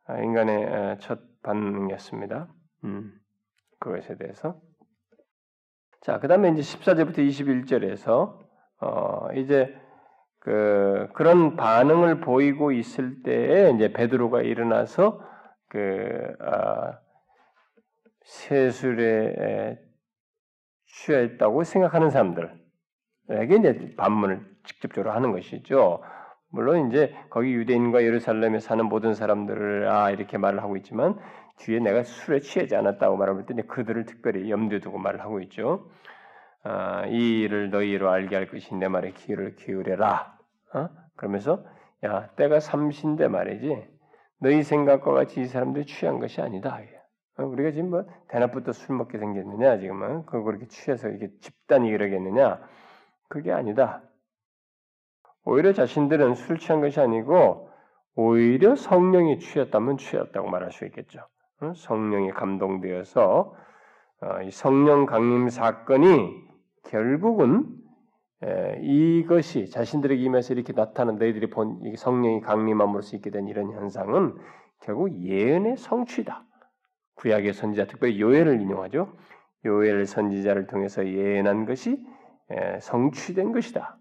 인간의 0.09 0.98
첫 1.00 1.20
반응이었습니다. 1.42 2.52
음, 2.85 3.18
그것에 3.81 4.16
대해서. 4.16 4.61
자, 6.02 6.18
그 6.18 6.28
다음에 6.28 6.50
이제 6.50 6.61
14절부터 6.61 7.18
21절에서, 7.18 8.38
어, 8.81 9.33
이제 9.35 9.74
그 10.42 11.09
그런 11.14 11.55
반응을 11.55 12.20
보이고 12.20 12.72
있을 12.72 13.22
때에 13.22 13.70
이제 13.70 13.92
베드로가 13.92 14.42
일어나서 14.42 15.20
그 15.68 16.35
아, 16.40 16.98
세술에 18.24 19.78
취했다고 20.87 21.62
생각하는 21.62 22.11
사람들에게 22.11 22.59
이제 23.57 23.94
반문을 23.96 24.44
직접적으로 24.64 25.12
하는 25.12 25.31
것이죠. 25.31 26.02
물론 26.48 26.88
이제 26.88 27.14
거기 27.31 27.52
유대인과 27.55 28.02
예루살렘에 28.02 28.59
사는 28.59 28.85
모든 28.85 29.14
사람들을 29.14 29.88
아 29.88 30.11
이렇게 30.11 30.38
말을 30.38 30.61
하고 30.61 30.76
있지만 30.76 31.18
뒤에 31.59 31.78
내가 31.78 32.02
술에 32.02 32.40
취하지 32.40 32.74
않았다고 32.74 33.16
말할 33.16 33.46
때 33.46 33.55
그들을 33.62 34.07
특별히 34.07 34.50
염두에 34.50 34.81
두고 34.81 34.98
말을 34.98 35.20
하고 35.20 35.40
있죠. 35.40 35.88
아, 36.64 37.07
이 37.07 37.40
일을 37.40 37.70
너희로 37.70 38.11
알게 38.11 38.37
할 38.37 38.46
것이 38.46 38.75
내 38.75 38.88
말에 38.88 39.12
귀를 39.12 39.57
기울여라. 39.57 40.38
어? 40.75 40.88
그러면서 41.16 41.64
야 42.05 42.29
때가 42.37 42.61
삼신데 42.61 43.29
말이지 43.29 43.88
너희 44.38 44.62
생각과 44.62 45.12
같이 45.12 45.40
이 45.40 45.46
사람들이 45.46 45.87
취한 45.87 46.20
것이 46.20 46.40
아니다. 46.40 46.79
어? 47.38 47.44
우리가 47.44 47.72
지금 47.72 47.90
뭐 47.90 48.05
대낮부터 48.29 48.72
술 48.72 48.96
먹게 48.96 49.18
생겼느냐 49.18 49.79
지금은 49.79 50.25
그거 50.27 50.42
그렇게 50.44 50.66
취해서 50.68 51.09
이게 51.09 51.31
집단이 51.40 51.88
이러겠느냐 51.88 52.61
그게 53.29 53.53
아니다. 53.53 54.03
오히려 55.44 55.72
자신들은 55.72 56.35
술 56.35 56.59
취한 56.59 56.81
것이 56.81 57.01
아니고 57.01 57.70
오히려 58.14 58.77
성령이 58.77 59.40
취했다면 59.40 59.96
취했다고 59.96 60.48
말할 60.48 60.70
수 60.70 60.85
있겠죠. 60.87 61.27
어? 61.61 61.72
성령이 61.75 62.31
감동되어서 62.31 63.57
이 64.44 64.51
성령 64.53 65.07
강림 65.07 65.48
사건이 65.48 66.51
결국은 66.84 67.66
이것이 68.80 69.70
자신들에게 69.70 70.22
임해서 70.22 70.54
이렇게 70.54 70.72
나타난 70.72 71.16
너희들이 71.16 71.50
본 71.50 71.80
성령이 71.96 72.40
강림함으로써 72.40 73.16
있게 73.16 73.30
된 73.30 73.46
이런 73.46 73.72
현상은 73.72 74.36
결국 74.80 75.12
예언의 75.22 75.76
성취다. 75.76 76.44
구약의 77.14 77.52
선지자 77.52 77.86
특별히 77.86 78.20
요엘을 78.20 78.60
인용하죠. 78.60 79.16
요엘 79.64 80.06
선지자를 80.06 80.66
통해서 80.66 81.06
예언한 81.06 81.66
것이 81.66 82.04
성취된 82.80 83.52
것이다. 83.52 83.96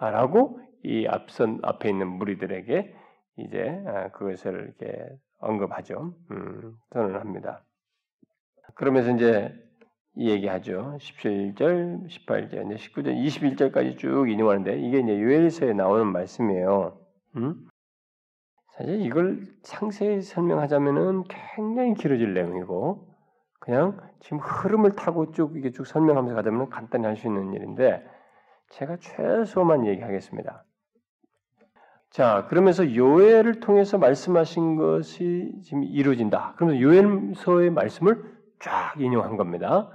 라고 0.00 0.60
이 0.82 1.06
앞선 1.06 1.60
앞에 1.62 1.88
있는 1.88 2.08
무리들에게 2.08 2.94
이제 3.38 3.82
아, 3.86 4.08
그것을 4.10 4.74
이렇게 4.78 5.08
언급하죠. 5.38 6.14
음, 6.30 6.74
선언합니다. 6.92 7.64
그러면서 8.74 9.10
이제 9.10 9.52
이 9.52 9.65
얘기하죠. 10.16 10.96
17절, 10.98 12.08
18절, 12.08 12.66
이제 12.66 12.88
19절, 12.88 13.72
21절까지 13.72 13.98
쭉 13.98 14.28
인용하는데 14.28 14.78
이게 14.80 15.00
이제 15.00 15.20
요엘서에 15.20 15.72
나오는 15.74 16.06
말씀이에요. 16.06 16.98
음? 17.36 17.68
사실 18.76 19.00
이걸 19.00 19.40
상세히 19.62 20.20
설명하자면은 20.20 21.24
굉장히 21.56 21.94
길어질 21.94 22.34
내용이고 22.34 23.08
그냥 23.58 23.98
지금 24.20 24.38
흐름을 24.38 24.92
타고 24.92 25.32
쭉 25.32 25.56
이게 25.56 25.70
쭉 25.70 25.86
설명하면서 25.86 26.34
가자면 26.34 26.68
간단히 26.68 27.06
할 27.06 27.16
수 27.16 27.26
있는 27.26 27.52
일인데 27.52 28.06
제가 28.70 28.96
최소만 28.98 29.86
얘기하겠습니다. 29.86 30.64
자, 32.10 32.46
그러면서 32.48 32.94
요엘을 32.94 33.60
통해서 33.60 33.98
말씀하신 33.98 34.76
것이 34.76 35.52
지금 35.62 35.84
이루어진다. 35.84 36.54
그러면서 36.56 36.80
요엘서의 36.80 37.70
말씀을 37.70 38.24
쫙 38.60 38.94
인용한 38.98 39.36
겁니다. 39.36 39.90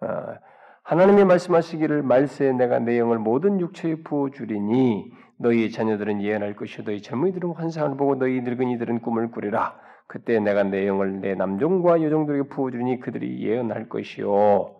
어, 0.00 0.34
하나님이 0.82 1.24
말씀하시기를 1.24 2.02
말세에 2.02 2.52
내가 2.52 2.78
내 2.78 2.98
영을 2.98 3.18
모든 3.18 3.60
육체에 3.60 3.96
부어 4.04 4.30
주리니 4.30 5.10
너희 5.38 5.70
자녀들은 5.70 6.22
예언할 6.22 6.54
것이요 6.56 6.84
너희 6.84 7.02
젊은이들은 7.02 7.50
환상을 7.54 7.96
보고 7.96 8.16
너희 8.18 8.40
늙은이들은 8.42 9.00
꿈을 9.00 9.30
꾸리라. 9.30 9.78
그때 10.06 10.38
내가 10.38 10.62
내 10.62 10.86
영을 10.86 11.20
내 11.20 11.34
남종과 11.34 12.02
여종들에게 12.02 12.48
부어 12.48 12.70
주리니 12.70 13.00
그들이 13.00 13.42
예언할 13.44 13.88
것이요. 13.88 14.74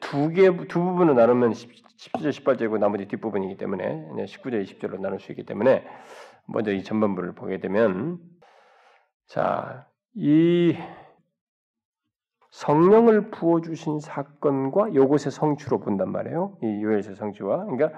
두 0.00 0.32
개 0.32 0.50
두 0.68 0.80
부분을 0.82 1.14
나누면 1.14 1.52
10절 1.52 2.30
18절이고 2.30 2.78
나머지 2.78 3.06
뒷부분이기 3.08 3.56
때문에 3.56 4.06
19절 4.26 4.62
20절로 4.64 5.00
나눌 5.00 5.18
수 5.20 5.32
있기 5.32 5.44
때문에 5.44 5.84
먼저 6.46 6.72
이 6.72 6.82
전반부를 6.82 7.32
보게 7.34 7.58
되면 7.60 8.18
자 9.26 9.86
이 10.14 10.76
성령을 12.58 13.30
부어 13.30 13.60
주신 13.60 14.00
사건과 14.00 14.92
요것의 14.92 15.30
성취로 15.30 15.78
본단 15.78 16.10
말이에요. 16.10 16.56
이 16.60 16.82
요엘의 16.82 17.14
성취와 17.14 17.66
그러니까 17.66 17.92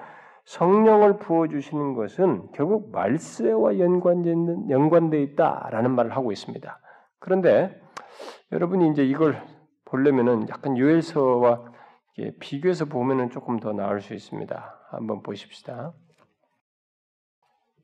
성령을 0.44 1.18
부어 1.18 1.49
주시는 1.49 1.94
것은 1.94 2.51
결국 2.53 2.90
말세와 2.92 3.79
연관돼 3.79 5.23
있다라는 5.23 5.92
말을 5.92 6.14
하고 6.14 6.31
있습니다. 6.31 6.79
그런데 7.20 7.81
여러분이 8.53 8.90
이제 8.90 9.03
이걸 9.03 9.42
보려면은 9.87 10.46
약간 10.51 10.77
요엘서와 10.77 11.73
비교해서 12.38 12.85
보면은 12.85 13.31
조금 13.31 13.61
더 13.61 13.73
나을 13.73 14.03
수 14.03 14.12
있습니다. 14.12 14.88
한번 14.90 15.23
보십시다. 15.23 15.94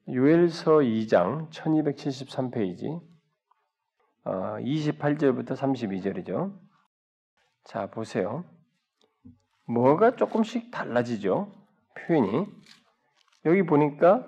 요엘서 0.09 0.81
2장 0.81 1.49
1273페이지 1.49 3.01
어, 4.25 4.59
28절부터 4.59 5.57
32절이죠. 5.57 6.66
자, 7.67 7.87
보세요. 7.89 8.45
뭐가 9.67 10.15
조금씩 10.15 10.71
달라지죠? 10.71 11.51
표현이. 11.99 12.47
여기 13.45 13.65
보니까 13.65 14.25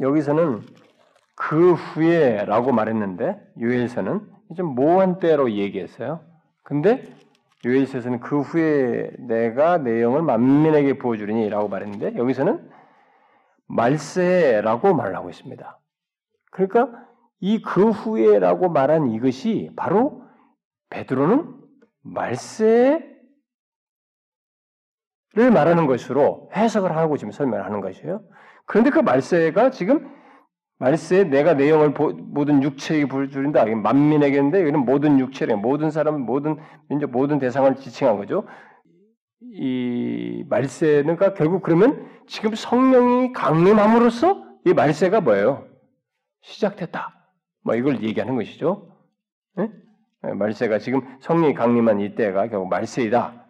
여기서는 0.00 0.62
그 1.36 1.74
후에라고 1.74 2.72
말했는데 2.72 3.40
요엘서는 3.60 4.28
좀 4.56 4.74
모호한 4.74 5.20
때로 5.20 5.52
얘기했어요. 5.52 6.20
근데 6.64 7.08
요엘서에서는 7.64 8.18
그 8.20 8.40
후에 8.40 9.12
내가 9.20 9.78
내용을 9.78 10.22
만민에게 10.22 10.98
부어주리니라고 10.98 11.68
말했는데 11.68 12.16
여기서는 12.16 12.68
말세라고 13.68 14.94
말을 14.94 15.14
하고 15.14 15.30
있습니다. 15.30 15.78
그러니까 16.50 17.06
이 17.40 17.62
그 17.62 17.90
후에라고 17.90 18.68
말한 18.70 19.10
이것이 19.10 19.70
바로 19.76 20.24
베드로는 20.90 21.55
말세를 22.12 23.16
말하는 25.52 25.86
것으로 25.86 26.50
해석을 26.54 26.96
하고 26.96 27.16
지금 27.16 27.32
설명하는 27.32 27.80
것이에요. 27.80 28.22
그런데 28.66 28.90
그 28.90 28.98
말세가 29.00 29.70
지금 29.70 30.10
말세에 30.78 31.24
내가 31.24 31.54
내용을 31.54 31.90
모든 31.90 32.62
육체에게 32.62 33.06
부여주린다. 33.06 33.64
만민에게인데 33.64 34.68
이는 34.68 34.84
모든 34.84 35.18
육체래. 35.18 35.54
모든 35.54 35.90
사람, 35.90 36.20
모든 36.20 36.58
민족, 36.88 37.10
모든 37.10 37.38
대상을 37.38 37.74
지칭한 37.76 38.16
거죠. 38.18 38.46
이 39.40 40.44
말세는 40.48 41.16
그러니까 41.16 41.34
결국 41.34 41.62
그러면 41.62 42.06
지금 42.26 42.54
성령이 42.54 43.32
강림함으로써 43.32 44.44
이 44.66 44.74
말세가 44.74 45.20
뭐예요? 45.22 45.66
시작됐다. 46.42 47.14
뭐 47.64 47.74
이걸 47.74 48.02
얘기하는 48.02 48.36
것이죠. 48.36 48.94
네? 49.56 49.70
말세가 50.22 50.78
지금 50.78 51.00
성령이 51.20 51.54
강림한 51.54 52.00
이때가 52.00 52.48
결국 52.48 52.68
말세이다. 52.68 53.44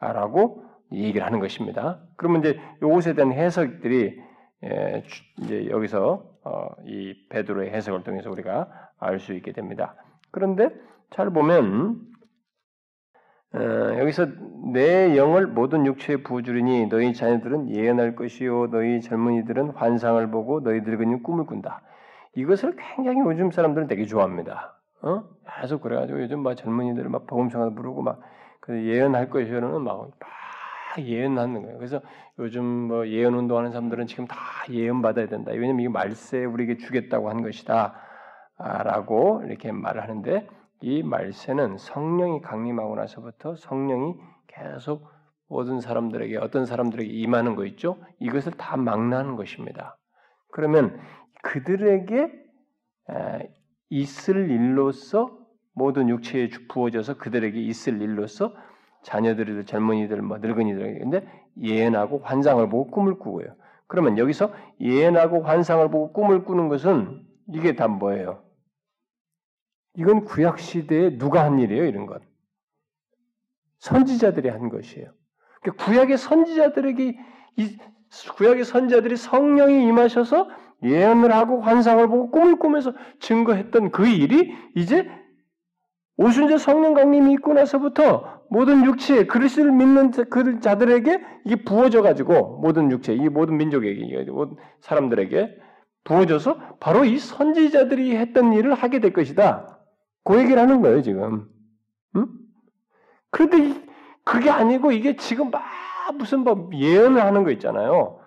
라고 0.00 0.64
얘기를 0.92 1.24
하는 1.26 1.40
것입니다. 1.40 2.00
그러면 2.16 2.40
이제 2.40 2.60
이것에 2.82 3.14
대한 3.14 3.32
해석들이 3.32 4.20
예, 4.64 5.04
이제 5.38 5.68
여기서 5.70 6.24
어, 6.44 6.68
이 6.84 7.14
베드로의 7.28 7.70
해석을 7.70 8.02
통해서 8.04 8.30
우리가 8.30 8.68
알 8.98 9.18
수 9.20 9.32
있게 9.34 9.52
됩니다. 9.52 9.94
그런데 10.30 10.70
잘 11.10 11.30
보면 11.30 12.00
어, 13.54 13.60
여기서 13.98 14.26
내 14.72 15.16
영을 15.16 15.46
모든 15.46 15.86
육체에 15.86 16.18
부어주리니 16.18 16.88
너희 16.88 17.14
자녀들은 17.14 17.74
예언할 17.74 18.14
것이요 18.16 18.70
너희 18.70 19.00
젊은이들은 19.00 19.70
환상을 19.70 20.30
보고 20.30 20.62
너희 20.62 20.80
늙은이 20.80 21.22
꿈을 21.22 21.46
꾼다. 21.46 21.82
이것을 22.34 22.76
굉장히 22.76 23.20
요즘 23.20 23.50
사람들은 23.50 23.88
되게 23.88 24.04
좋아합니다. 24.04 24.77
어? 25.02 25.24
계속 25.60 25.82
그래가지고 25.82 26.20
요즘 26.22 26.40
막 26.42 26.54
젊은이들 26.54 27.08
막 27.08 27.26
복음성을 27.26 27.74
부르고 27.74 28.02
막 28.02 28.20
예언할 28.68 29.30
것이요는 29.30 29.82
막 29.82 30.10
예언하는 30.98 31.62
거예요. 31.62 31.78
그래서 31.78 32.00
요즘 32.38 32.64
뭐 32.64 33.08
예언 33.08 33.34
운동하는 33.34 33.70
사람들은 33.70 34.06
지금 34.06 34.26
다 34.26 34.36
예언 34.70 35.02
받아야 35.02 35.26
된다. 35.28 35.52
왜냐면 35.52 35.80
이게 35.80 35.88
말세 35.88 36.44
우리에게 36.44 36.76
주겠다고 36.76 37.30
한 37.30 37.42
것이다라고 37.42 37.92
이렇게 39.46 39.72
말을 39.72 40.02
하는데 40.02 40.48
이 40.80 41.02
말세는 41.02 41.78
성령이 41.78 42.40
강림하고 42.42 42.96
나서부터 42.96 43.56
성령이 43.56 44.14
계속 44.46 45.08
모든 45.48 45.80
사람들에게 45.80 46.36
어떤 46.38 46.66
사람들에게 46.66 47.10
임하는 47.10 47.56
거 47.56 47.64
있죠? 47.66 47.96
이것을 48.20 48.52
다 48.52 48.76
망라하는 48.76 49.36
것입니다. 49.36 49.96
그러면 50.52 51.00
그들에게 51.42 52.30
있을 53.90 54.50
일로서 54.50 55.38
모든 55.72 56.08
육체에 56.08 56.48
부어져서 56.68 57.18
그들에게 57.18 57.58
있을 57.60 58.02
일로서 58.02 58.54
자녀들이든 59.02 59.66
젊은이들, 59.66 60.20
뭐 60.22 60.38
늙은이들, 60.38 60.98
근데 60.98 61.26
예언하고 61.60 62.18
환상을 62.18 62.68
보고 62.68 62.90
꿈을 62.90 63.18
꾸고요. 63.18 63.54
그러면 63.86 64.18
여기서 64.18 64.52
예언하고 64.80 65.42
환상을 65.42 65.88
보고 65.90 66.12
꿈을 66.12 66.44
꾸는 66.44 66.68
것은 66.68 67.26
이게 67.52 67.74
다 67.74 67.88
뭐예요? 67.88 68.44
이건 69.96 70.24
구약 70.24 70.58
시대에 70.58 71.16
누가 71.16 71.44
한 71.44 71.58
일이에요? 71.58 71.84
이런 71.84 72.06
것. 72.06 72.22
선지자들이 73.78 74.48
한 74.48 74.68
것이에요. 74.68 75.12
그러니까 75.62 75.84
구약의 75.84 76.18
선지자들에게 76.18 77.18
이 77.56 77.78
구약의 78.36 78.64
선지자들이 78.64 79.16
성령이 79.16 79.86
임하셔서 79.86 80.48
예언을 80.82 81.34
하고 81.34 81.60
환상을 81.60 82.06
보고 82.08 82.30
꿈을 82.30 82.56
꾸면서 82.56 82.92
증거했던 83.20 83.90
그 83.90 84.06
일이 84.06 84.54
이제 84.74 85.08
오순절 86.16 86.58
성령 86.58 86.94
강림이 86.94 87.32
있고 87.34 87.52
나서부터 87.52 88.42
모든 88.50 88.84
육체에 88.84 89.26
그리스도를 89.26 89.72
믿는 89.72 90.10
그 90.30 90.60
자들에게 90.60 91.20
이게 91.44 91.56
부어져 91.64 92.02
가지고 92.02 92.58
모든 92.60 92.90
육체, 92.90 93.14
이 93.14 93.28
모든 93.28 93.56
민족에게 93.56 94.24
모든 94.30 94.56
사람들에게 94.80 95.56
부어져서 96.04 96.78
바로 96.80 97.04
이 97.04 97.18
선지자들이 97.18 98.16
했던 98.16 98.52
일을 98.52 98.74
하게 98.74 99.00
될 99.00 99.12
것이다. 99.12 99.78
그 100.24 100.38
얘기를 100.38 100.60
하는 100.60 100.80
거예요 100.80 101.02
지금. 101.02 101.48
응? 102.16 102.26
그런데 103.30 103.80
그게 104.24 104.50
아니고 104.50 104.92
이게 104.92 105.16
지금 105.16 105.50
막 105.50 105.62
무슨 106.14 106.40
뭐 106.40 106.70
예언을 106.72 107.22
하는 107.22 107.44
거 107.44 107.50
있잖아요. 107.52 108.17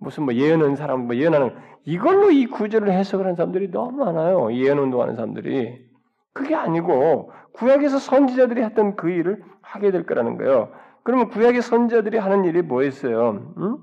어? 0.00 0.04
무슨 0.04 0.24
뭐 0.24 0.34
예언하는 0.34 0.76
사람, 0.76 1.06
뭐 1.06 1.16
예언하는 1.16 1.54
이걸로 1.84 2.30
이 2.30 2.46
구절을 2.46 2.90
해석을 2.90 3.24
하는 3.24 3.36
사람들이 3.36 3.70
너무 3.70 4.04
많아요. 4.04 4.52
예언 4.52 4.78
운동하는 4.78 5.16
사람들이. 5.16 5.88
그게 6.32 6.54
아니고 6.54 7.32
구약에서 7.54 7.98
선지자들이 7.98 8.62
했던 8.62 8.94
그 8.94 9.10
일을 9.10 9.42
하게 9.62 9.90
될 9.90 10.06
거라는 10.06 10.36
거예요. 10.36 10.72
그러면 11.02 11.28
구약의 11.30 11.62
선지자들이 11.62 12.18
하는 12.18 12.44
일이 12.44 12.62
뭐였어요? 12.62 13.54
응? 13.58 13.78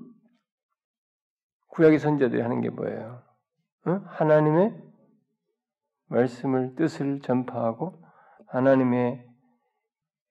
구약의 1.68 1.98
선지자들이 1.98 2.40
하는 2.40 2.60
게 2.60 2.70
뭐예요? 2.70 3.22
응? 3.88 4.00
하나님의 4.06 4.74
말씀을 6.08 6.76
뜻을 6.76 7.20
전파하고 7.20 8.02
하나님의 8.46 9.26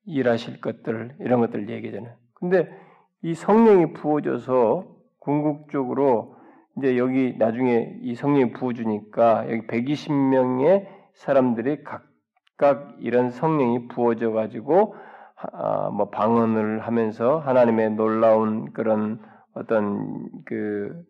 일하실 0.05 0.61
것들 0.61 1.17
이런 1.19 1.41
것들 1.41 1.69
얘기잖아요. 1.69 2.15
근데 2.33 2.69
이 3.21 3.33
성령이 3.33 3.93
부어져서 3.93 4.94
궁극적으로 5.25 6.35
이제 6.77 6.97
여기 6.97 7.35
나중에 7.37 7.99
이 8.01 8.15
성령이 8.15 8.53
부어주니까 8.53 9.49
여기 9.51 9.67
120명의 9.67 10.87
사람들이 11.13 11.83
각 11.83 12.03
각각 12.57 12.95
이런 12.99 13.31
성령이 13.31 13.87
부어져 13.89 14.31
가지고 14.31 14.95
아, 15.35 15.89
뭐 15.89 16.09
방언을 16.09 16.79
하면서 16.79 17.39
하나님의 17.39 17.91
놀라운 17.91 18.71
그런 18.71 19.21
어떤 19.53 20.29
그 20.45 21.03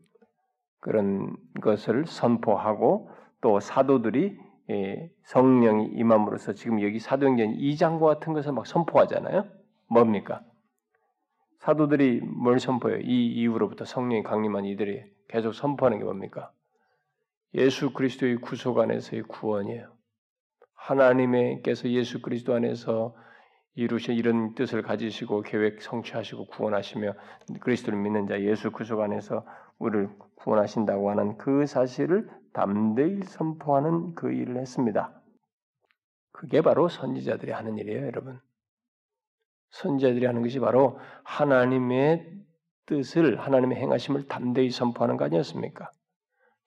그런 0.80 1.36
것을 1.62 2.06
선포하고 2.06 3.10
또 3.42 3.60
사도들이 3.60 4.38
예, 4.72 5.12
성령이 5.26 5.92
임함으로써 5.94 6.54
지금 6.54 6.82
여기 6.82 7.00
사도행전 7.00 7.58
2장과 7.58 8.02
같은 8.02 8.34
것을 8.34 8.52
막 8.52 8.66
선포하잖아요. 8.66 9.46
뭡니까? 9.88 10.42
사도들이 11.66 12.22
뭘 12.22 12.60
선포해요? 12.60 13.00
이 13.00 13.28
이후로부터 13.28 13.86
성령이 13.86 14.22
강림한 14.22 14.66
이들이 14.66 15.04
계속 15.28 15.54
선포하는 15.54 15.98
게 15.98 16.04
뭡니까? 16.04 16.52
예수 17.56 17.92
그리스도의 17.92 18.36
구속 18.36 18.78
안에서의 18.78 19.24
구원이에요. 19.24 19.92
하나님께서 20.76 21.90
예수 21.90 22.22
그리스도 22.22 22.54
안에서 22.54 23.16
이루신 23.74 24.14
이런 24.14 24.54
뜻을 24.54 24.84
가지시고 24.84 25.42
계획 25.42 25.82
성취하시고 25.82 26.46
구원하시며 26.48 27.14
그리스도를 27.62 27.98
믿는 28.00 28.28
자 28.28 28.40
예수 28.42 28.72
그리스도 28.72 29.02
안에서 29.02 29.44
우리를 29.80 30.10
구원하신다고 30.36 31.10
하는 31.10 31.36
그 31.38 31.66
사실을 31.66 32.30
담대히 32.54 33.24
선포하는 33.24 34.14
그 34.14 34.32
일을 34.32 34.58
했습니다. 34.58 35.20
그게 36.32 36.62
바로 36.62 36.90
선지자들이 36.90 37.52
하는 37.52 37.80
일이에요, 37.80 38.06
여러분. 38.06 38.40
선지자들이 39.70 40.26
하는 40.26 40.42
것이 40.42 40.60
바로 40.60 41.00
하나님의 41.24 42.32
뜻을 42.86 43.40
하나님의 43.40 43.78
행하심을 43.78 44.28
담대히 44.28 44.70
선포하는 44.70 45.18
거 45.18 45.26
아니었습니까? 45.26 45.90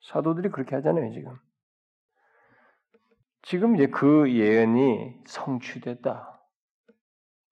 사도들이 0.01 0.49
그렇게 0.49 0.75
하잖아요, 0.75 1.11
지금. 1.11 1.33
지금 3.41 3.75
이제 3.75 3.87
그 3.87 4.31
예언이 4.31 5.21
성취됐다. 5.25 6.39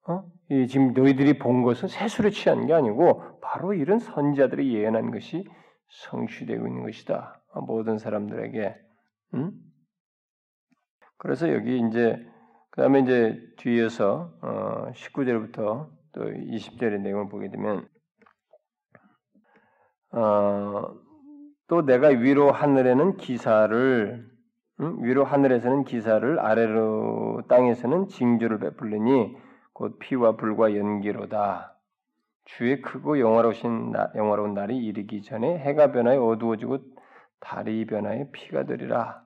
어? 0.10 0.24
이 0.50 0.68
지금 0.68 0.94
너희들이 0.94 1.38
본 1.38 1.64
것은 1.64 1.88
세술에 1.88 2.30
취한 2.30 2.66
게 2.66 2.74
아니고 2.74 3.40
바로 3.42 3.74
이런 3.74 4.00
선자들이 4.00 4.74
예언한 4.74 5.12
것이 5.12 5.46
성취되고 5.90 6.68
있는 6.68 6.84
것이다. 6.84 7.42
모든 7.66 7.98
사람들에게. 7.98 8.76
음? 9.34 9.52
그래서 11.18 11.52
여기 11.52 11.80
이제 11.80 12.18
그 12.78 12.84
다음에 12.84 13.00
이제 13.00 13.42
뒤에서 13.58 14.32
어 14.40 14.92
19절부터 14.94 15.90
또 16.14 16.22
20절의 16.22 17.02
내용을 17.02 17.28
보게 17.28 17.50
되면 17.50 17.88
어, 20.12 20.94
또 21.68 21.82
내가 21.88 22.10
위로 22.10 22.52
하늘에는 22.52 23.18
기사를 23.18 24.30
음? 24.80 25.04
위로 25.04 25.26
하늘에서는 25.26 25.86
기사를 25.86 26.40
아래로 26.40 27.46
땅에서는 27.50 28.10
징조를 28.10 28.60
베풀리니 28.60 29.36
곧 29.74 29.98
피와 29.98 30.36
불과 30.36 30.76
연기로다. 30.76 31.76
주의 32.46 32.80
크고 32.84 33.20
영화로우신 33.20 33.90
나, 33.90 34.12
영화로운 34.16 34.54
날이 34.54 34.78
이르기 34.78 35.24
전에 35.24 35.58
해가 35.58 35.92
변하여 35.92 36.24
어두워지고 36.24 36.78
달이 37.40 37.88
변하여 37.88 38.28
피가 38.32 38.66
되리라. 38.66 39.26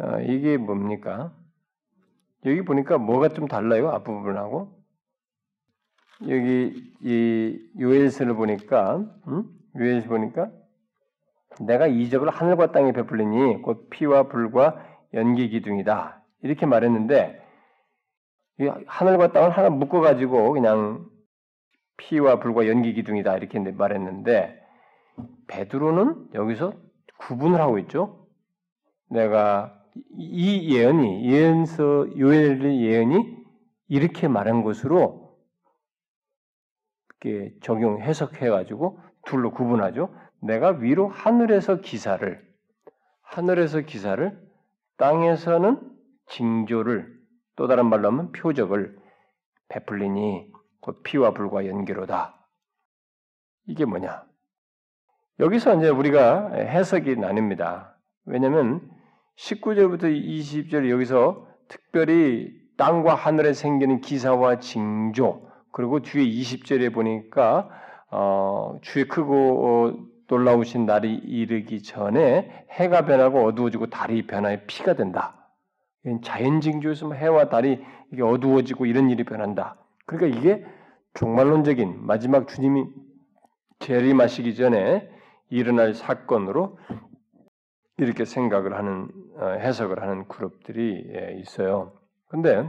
어, 0.00 0.20
이게 0.20 0.58
뭡니까? 0.58 1.34
여기 2.46 2.62
보니까 2.62 2.98
뭐가 2.98 3.28
좀 3.28 3.46
달라요 3.46 3.90
앞부분하고 3.90 4.82
여기 6.28 6.92
이 7.00 7.70
요엘서를 7.78 8.34
보니까 8.34 9.04
음? 9.28 9.44
요엘서 9.76 10.08
보니까 10.08 10.50
내가 11.60 11.86
이적을 11.86 12.30
하늘과 12.30 12.72
땅에 12.72 12.92
베풀리니 12.92 13.62
곧 13.62 13.88
피와 13.90 14.24
불과 14.28 14.84
연기 15.14 15.48
기둥이다 15.48 16.22
이렇게 16.42 16.66
말했는데 16.66 17.42
하늘과 18.86 19.32
땅을 19.32 19.50
하나 19.50 19.70
묶어 19.70 20.00
가지고 20.00 20.52
그냥 20.52 21.06
피와 21.96 22.40
불과 22.40 22.66
연기 22.66 22.94
기둥이다 22.94 23.36
이렇게 23.36 23.58
말했는데 23.58 24.60
베드로는 25.48 26.28
여기서 26.34 26.72
구분을 27.18 27.60
하고 27.60 27.78
있죠. 27.80 28.26
내가 29.08 29.81
이 30.16 30.74
예언이 30.74 31.30
예언서 31.30 32.18
요엘의 32.18 32.82
예언이 32.82 33.36
이렇게 33.88 34.28
말한 34.28 34.62
것으로 34.62 35.36
이렇게 37.20 37.54
적용 37.62 38.00
해석해 38.00 38.48
가지고 38.48 38.98
둘로 39.26 39.52
구분하죠. 39.52 40.14
내가 40.40 40.70
위로 40.70 41.08
하늘에서 41.08 41.80
기사를 41.80 42.42
하늘에서 43.22 43.80
기사를 43.80 44.38
땅에서는 44.96 45.80
징조를 46.26 47.20
또 47.56 47.66
다른 47.66 47.86
말로 47.86 48.08
하면 48.08 48.32
표적을 48.32 48.98
베풀리니 49.68 50.50
곧 50.80 51.02
피와 51.02 51.32
불과 51.32 51.66
연기로다. 51.66 52.46
이게 53.66 53.84
뭐냐? 53.84 54.24
여기서 55.38 55.76
이제 55.76 55.88
우리가 55.88 56.52
해석이 56.52 57.16
나뉩니다. 57.16 57.94
왜냐하면 58.24 58.90
19절부터 59.36 60.04
20절 60.04 60.90
여기서 60.90 61.46
특별히 61.68 62.50
땅과 62.76 63.14
하늘에 63.14 63.52
생기는 63.52 64.00
기사와 64.00 64.58
징조 64.58 65.48
그리고 65.72 66.00
뒤에 66.00 66.24
20절에 66.24 66.92
보니까 66.92 67.68
어, 68.10 68.78
주의 68.82 69.06
크고 69.08 69.66
어, 69.66 70.12
놀라우신 70.28 70.86
날이 70.86 71.14
이르기 71.14 71.82
전에 71.82 72.66
해가 72.70 73.04
변하고 73.04 73.44
어두워지고 73.44 73.88
달이 73.90 74.26
변하여 74.26 74.58
피가 74.66 74.94
된다. 74.94 75.50
자연 76.22 76.60
징조에서 76.60 77.06
뭐 77.06 77.14
해와 77.14 77.48
달이 77.48 77.80
이게 78.12 78.22
어두워지고 78.22 78.86
이런 78.86 79.10
일이 79.10 79.24
변한다. 79.24 79.76
그러니까 80.06 80.38
이게 80.38 80.64
종말론적인 81.14 82.04
마지막 82.06 82.48
주님이 82.48 82.86
재림하시기 83.78 84.54
전에 84.54 85.08
일어날 85.50 85.94
사건으로 85.94 86.78
이렇게 87.98 88.24
생각을 88.24 88.76
하는 88.76 89.08
어, 89.36 89.46
해석을 89.60 90.02
하는 90.02 90.26
그룹들이 90.28 91.10
예, 91.14 91.38
있어요. 91.40 91.92
근데 92.28 92.68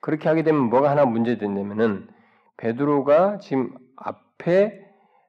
그렇게 0.00 0.28
하게 0.28 0.42
되면 0.42 0.62
뭐가 0.62 0.90
하나 0.90 1.04
문제되냐면은 1.04 2.08
베드로가 2.56 3.38
지금 3.38 3.76
앞에 3.96 4.80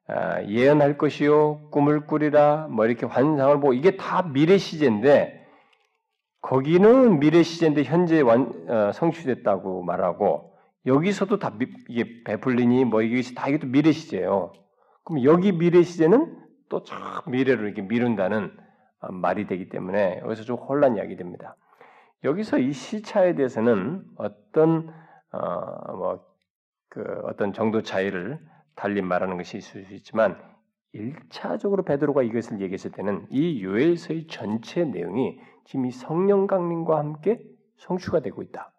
아, 0.08 0.44
예언할 0.44 0.98
것이요 0.98 1.70
꿈을 1.72 2.06
꾸리라 2.06 2.68
뭐 2.70 2.86
이렇게 2.86 3.06
환상을 3.06 3.56
보고 3.56 3.74
이게 3.74 3.96
다 3.96 4.22
미래 4.22 4.58
시제인데 4.58 5.48
거기는 6.42 7.20
미래 7.20 7.42
시제인데 7.42 7.84
현재 7.84 8.20
완, 8.20 8.52
어, 8.68 8.92
성취됐다고 8.92 9.84
말하고 9.84 10.54
여기서도 10.86 11.40
다 11.40 11.52
미, 11.58 11.68
이게 11.88 12.24
베풀리니 12.26 12.86
뭐 12.86 13.02
이게 13.02 13.22
다 13.34 13.48
이게 13.48 13.60
또 13.60 13.68
미래 13.68 13.94
시제예요. 13.94 14.52
그럼 15.06 15.24
여기 15.24 15.54
미래 15.54 15.84
시제는 15.84 16.43
또참 16.74 17.00
미래로 17.28 17.66
이렇게 17.66 17.82
미룬다는 17.82 18.52
어, 19.00 19.12
말이 19.12 19.46
되기 19.46 19.70
때문에 19.70 20.22
여기서 20.24 20.44
좀 20.44 20.58
혼란 20.58 20.96
이 20.96 21.00
야기 21.00 21.16
됩니다. 21.16 21.56
여기서 22.24 22.58
이 22.58 22.72
시차에 22.72 23.36
대해서는 23.36 24.04
어떤 24.18 24.94
어 25.32 25.94
뭐 25.96 26.34
그 26.94 27.04
어떤 27.24 27.54
정도 27.54 27.82
차이를 27.82 28.40
달리 28.76 29.02
말하는 29.02 29.36
것이 29.38 29.58
있을 29.58 29.84
수 29.86 29.94
있지만 29.96 30.38
1차적으로 30.94 31.84
베드로가 31.84 32.22
이것을 32.22 32.62
얘기했을 32.62 32.92
때는 32.92 33.26
이 33.32 33.64
요엘서의 33.64 34.28
전체 34.28 34.86
내용이 34.86 35.40
지금 35.66 35.88
이 35.88 35.92
성령 35.92 36.46
강림과 36.46 37.00
함께 37.00 37.42
성취가 37.78 38.20
되고 38.20 38.44
있다. 38.44 38.72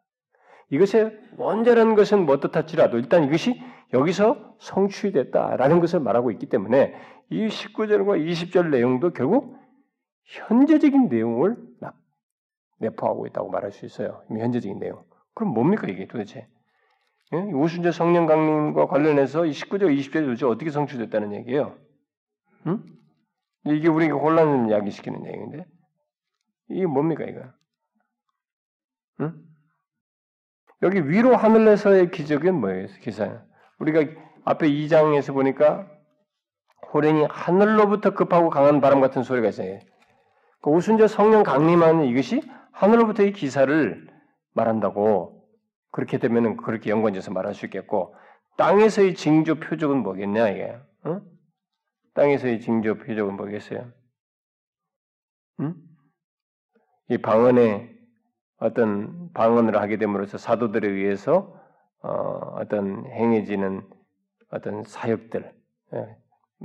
이것의 0.71 1.19
원자라는 1.39 1.97
것은 1.97 2.25
뭐 2.25 2.39
뜻할지라도 2.39 2.99
일단 2.99 3.25
이것이 3.25 3.61
여기서 3.93 4.55
성취됐다라는 4.61 5.81
것을 5.81 5.99
말하고 5.99 6.31
있기 6.31 6.47
때문에 6.47 6.95
이 7.31 7.49
19절과 7.49 8.21
20절 8.25 8.71
내용도 8.71 9.13
결국 9.13 9.59
현재적인 10.25 11.09
내용을 11.09 11.57
내포하고 12.79 13.27
있다고 13.27 13.51
말할 13.51 13.73
수 13.73 13.87
있어요. 13.87 14.25
현재적인 14.29 14.79
내용. 14.79 15.05
그럼 15.35 15.53
뭡니까 15.53 15.87
이게 15.89 16.07
도대체? 16.07 16.49
예? 17.33 17.37
오순절 17.37 17.93
성령 17.93 18.27
강림과 18.27 18.87
관련해서 18.87 19.47
이 19.47 19.51
19절, 19.51 19.97
20절이 19.99 20.25
도대체 20.25 20.47
어떻게 20.47 20.71
성취됐다는 20.71 21.33
얘기예요? 21.35 21.77
응? 22.67 22.85
이게 23.67 23.89
우리가 23.89 24.17
혼란을 24.17 24.71
야기시키는 24.71 25.27
얘기인데 25.27 25.67
이게 26.69 26.87
뭡니까 26.87 27.25
이거? 27.25 27.41
응? 29.21 29.35
여기 30.83 31.09
위로 31.09 31.35
하늘에서의 31.35 32.11
기적은 32.11 32.61
뭐예요? 32.61 32.89
기사 33.01 33.43
우리가 33.79 34.05
앞에 34.45 34.69
2장에서 34.69 35.33
보니까 35.33 35.91
호랭이 36.95 37.27
하늘로부터 37.29 38.15
급하고 38.15 38.51
강한 38.51 38.81
바람 38.81 39.01
같은 39.01 39.25
소리가 39.25 39.49
있어요. 39.49 39.81
그 40.63 40.71
오순절 40.71 41.09
성령 41.09 41.43
강림하는 41.43 42.05
이것이 42.05 42.41
하늘로부터 42.71 43.25
이 43.25 43.33
기사를 43.33 44.09
말한다고 44.53 45.45
그렇게 45.91 46.19
되면은 46.19 46.57
그렇게 46.57 46.91
연관져서 46.91 47.33
말할 47.33 47.55
수 47.55 47.67
있겠고 47.67 48.15
땅에서의 48.57 49.15
징조 49.15 49.57
표적은 49.57 49.99
뭐겠냐 50.05 50.49
이게? 50.51 50.79
응? 51.07 51.21
땅에서의 52.15 52.61
징조 52.61 52.99
표적은 52.99 53.37
뭐겠어요? 53.37 53.91
응? 55.61 55.75
이 57.11 57.19
방언에 57.19 57.93
어떤 58.59 59.33
방언을 59.33 59.77
하게 59.77 59.99
됨으로써 59.99 60.39
사도들에 60.39 60.89
의해서 60.89 61.61
어, 62.03 62.67
떤 62.69 63.05
행해지는 63.07 63.83
어떤 64.51 64.85
사역들 64.85 65.53
예, 65.95 66.17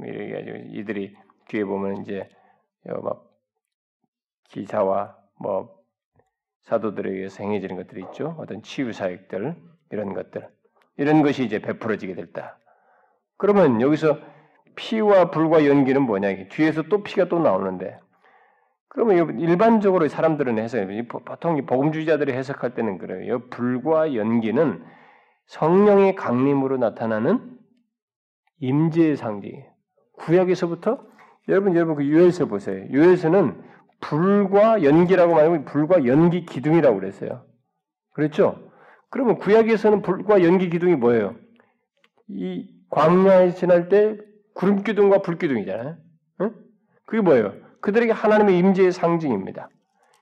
이렇게 0.05 0.65
이들이 0.69 1.15
뒤에 1.47 1.63
보면 1.63 2.01
이제 2.01 2.29
막 2.85 3.25
기사와 4.49 5.17
뭐 5.39 5.77
사도들에 6.61 7.09
의해서 7.09 7.43
행해지는 7.43 7.75
것들이 7.75 8.03
있죠. 8.05 8.35
어떤 8.37 8.61
치유 8.61 8.91
사역들 8.93 9.55
이런 9.91 10.13
것들 10.13 10.47
이런 10.97 11.23
것이 11.23 11.43
이제 11.43 11.59
베풀어지게 11.59 12.15
됐다. 12.15 12.57
그러면 13.37 13.81
여기서 13.81 14.17
피와 14.75 15.31
불과 15.31 15.65
연기는 15.65 16.01
뭐냐? 16.01 16.47
뒤에서 16.49 16.83
또 16.83 17.03
피가 17.03 17.29
또 17.29 17.39
나오는데 17.39 17.99
그러면 18.87 19.39
일반적으로 19.39 20.07
사람들은 20.07 20.57
해석, 20.57 20.87
보통 21.25 21.65
복음주의자들이 21.65 22.33
해석할 22.33 22.73
때는 22.73 22.97
그래요. 22.97 23.47
불과 23.49 24.15
연기는 24.15 24.83
성령의 25.45 26.15
강림으로 26.15 26.77
나타나는 26.77 27.57
임재의 28.59 29.15
상징이에요. 29.15 29.78
구약에서부터 30.19 30.99
여러분 31.47 31.75
여러분 31.75 31.95
그 31.95 32.05
유엘서 32.05 32.45
보세요. 32.45 32.85
유엘서는 32.89 33.61
불과 34.01 34.83
연기라고 34.83 35.33
말하면 35.33 35.65
불과 35.65 36.05
연기 36.05 36.45
기둥이라고 36.45 36.99
그랬어요. 36.99 37.43
그렇죠? 38.13 38.69
그러면 39.09 39.37
구약에서는 39.37 40.01
불과 40.01 40.43
연기 40.43 40.69
기둥이 40.69 40.95
뭐예요? 40.95 41.35
이 42.27 42.69
광야에 42.89 43.53
지날 43.53 43.89
때 43.89 44.17
구름 44.53 44.83
기둥과 44.83 45.21
불 45.21 45.37
기둥이잖아요. 45.37 45.97
응? 46.41 46.53
그게 47.05 47.21
뭐예요? 47.21 47.53
그들에게 47.81 48.11
하나님의 48.11 48.57
임재의 48.57 48.91
상징입니다. 48.91 49.69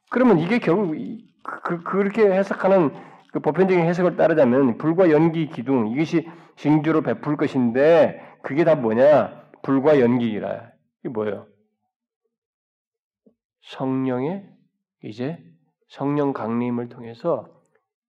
그러면 0.09 0.39
이게 0.39 0.59
결국 0.59 0.95
그, 1.43 1.83
그 1.83 1.97
렇게 1.97 2.31
해석하는 2.31 2.91
그 3.33 3.39
보편적인 3.39 3.83
해석을 3.83 4.15
따르자면 4.15 4.77
불과 4.77 5.09
연기 5.11 5.47
기둥 5.47 5.89
이것이 5.89 6.29
징조로 6.55 7.01
베풀 7.01 7.35
것인데 7.35 8.21
그게 8.41 8.63
다 8.63 8.75
뭐냐? 8.75 9.46
불과 9.61 9.99
연기라. 9.99 10.71
이게 10.99 11.09
뭐예요? 11.09 11.47
성령의 13.63 14.49
이제 15.03 15.37
성령 15.87 16.33
강림을 16.33 16.89
통해서 16.89 17.49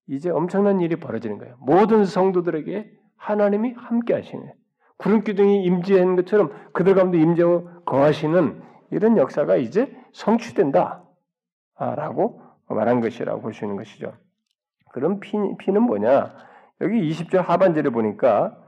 이제 0.07 0.31
엄청난 0.31 0.81
일이 0.81 0.97
벌어지는 0.97 1.39
거예요. 1.39 1.57
모든 1.61 2.05
성도들에게 2.05 2.91
하나님이 3.17 3.73
함께 3.73 4.15
하시는 4.15 4.53
구름 4.97 5.23
기둥이 5.23 5.65
임재한 5.65 6.17
것처럼 6.17 6.53
그들 6.73 6.95
가운데 6.95 7.19
임재하고 7.19 7.85
거하시는 7.85 8.63
이런 8.91 9.17
역사가 9.17 9.57
이제 9.57 9.95
성취된다라고 10.13 11.03
말한 12.69 13.01
것이라고 13.01 13.41
볼 13.43 13.53
수 13.53 13.65
있는 13.65 13.77
것이죠. 13.77 14.13
그럼 14.93 15.21
피, 15.21 15.37
피는 15.59 15.83
뭐냐? 15.83 16.35
여기 16.81 17.09
20절 17.11 17.39
하반절에 17.39 17.91
보니까 17.91 18.57
어, 18.57 18.68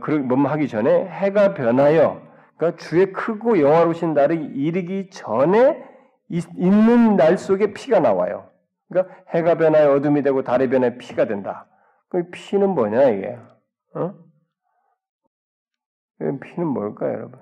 그런 0.00 0.28
뭐 0.28 0.38
하기 0.48 0.68
전에 0.68 1.06
해가 1.06 1.54
변하여 1.54 2.20
그러니까 2.56 2.82
주의 2.82 3.12
크고 3.12 3.60
영화로우신 3.60 4.14
날이 4.14 4.36
이르기 4.36 5.10
전에 5.10 5.82
있, 6.28 6.44
있는 6.56 7.16
날 7.16 7.38
속에 7.38 7.72
피가 7.72 8.00
나와요. 8.00 8.50
그러니까 8.88 9.14
해가 9.30 9.56
변하여 9.56 9.92
어둠이 9.92 10.22
되고 10.22 10.42
달이 10.42 10.68
변하여 10.68 10.96
피가 10.98 11.26
된다. 11.26 11.66
그 12.08 12.30
피는 12.30 12.70
뭐냐 12.70 13.10
이게? 13.10 13.38
어? 13.94 14.14
피는 16.18 16.66
뭘까요, 16.68 17.12
여러분? 17.12 17.40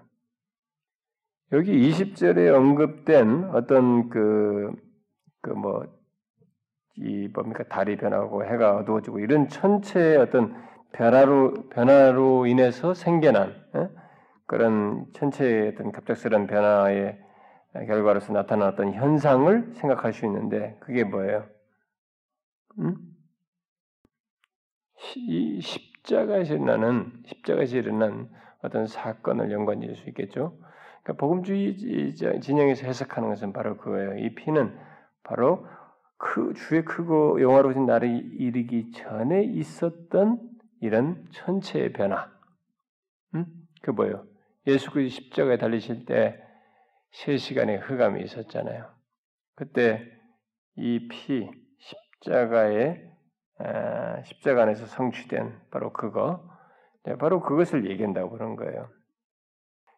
여기 1.52 1.90
20절에 1.90 2.54
언급된 2.54 3.50
어떤 3.52 4.08
그, 4.08 4.72
그 5.42 5.50
뭐, 5.50 5.84
이 6.96 7.28
뭡니까, 7.28 7.64
달이 7.64 7.96
변하고 7.96 8.44
해가 8.44 8.76
어두워지고 8.76 9.20
이런 9.20 9.48
천체의 9.48 10.16
어떤 10.16 10.56
변화로, 10.92 11.68
변화로 11.70 12.46
인해서 12.46 12.94
생겨난, 12.94 13.50
에? 13.76 13.88
그런 14.46 15.06
천체의 15.14 15.68
어떤 15.68 15.92
갑작스러운 15.92 16.46
변화의 16.46 17.18
결과로서 17.86 18.32
나타났던 18.32 18.92
현상을 18.92 19.72
생각할 19.74 20.12
수 20.12 20.26
있는데, 20.26 20.76
그게 20.80 21.04
뭐예요? 21.04 21.46
음? 22.78 22.96
이 25.16 25.60
십자가에서 25.60 26.54
일어나는, 26.54 27.12
십자가에서 27.26 27.76
일어난 27.78 28.28
어떤 28.62 28.86
사건을 28.86 29.50
연관지을 29.50 29.96
수 29.96 30.08
있겠죠. 30.10 30.58
그러니까 31.02 31.20
복음주의 31.20 31.74
진영에서 32.40 32.86
해석하는 32.86 33.28
것은 33.30 33.52
바로 33.52 33.76
그거예요. 33.76 34.18
이 34.18 34.34
피는 34.34 34.78
바로 35.24 35.66
그 36.16 36.52
주의 36.54 36.84
크고 36.84 37.42
영화로우신 37.42 37.86
날이 37.86 38.16
이르기 38.16 38.92
전에 38.92 39.42
있었던 39.42 40.51
이런 40.82 41.24
천체의 41.32 41.92
변화. 41.92 42.30
음? 43.34 43.46
그 43.82 43.90
뭐예요? 43.90 44.24
예수 44.66 44.90
그리스도 44.90 45.22
십자가에 45.24 45.56
달리실 45.56 46.04
때세 46.04 47.36
시간의 47.38 47.78
흑암이 47.78 48.22
있었잖아요. 48.22 48.90
그때 49.54 50.04
이 50.76 51.08
피 51.08 51.50
십자가의 51.78 53.10
십자가 54.24 54.62
안에서 54.62 54.86
성취된 54.86 55.60
바로 55.70 55.92
그거, 55.92 56.44
네, 57.04 57.16
바로 57.16 57.40
그것을 57.40 57.88
얘기한다고 57.90 58.30
그런 58.30 58.56
거예요. 58.56 58.88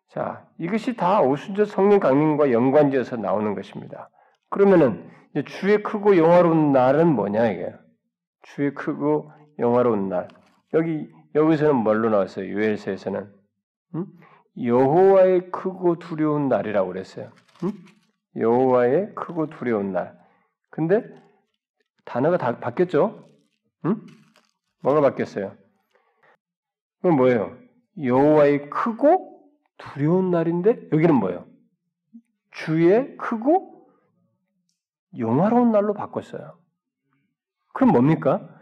자, 0.09 0.47
이것이 0.59 0.97
다 0.97 1.21
오순절 1.23 1.67
성령 1.67 1.99
강림과 1.99 2.53
연관지어서 2.53 3.17
나오는 3.17 3.55
것입니다. 3.55 4.11
그러면은 4.51 5.11
주의 5.47 5.83
크고 5.83 6.17
영화로운 6.17 6.73
날은 6.73 7.09
뭐냐 7.09 7.51
이게? 7.51 7.73
주의 8.43 8.73
크고 8.75 9.33
영화로운 9.59 10.09
날. 10.09 10.29
여기 10.75 11.11
여기서는 11.35 11.77
뭘로 11.77 12.11
나왔어요? 12.11 12.47
유엘서에서는 12.47 13.33
음? 13.95 14.07
여호와의 14.61 15.51
크고 15.51 15.99
두려운 15.99 16.49
날이라고 16.49 16.89
그랬어요. 16.89 17.33
음? 17.63 17.73
여호와의 18.37 19.15
크고 19.15 19.51
두려운 19.51 19.93
날. 19.93 20.19
근데 20.71 21.05
단어가 22.05 22.37
다 22.37 22.59
바뀌었죠? 22.59 23.29
음? 23.85 24.05
뭐가 24.83 25.01
바뀌었어요? 25.01 25.57
그럼 27.01 27.17
뭐예요? 27.17 27.57
여호와의 28.03 28.71
크고 28.71 29.41
두려운 29.79 30.31
날인데 30.31 30.89
여기는 30.93 31.15
뭐예요? 31.15 31.47
주의 32.51 33.17
크고 33.17 33.89
영화로운 35.19 35.71
날로 35.71 35.95
바꿨어요. 35.95 36.59
그럼 37.73 37.93
뭡니까? 37.93 38.54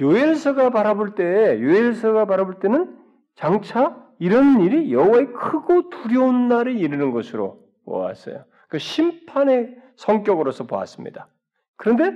요엘서가 0.00 0.70
바라볼 0.70 1.14
때 1.14 1.60
요엘서가 1.60 2.26
바라볼 2.26 2.60
때는 2.60 2.96
장차 3.34 3.96
이런 4.18 4.60
일이 4.60 4.92
여호와의 4.92 5.32
크고 5.32 5.90
두려운 5.90 6.48
날에 6.48 6.72
이르는 6.72 7.12
것으로 7.12 7.60
보았어요. 7.84 8.44
그 8.68 8.78
심판의 8.78 9.76
성격으로서 9.96 10.66
보았습니다. 10.66 11.28
그런데 11.76 12.12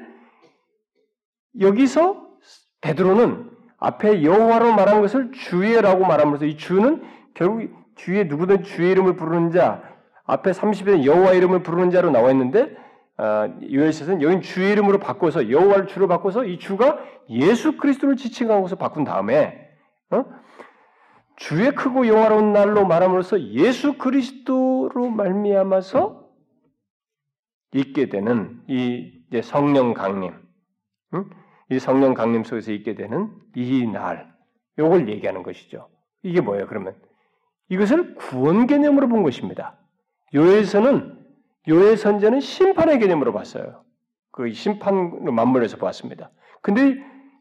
여기서 1.60 2.28
베드로는 2.80 3.50
앞에 3.78 4.22
여호와로 4.22 4.72
말한 4.74 5.00
것을 5.00 5.32
주의라고 5.32 6.04
말하면서 6.04 6.46
이 6.46 6.56
주는 6.56 7.02
결국 7.34 7.70
주의 7.96 8.26
누구든 8.26 8.62
주의 8.62 8.90
이름을 8.92 9.16
부르는 9.16 9.50
자 9.50 9.82
앞에 10.24 10.52
30에 10.52 11.04
여호와 11.04 11.32
이름을 11.32 11.62
부르는 11.62 11.90
자로 11.90 12.10
나와 12.10 12.30
있는데 12.30 12.62
어, 12.62 12.81
요엘서는 13.22 14.22
여긴 14.22 14.40
주의 14.40 14.72
이름으로 14.72 14.98
바꿔서 14.98 15.50
여호와를 15.50 15.86
주로 15.86 16.08
바꿔서 16.08 16.44
이 16.44 16.58
주가 16.58 16.98
예수 17.28 17.76
그리스도를 17.76 18.16
지칭하고서 18.16 18.76
바꾼 18.76 19.04
다음에 19.04 19.70
어? 20.10 20.24
주의 21.36 21.72
크고 21.72 22.08
영화로운 22.08 22.52
날로 22.52 22.86
말함으로써 22.86 23.40
예수 23.40 23.96
그리스도로 23.98 25.10
말미암아서 25.10 26.28
있게 27.74 28.08
되는 28.08 28.62
이 28.68 29.22
성령 29.42 29.94
강림, 29.94 30.34
응? 31.14 31.30
이 31.70 31.78
성령 31.78 32.14
강림 32.14 32.44
속에서 32.44 32.70
있게 32.72 32.94
되는 32.94 33.32
이 33.56 33.86
날, 33.86 34.32
요걸 34.78 35.08
얘기하는 35.08 35.42
것이죠. 35.42 35.88
이게 36.22 36.40
뭐예요? 36.40 36.66
그러면 36.66 36.94
이것을 37.70 38.14
구원 38.16 38.66
개념으로 38.66 39.08
본 39.08 39.22
것입니다. 39.22 39.78
요엘서는 40.34 41.21
요엘 41.68 41.96
선제는 41.96 42.40
심판의 42.40 42.98
개념으로 42.98 43.32
봤어요. 43.32 43.84
그 44.30 44.52
심판으로 44.52 45.32
맞물려서 45.32 45.76
보았습니다. 45.76 46.30
근데 46.60 46.96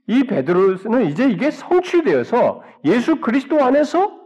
이 0.07 0.23
베드로는 0.25 1.05
이제 1.05 1.29
이게 1.29 1.51
성취되어서 1.51 2.63
예수 2.85 3.21
그리스도 3.21 3.63
안에서 3.63 4.19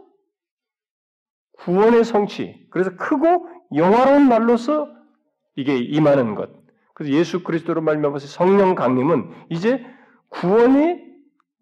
구원의 1.58 2.04
성취, 2.04 2.66
그래서 2.70 2.96
크고 2.96 3.48
영화로운 3.74 4.28
날로서 4.28 4.88
이게 5.54 5.78
임하는 5.78 6.34
것. 6.34 6.50
그래서 6.94 7.12
예수 7.14 7.42
그리스도로 7.42 7.80
말미암아서 7.80 8.26
성령 8.26 8.74
강림은 8.74 9.30
이제 9.50 9.84
구원이 10.28 11.00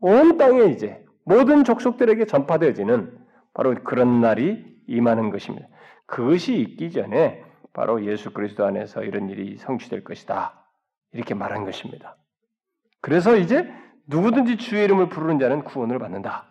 온 0.01 0.37
땅에 0.37 0.65
이제 0.67 1.05
모든 1.25 1.65
족속들에게 1.65 2.25
전파되어지는 2.27 3.19
바로 3.53 3.75
그런 3.85 4.21
날이 4.21 4.65
임하는 4.87 5.31
것입니다. 5.31 5.69
그것이 6.07 6.57
있기 6.57 6.91
전에 6.91 7.44
바로 7.75 8.05
예수 8.07 8.33
그리스도 8.33 8.65
안에서 8.65 9.03
이런 9.03 9.29
일이 9.29 9.59
성취될 9.59 10.05
것이다. 10.05 10.65
이렇게 11.13 11.35
말한 11.35 11.65
것입니다. 11.65 12.17
그래서 13.03 13.37
이제 13.37 13.71
누구든지 14.07 14.57
주의 14.57 14.85
이름을 14.85 15.11
부르는 15.11 15.39
자는 15.39 15.65
구원을 15.65 15.99
받는다. 15.99 16.47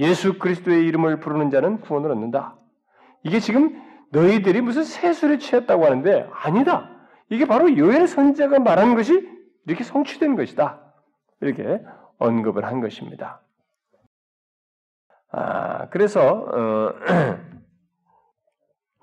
예수 0.00 0.38
그리스도의 0.38 0.84
이름을 0.86 1.20
부르는 1.20 1.50
자는 1.50 1.80
구원을 1.80 2.10
얻는다. 2.10 2.58
이게 3.22 3.38
지금 3.38 3.80
너희들이 4.10 4.60
무슨 4.60 4.84
세술에 4.84 5.38
취했다고 5.38 5.84
하는데 5.84 6.28
아니다. 6.32 6.90
이게 7.30 7.46
바로 7.46 7.76
요엘 7.76 8.06
선자가 8.08 8.58
말한 8.58 8.96
것이 8.96 9.28
이렇게 9.66 9.84
성취된 9.84 10.36
것이다. 10.36 10.80
이렇게 11.40 11.80
언급을 12.18 12.64
한 12.64 12.80
것입니다. 12.80 13.40
아, 15.30 15.88
그래서 15.88 16.20
어, 16.20 16.94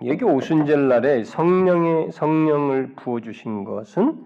여기 0.06 0.26
오순절 0.26 0.88
날에 0.88 1.24
성령의 1.24 2.12
성령을 2.12 2.96
부어 2.96 3.20
주신 3.20 3.64
것은 3.64 4.26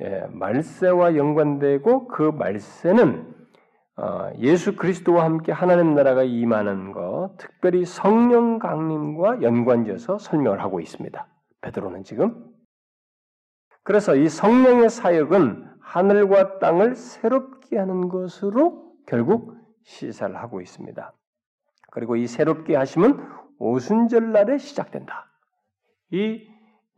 예, 0.00 0.26
말세와 0.30 1.16
연관되고 1.16 2.08
그 2.08 2.22
말세는 2.22 3.32
어, 3.96 4.30
예수 4.38 4.74
그리스도와 4.74 5.24
함께 5.24 5.52
하나님 5.52 5.94
나라가 5.94 6.22
임하는 6.22 6.92
것, 6.92 7.34
특별히 7.36 7.84
성령 7.84 8.58
강림과 8.58 9.42
연관지어서 9.42 10.18
설명을 10.18 10.62
하고 10.62 10.80
있습니다. 10.80 11.26
베드로는 11.60 12.02
지금 12.02 12.46
그래서 13.84 14.16
이 14.16 14.28
성령의 14.28 14.88
사역은 14.88 15.70
하늘과 15.80 16.58
땅을 16.58 16.94
새롭게 16.94 17.78
하는 17.78 18.08
것으로 18.08 18.92
결국 19.06 19.56
시사를 19.84 20.34
하고 20.36 20.60
있습니다. 20.60 21.12
그리고 21.90 22.16
이 22.16 22.26
새롭게 22.26 22.76
하심은 22.76 23.41
오순절 23.58 24.32
날에 24.32 24.58
시작된다. 24.58 25.30
이 26.10 26.46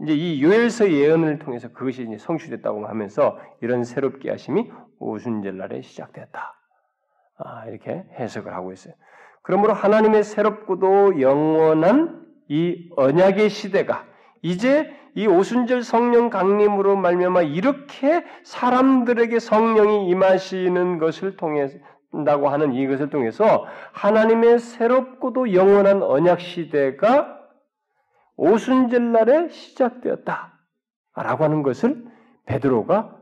이제 0.02 0.12
이 0.12 0.42
요엘서 0.42 0.90
예언을 0.90 1.38
통해서 1.38 1.72
그것이 1.72 2.02
이제 2.02 2.18
성취됐다고 2.18 2.86
하면서 2.86 3.38
이런 3.60 3.84
새롭게 3.84 4.30
하심이 4.30 4.70
오순절 4.98 5.56
날에 5.56 5.82
시작됐다. 5.82 6.54
아, 7.38 7.66
이렇게 7.66 8.04
해석을 8.18 8.52
하고 8.52 8.72
있어요. 8.72 8.94
그러므로 9.42 9.72
하나님의 9.72 10.24
새롭고도 10.24 11.20
영원한 11.20 12.24
이 12.48 12.90
언약의 12.96 13.50
시대가 13.50 14.06
이제 14.42 14.94
이 15.14 15.26
오순절 15.26 15.82
성령 15.82 16.28
강림으로 16.28 16.96
말미암아 16.96 17.42
이렇게 17.42 18.24
사람들에게 18.42 19.38
성령이 19.38 20.08
임하시는 20.08 20.98
것을 20.98 21.36
통해서 21.36 21.78
다고 22.22 22.48
하는 22.48 22.74
이것을 22.74 23.10
통해서 23.10 23.66
하나님의 23.92 24.60
새롭고도 24.60 25.54
영원한 25.54 26.02
언약 26.02 26.40
시대가 26.40 27.40
오순절 28.36 29.12
날에 29.12 29.48
시작되었다라고 29.48 30.52
하는 31.16 31.62
것을 31.64 32.04
베드로가 32.46 33.16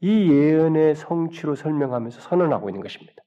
이 0.00 0.32
예언의 0.32 0.94
성취로 0.94 1.54
설명하면서 1.54 2.20
선언하고 2.20 2.70
있는 2.70 2.80
것입니다. 2.80 3.22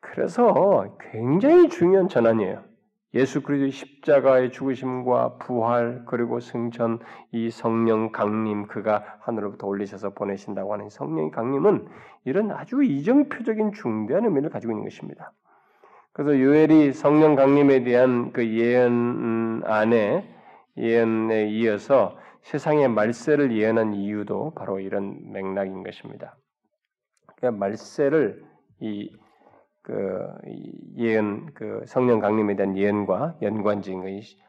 그래서 0.00 0.96
굉장히 1.12 1.68
중요한 1.68 2.08
전환이에요. 2.08 2.64
예수 3.16 3.42
그리스도의 3.42 3.70
십자가의 3.70 4.52
죽으심과 4.52 5.38
부활 5.38 6.04
그리고 6.06 6.38
승천 6.38 7.00
이 7.32 7.50
성령 7.50 8.12
강림 8.12 8.66
그가 8.66 9.18
하늘로부터 9.20 9.66
올리셔서 9.66 10.10
보내신다고 10.10 10.72
하는 10.74 10.90
성령의 10.90 11.30
강림은 11.30 11.88
이런 12.24 12.50
아주 12.50 12.82
이정표적인 12.82 13.72
중대한 13.72 14.24
의미를 14.24 14.50
가지고 14.50 14.72
있는 14.72 14.84
것입니다. 14.84 15.32
그래서 16.12 16.38
요엘이 16.38 16.92
성령 16.92 17.34
강림에 17.34 17.84
대한 17.84 18.32
그 18.32 18.46
예언 18.46 19.62
안에 19.64 20.28
예언에 20.76 21.48
이어서 21.48 22.18
세상의 22.42 22.88
말세를 22.88 23.56
예언한 23.56 23.94
이유도 23.94 24.52
바로 24.54 24.78
이런 24.78 25.32
맥락인 25.32 25.82
것입니다. 25.82 26.36
그러니까 27.36 27.58
말세를 27.58 28.44
이 28.80 29.10
그 29.86 30.26
예언 30.96 31.46
그 31.54 31.84
성령 31.86 32.18
강림에 32.18 32.56
대한 32.56 32.76
예언과 32.76 33.38
연관지인 33.40 34.00
것 34.00 34.08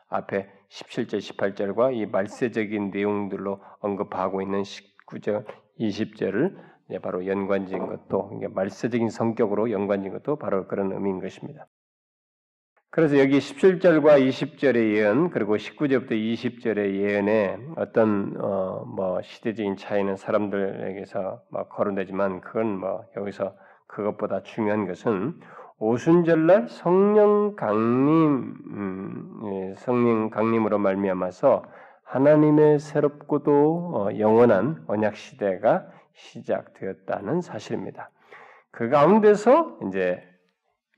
앞에 0.09 0.49
17절 0.69 1.19
18절과 1.19 1.95
이 1.95 2.07
말세적인 2.07 2.89
내용들로 2.89 3.61
언급하고 3.79 4.41
있는 4.41 4.63
19절 4.63 5.45
20절을 5.79 6.57
바로 7.03 7.27
연관지인 7.27 7.85
것도 7.85 8.41
말세적인 8.49 9.11
성격으로 9.11 9.69
연관지인 9.69 10.11
것도 10.13 10.37
바로 10.37 10.67
그런 10.67 10.91
의미인 10.91 11.19
것입니다. 11.19 11.67
그래서 12.89 13.19
여기 13.19 13.37
17절과 13.37 14.27
20절의 14.27 14.95
예언 14.95 15.29
그리고 15.29 15.55
19절부터 15.55 16.11
20절의 16.13 16.95
예언에 16.95 17.59
어떤 17.75 18.33
어 18.39 18.67
뭐 18.85 19.21
시대적인 19.21 19.75
차이는 19.75 20.15
사람들에게서 20.15 21.43
막 21.51 21.69
거론되지만 21.69 22.41
그건 22.41 22.79
뭐 22.79 23.05
여기서 23.15 23.55
그것보다 23.97 24.43
중요한 24.43 24.85
것은 24.85 25.39
오순절날 25.79 26.67
성령 26.67 27.55
강림 27.55 28.53
음, 28.67 29.41
예, 29.45 29.75
성령 29.77 30.29
강림으로 30.29 30.77
말미암아서 30.77 31.63
하나님의 32.03 32.77
새롭고도 32.79 33.91
어, 33.95 34.19
영원한 34.19 34.83
언약 34.87 35.15
시대가 35.15 35.87
시작되었다는 36.13 37.41
사실입니다. 37.41 38.11
그 38.71 38.89
가운데서 38.89 39.79
이제 39.87 40.23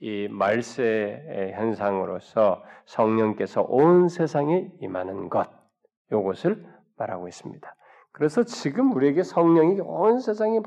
이 0.02 0.28
말세의 0.30 1.54
현상으로서 1.54 2.64
성령께서 2.86 3.62
온 3.62 4.10
세상에 4.10 4.70
임하는 4.82 5.30
것, 5.30 5.50
요것을 6.12 6.66
말하고 6.98 7.28
있습니다. 7.30 7.76
그래서 8.20 8.44
지금 8.44 8.92
우리에게 8.92 9.24
성령이 9.24 9.80
온 9.80 10.20
세상에 10.20 10.60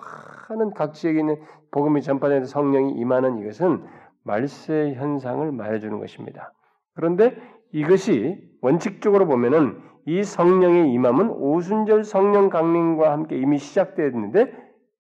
많은 0.49 0.73
각 0.73 0.95
지역에 0.95 1.21
있는 1.21 1.37
복음이 1.71 2.01
전파되는 2.01 2.47
성령이 2.47 2.93
임하는 2.93 3.41
이것은 3.41 3.85
말세 4.23 4.95
현상을 4.95 5.53
말해주는 5.53 5.99
것입니다. 5.99 6.55
그런데 6.95 7.37
이것이 7.73 8.43
원칙적으로 8.63 9.27
보면은 9.27 9.83
이 10.07 10.25
성령의 10.25 10.93
임함은 10.95 11.29
오순절 11.29 12.05
성령 12.05 12.49
강림과 12.49 13.13
함께 13.13 13.37
이미 13.37 13.59
시작되었는데 13.59 14.51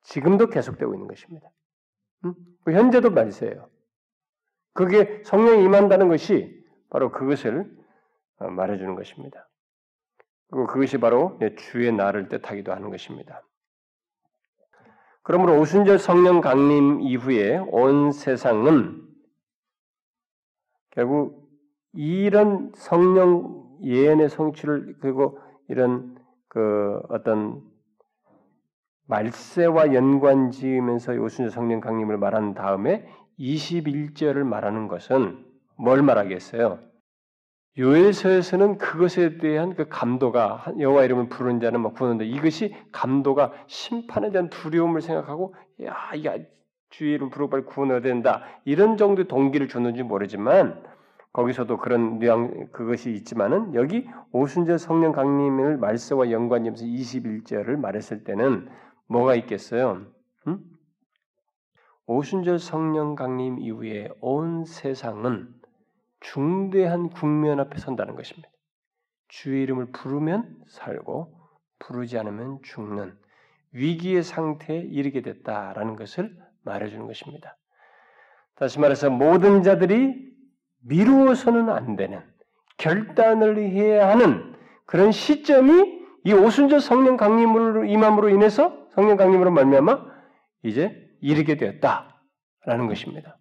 지금도 0.02 0.48
계속되고 0.48 0.92
있는 0.92 1.08
것입니다. 1.08 1.48
음? 2.26 2.34
현재도 2.66 3.12
말세예요. 3.12 3.70
그게 4.74 5.22
성령이 5.24 5.64
임한다는 5.64 6.08
것이 6.08 6.62
바로 6.90 7.10
그것을 7.12 7.66
어, 8.40 8.50
말해주는 8.50 8.94
것입니다. 8.94 9.48
그것이 10.52 10.98
바로 10.98 11.38
주의 11.56 11.90
날을 11.90 12.28
뜻하기도 12.28 12.72
하는 12.72 12.90
것입니다. 12.90 13.42
그러므로 15.22 15.58
오순절 15.58 15.98
성령 15.98 16.40
강림 16.40 17.00
이후에 17.00 17.58
온 17.58 18.12
세상은 18.12 19.02
결국 20.90 21.48
이런 21.92 22.72
성령 22.74 23.62
예언의 23.82 24.28
성취를 24.28 24.96
그리고 25.00 25.38
이런 25.68 26.18
그 26.48 27.00
어떤 27.08 27.62
말세와 29.06 29.94
연관 29.94 30.50
지으면서 30.50 31.12
오순절 31.12 31.50
성령 31.50 31.80
강림을 31.80 32.18
말한 32.18 32.54
다음에 32.54 33.06
21절을 33.38 34.44
말하는 34.44 34.88
것은 34.88 35.44
뭘 35.76 36.02
말하겠어요? 36.02 36.91
요엘서에서는 37.78 38.76
그것에 38.76 39.38
대한 39.38 39.74
그 39.74 39.88
감도가 39.88 40.74
여호와 40.78 41.04
이름을 41.04 41.28
부르는 41.30 41.60
자는 41.60 41.80
막 41.80 41.94
부르는데 41.94 42.26
이것이 42.26 42.74
감도가 42.92 43.52
심판에 43.66 44.30
대한 44.30 44.50
두려움을 44.50 45.00
생각하고 45.00 45.54
야, 45.84 45.94
야 46.24 46.36
주의 46.90 47.14
이름 47.14 47.30
부르고 47.30 47.48
빨리 47.48 47.64
구원해야 47.64 48.00
된다 48.00 48.42
이런 48.66 48.98
정도의 48.98 49.26
동기를 49.26 49.68
줬는지 49.68 50.02
모르지만 50.02 50.82
거기서도 51.32 51.78
그런 51.78 52.18
뉘앙 52.18 52.68
그것이 52.72 53.10
있지만은 53.12 53.74
여기 53.74 54.06
오순절 54.32 54.78
성령 54.78 55.12
강림을 55.12 55.78
말세와 55.78 56.30
연관하면서 56.30 56.84
21절을 56.84 57.76
말했을 57.76 58.24
때는 58.24 58.68
뭐가 59.08 59.34
있겠어요? 59.36 60.04
음? 60.46 60.58
오순절 62.06 62.58
성령 62.58 63.14
강림 63.14 63.60
이후에 63.60 64.10
온 64.20 64.66
세상은 64.66 65.61
중대한 66.22 67.10
국면 67.10 67.60
앞에 67.60 67.78
선다는 67.78 68.14
것입니다. 68.14 68.48
주의 69.28 69.62
이름을 69.62 69.92
부르면 69.92 70.64
살고 70.68 71.34
부르지 71.78 72.18
않으면 72.18 72.60
죽는 72.62 73.16
위기의 73.72 74.22
상태에 74.22 74.78
이르게 74.78 75.22
됐다라는 75.22 75.96
것을 75.96 76.36
말해주는 76.64 77.06
것입니다. 77.06 77.56
다시 78.54 78.78
말해서 78.78 79.10
모든 79.10 79.62
자들이 79.62 80.14
미루어서는 80.84 81.70
안 81.70 81.96
되는 81.96 82.22
결단을 82.76 83.58
해야 83.58 84.08
하는 84.08 84.54
그런 84.86 85.12
시점이 85.12 86.02
이 86.24 86.32
오순절 86.32 86.80
성령 86.80 87.16
강림으로 87.16 87.84
임함으로 87.84 88.28
인해서 88.28 88.86
성령 88.90 89.16
강림으로 89.16 89.50
말미암아 89.50 90.04
이제 90.64 90.94
이르게 91.20 91.56
되었다라는 91.56 92.86
것입니다. 92.88 93.38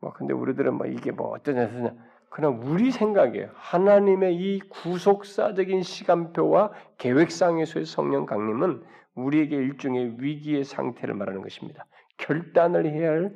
뭐 0.00 0.12
근데 0.12 0.32
우리들은 0.32 0.74
뭐 0.74 0.86
이게 0.86 1.10
뭐 1.10 1.30
어떠냐 1.30 1.66
냐 1.66 1.94
그냥 2.28 2.60
우리 2.62 2.90
생각에 2.90 3.48
하나님의 3.54 4.36
이 4.36 4.58
구속사적인 4.68 5.82
시간표와 5.82 6.72
계획상에서의 6.98 7.86
성령 7.86 8.26
강림은 8.26 8.84
우리에게 9.14 9.56
일종의 9.56 10.16
위기의 10.18 10.64
상태를 10.64 11.14
말하는 11.14 11.40
것입니다. 11.40 11.86
결단을 12.18 12.86
해야 12.86 13.10
할 13.10 13.34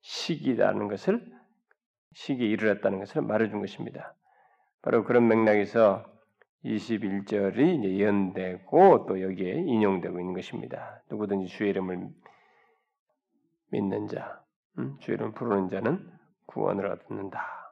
시기라는 0.00 0.88
것을 0.88 1.24
시기에 2.14 2.48
이르렀다는 2.48 2.98
것을 2.98 3.22
말해준 3.22 3.60
것입니다. 3.60 4.14
바로 4.82 5.04
그런 5.04 5.28
맥락에서 5.28 6.04
21절이 6.64 7.84
예언되고 7.84 9.06
또 9.06 9.20
여기에 9.20 9.52
인용되고 9.66 10.18
있는 10.18 10.34
것입니다. 10.34 11.02
누구든지 11.10 11.46
주의 11.48 11.70
이름을 11.70 12.08
믿는 13.70 14.08
자, 14.08 14.41
음, 14.78 14.96
주의 15.00 15.16
이름 15.16 15.32
부르는 15.32 15.68
자는 15.68 16.10
구원을 16.46 16.86
얻는다. 16.86 17.62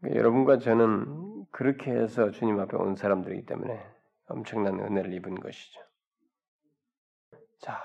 그러니까 0.00 0.18
여러분과 0.18 0.58
저는 0.58 1.46
그렇게 1.50 1.92
해서 1.92 2.30
주님 2.30 2.58
앞에 2.60 2.76
온 2.76 2.96
사람들이기 2.96 3.46
때문에 3.46 3.84
엄청난 4.28 4.78
은혜를 4.80 5.12
입은 5.14 5.40
것이죠. 5.40 5.80
자, 7.60 7.80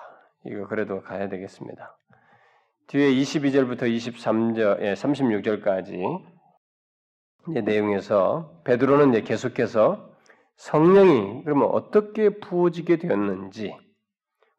이거 0.45 0.67
그래도 0.67 1.01
가야 1.01 1.27
되겠습니다. 1.27 1.97
뒤에 2.87 3.09
22절부터 3.11 3.81
23절, 3.83 4.81
예, 4.81 4.93
36절까지 4.93 6.23
내용에서 7.63 8.61
베드로는 8.63 9.09
이제 9.09 9.21
계속해서 9.21 10.15
성령이 10.55 11.43
그러면 11.43 11.69
어떻게 11.71 12.29
부어지게 12.29 12.97
되었는지, 12.97 13.75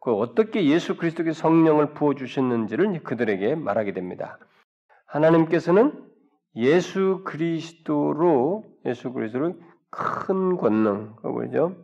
그 0.07 0.15
어떻게 0.15 0.67
예수 0.67 0.97
그리스도께 0.97 1.33
성령을 1.33 1.95
부어 1.95 2.15
주셨는지를 2.15 3.03
그들에게 3.03 3.57
말하게 3.57 3.93
됩니다. 3.93 4.39
하나님께서는 5.07 6.01
예수 6.55 7.25
그리스도로 7.25 8.63
예수 8.85 9.13
그리스도를 9.13 9.59
큰 9.91 10.57
권능, 10.59 11.17
그죠? 11.17 11.75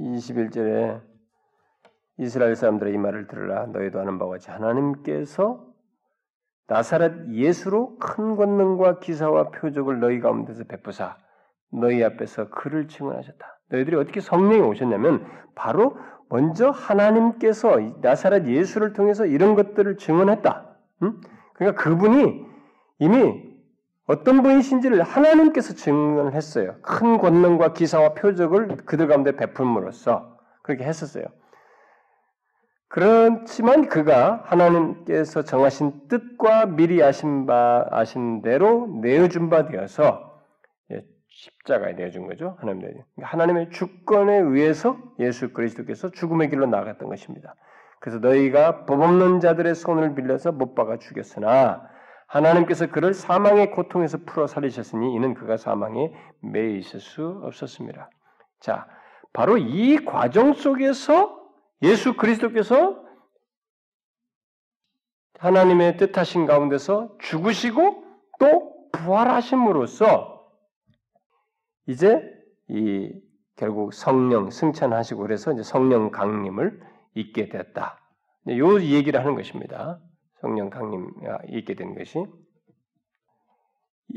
21절에 0.00 1.00
이스라엘 2.18 2.56
사람들의 2.56 2.94
이 2.94 2.98
말을 2.98 3.28
들으라 3.28 3.66
너희도 3.66 4.00
아는 4.00 4.18
바와 4.18 4.32
같이 4.32 4.50
하나님께서 4.50 5.72
나사렛 6.66 7.28
예수로 7.30 7.96
큰 8.00 8.34
권능과 8.34 8.98
기사와 8.98 9.50
표적을 9.50 10.00
너희 10.00 10.18
가운데서 10.18 10.64
베푸사 10.64 11.16
너희 11.70 12.02
앞에서 12.02 12.50
그를 12.50 12.88
증언하셨다. 12.88 13.57
너희들이 13.70 13.96
어떻게 13.96 14.20
성령이 14.20 14.62
오셨냐면 14.62 15.26
바로 15.54 15.96
먼저 16.28 16.70
하나님께서 16.70 17.78
나사렛 18.00 18.46
예수를 18.46 18.92
통해서 18.92 19.26
이런 19.26 19.54
것들을 19.54 19.96
증언했다. 19.96 20.76
응? 21.02 21.20
그러니까 21.54 21.82
그분이 21.82 22.46
이미 22.98 23.48
어떤 24.06 24.42
분이신지를 24.42 25.02
하나님께서 25.02 25.74
증언을 25.74 26.34
했어요. 26.34 26.76
큰 26.82 27.18
권능과 27.18 27.74
기사와 27.74 28.14
표적을 28.14 28.78
그들 28.86 29.06
가운데 29.06 29.36
베품으로써 29.36 30.38
그렇게 30.62 30.84
했었어요. 30.84 31.24
그렇지만 32.88 33.88
그가 33.88 34.42
하나님께서 34.46 35.42
정하신 35.42 36.08
뜻과 36.08 36.66
미리 36.66 37.02
아신 37.02 37.44
바 37.44 37.86
아신 37.90 38.40
대로 38.40 38.86
내어준 39.02 39.50
바 39.50 39.66
되어서 39.66 40.27
예, 40.27 40.27
십자가에 41.38 41.92
내어준 41.92 42.26
거죠. 42.26 42.56
하나님 42.58 42.82
내 42.82 42.88
그러니까 42.88 43.06
하나님의 43.22 43.70
주권에 43.70 44.38
의해서 44.38 44.98
예수 45.20 45.52
그리스도께서 45.52 46.10
죽음의 46.10 46.50
길로 46.50 46.66
나갔던 46.66 47.08
것입니다. 47.08 47.54
그래서 48.00 48.18
너희가 48.18 48.86
법 48.86 49.02
없는 49.02 49.38
자들의 49.38 49.74
손을 49.76 50.16
빌려서 50.16 50.50
못 50.50 50.74
박아 50.74 50.98
죽였으나 50.98 51.88
하나님께서 52.26 52.88
그를 52.88 53.14
사망의 53.14 53.70
고통에서 53.70 54.18
풀어 54.26 54.46
살리셨으니 54.48 55.14
이는 55.14 55.34
그가 55.34 55.56
사망에 55.56 56.12
매여 56.40 56.76
있을 56.76 57.00
수 57.00 57.40
없었습니다. 57.44 58.10
자, 58.60 58.86
바로 59.32 59.56
이 59.58 59.96
과정 60.04 60.54
속에서 60.54 61.38
예수 61.82 62.16
그리스도께서 62.16 63.00
하나님의 65.38 65.98
뜻하신 65.98 66.46
가운데서 66.46 67.16
죽으시고 67.20 68.04
또 68.40 68.90
부활하심으로써 68.90 70.37
이제 71.88 72.22
이 72.68 73.10
결국 73.56 73.92
성령 73.92 74.50
승천하시고 74.50 75.22
그래서 75.22 75.52
이제 75.52 75.62
성령 75.62 76.10
강림을 76.10 76.80
잊게 77.14 77.48
됐다. 77.48 77.98
요 78.50 78.80
얘기를 78.80 79.18
하는 79.18 79.34
것입니다. 79.34 79.98
성령 80.40 80.70
강림 80.70 81.10
있게 81.48 81.74
된 81.74 81.94
것이. 81.94 82.24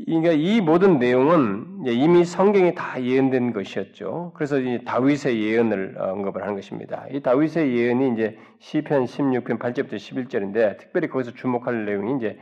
그러니까 0.06 0.32
이 0.32 0.60
모든 0.60 0.98
내용은 0.98 1.82
이미 1.86 2.24
성경에 2.24 2.74
다 2.74 3.02
예언된 3.02 3.52
것이었죠. 3.52 4.32
그래서 4.34 4.58
이 4.58 4.84
다윗의 4.84 5.42
예언을 5.42 5.96
언급을 5.98 6.42
하는 6.42 6.54
것입니다. 6.54 7.06
이 7.10 7.20
다윗의 7.20 7.76
예언이 7.76 8.14
이제 8.14 8.38
시편 8.60 9.04
16편 9.04 9.58
8절부터 9.58 9.94
11절인데 9.94 10.78
특별히 10.78 11.08
거기서 11.08 11.32
주목할 11.32 11.84
내용이 11.84 12.16
이제 12.16 12.38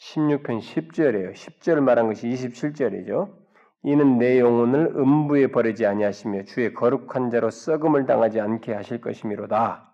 16편 0.00 0.60
10절이에요. 0.60 1.34
10절 1.34 1.80
말한 1.80 2.06
것이 2.06 2.28
27절이죠. 2.28 3.37
이는 3.82 4.18
내 4.18 4.40
영혼을 4.40 4.92
음부에 4.96 5.48
버리지 5.48 5.86
아니하시며 5.86 6.44
주의 6.44 6.74
거룩한 6.74 7.30
자로 7.30 7.50
썩음을 7.50 8.06
당하지 8.06 8.40
않게 8.40 8.74
하실 8.74 9.00
것이미로다. 9.00 9.92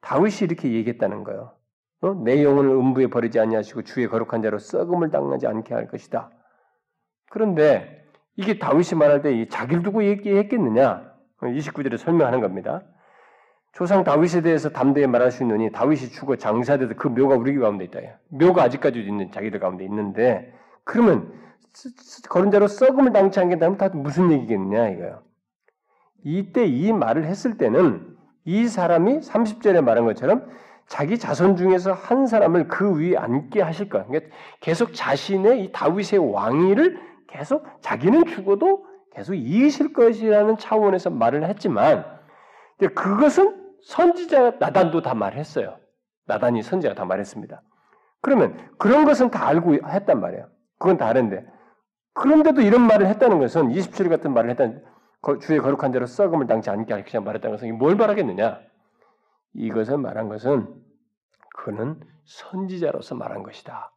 다윗이 0.00 0.38
이렇게 0.42 0.72
얘기했다는 0.72 1.24
거예요. 1.24 1.52
어? 2.02 2.14
내 2.24 2.44
영혼을 2.44 2.70
음부에 2.70 3.08
버리지 3.08 3.40
아니하시고 3.40 3.82
주의 3.82 4.06
거룩한 4.06 4.42
자로 4.42 4.58
썩음을 4.58 5.10
당하지 5.10 5.46
않게 5.46 5.74
할 5.74 5.88
것이다. 5.88 6.30
그런데 7.30 8.04
이게 8.36 8.58
다윗이 8.58 8.98
말할 8.98 9.22
때 9.22 9.48
자기를 9.48 9.82
두고 9.82 10.04
얘기했겠느냐? 10.04 11.12
29절에 11.40 11.96
설명하는 11.98 12.40
겁니다. 12.40 12.82
조상 13.72 14.04
다윗에 14.04 14.40
대해서 14.40 14.70
담대히 14.70 15.06
말할 15.06 15.30
수 15.30 15.42
있느니 15.42 15.70
다윗이 15.70 16.08
죽어 16.10 16.36
장사돼도 16.36 16.94
그 16.96 17.08
묘가 17.08 17.36
우리 17.36 17.54
가운데 17.58 17.84
있다. 17.84 18.00
묘가 18.28 18.62
아직까지도 18.62 19.06
있는 19.06 19.30
자기들 19.30 19.60
가운데 19.60 19.84
있는데 19.84 20.52
그러면 20.84 21.32
거른 22.28 22.50
자로 22.50 22.68
썩음을 22.68 23.12
당치 23.12 23.40
않겠다면 23.40 23.78
다 23.78 23.88
무슨 23.88 24.32
얘기겠느냐 24.32 24.88
이거요. 24.88 25.22
이때 26.24 26.66
이 26.66 26.92
말을 26.92 27.24
했을 27.24 27.56
때는 27.56 28.16
이 28.44 28.66
사람이 28.66 29.20
30절에 29.20 29.82
말한 29.82 30.04
것처럼 30.04 30.48
자기 30.86 31.18
자손 31.18 31.56
중에서 31.56 31.92
한 31.92 32.26
사람을 32.26 32.68
그 32.68 32.98
위에 32.98 33.16
앉게 33.16 33.60
하실 33.60 33.88
거야. 33.88 34.06
그러니까 34.06 34.34
계속 34.60 34.94
자신의 34.94 35.64
이 35.64 35.72
다윗의 35.72 36.32
왕위를 36.32 37.00
계속 37.28 37.66
자기는 37.80 38.26
죽어도 38.26 38.86
계속 39.12 39.34
이으실 39.34 39.92
것이라는 39.92 40.58
차원에서 40.58 41.10
말을 41.10 41.48
했지만 41.48 42.04
그것은 42.94 43.64
선지자 43.82 44.56
나단도 44.58 45.02
다 45.02 45.14
말했어요. 45.14 45.78
나단이 46.26 46.62
선지자가 46.62 46.94
다 46.94 47.04
말했습니다. 47.04 47.62
그러면 48.20 48.56
그런 48.78 49.04
것은 49.04 49.30
다 49.30 49.46
알고 49.46 49.74
했단 49.74 50.20
말이에요. 50.20 50.48
그건 50.78 50.96
다른데 50.96 51.46
그런데도 52.16 52.62
이런 52.62 52.86
말을 52.86 53.06
했다는 53.08 53.38
것은 53.38 53.68
27일 53.68 54.08
같은 54.08 54.32
말을 54.32 54.50
했다는 54.50 54.82
주의 55.40 55.58
거룩한 55.60 55.92
대로 55.92 56.06
썩음을 56.06 56.46
당치 56.46 56.70
않게 56.70 56.94
하시자 56.94 57.20
말했다는 57.20 57.56
것은 57.56 57.76
뭘 57.76 57.94
말하겠느냐? 57.94 58.60
이것을 59.52 59.98
말한 59.98 60.28
것은 60.28 60.66
그는 61.56 62.00
선지자로서 62.24 63.16
말한 63.16 63.42
것이다. 63.42 63.92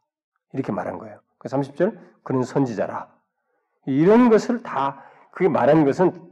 이렇게 0.52 0.72
말한 0.72 0.98
거예요. 0.98 1.20
그 1.38 1.48
30절 1.48 1.98
그는 2.24 2.44
선지자라. 2.44 3.10
이런 3.86 4.30
것을 4.30 4.64
다 4.64 5.04
그게 5.32 5.48
말한 5.48 5.86
것은 5.86 6.30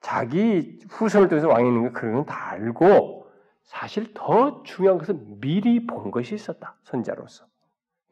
자기 0.00 0.80
후손을 0.90 1.28
통해서 1.28 1.48
왕이 1.48 1.68
있는 1.68 1.92
거 1.92 2.00
그런 2.00 2.26
다 2.26 2.50
알고 2.50 3.30
사실 3.62 4.14
더 4.14 4.64
중요한 4.64 4.98
것은 4.98 5.40
미리 5.40 5.86
본 5.86 6.10
것이 6.10 6.34
있었다. 6.34 6.76
선자로서. 6.82 7.46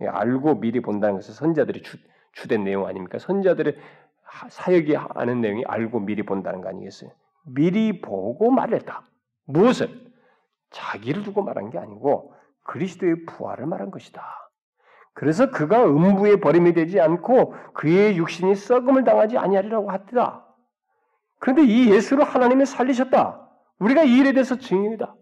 알고 0.07 0.61
미리 0.61 0.81
본다는 0.81 1.17
것은 1.17 1.35
선자들이 1.35 1.83
주, 1.83 1.97
주된 2.37 2.65
내용 2.65 2.87
아닙니까? 2.87 3.19
선자들의 3.19 3.77
사역이 4.49 4.95
하는 4.95 5.41
내용이 5.41 5.65
알고 5.67 6.01
미리 6.01 6.23
본다는 6.23 6.61
거 6.61 6.69
아니겠어요? 6.69 7.11
미리 7.45 8.01
보고 8.01 8.51
말했다. 8.51 9.03
무엇을? 9.47 10.07
자기를 10.71 11.23
두고 11.23 11.43
말한 11.43 11.71
게 11.71 11.79
아니고 11.79 12.35
그리스도의 12.65 13.25
부활을 13.27 13.67
말한 13.67 13.91
것이다. 13.91 14.23
그래서 15.15 15.51
그가 15.51 15.85
음부에 15.87 16.37
버림이 16.41 16.75
되지 16.75 17.01
않고 17.01 17.55
그의 17.73 18.19
육신이 18.19 18.55
썩음을 18.55 19.05
당하지 19.05 19.39
아니하리라고 19.39 19.91
하더라. 19.91 20.45
그런데 21.39 21.65
이 21.65 21.91
예수를 21.91 22.25
하나님이 22.25 22.67
살리셨다. 22.67 23.49
우리가 23.79 24.03
이 24.05 24.19
일에 24.19 24.33
대해서 24.33 24.59
증인이다. 24.59 25.15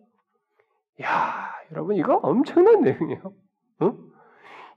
야, 1.03 1.51
여러분 1.71 1.95
이거 1.95 2.17
엄청난 2.17 2.83
내용이에요. 2.83 3.33
응? 3.83 4.14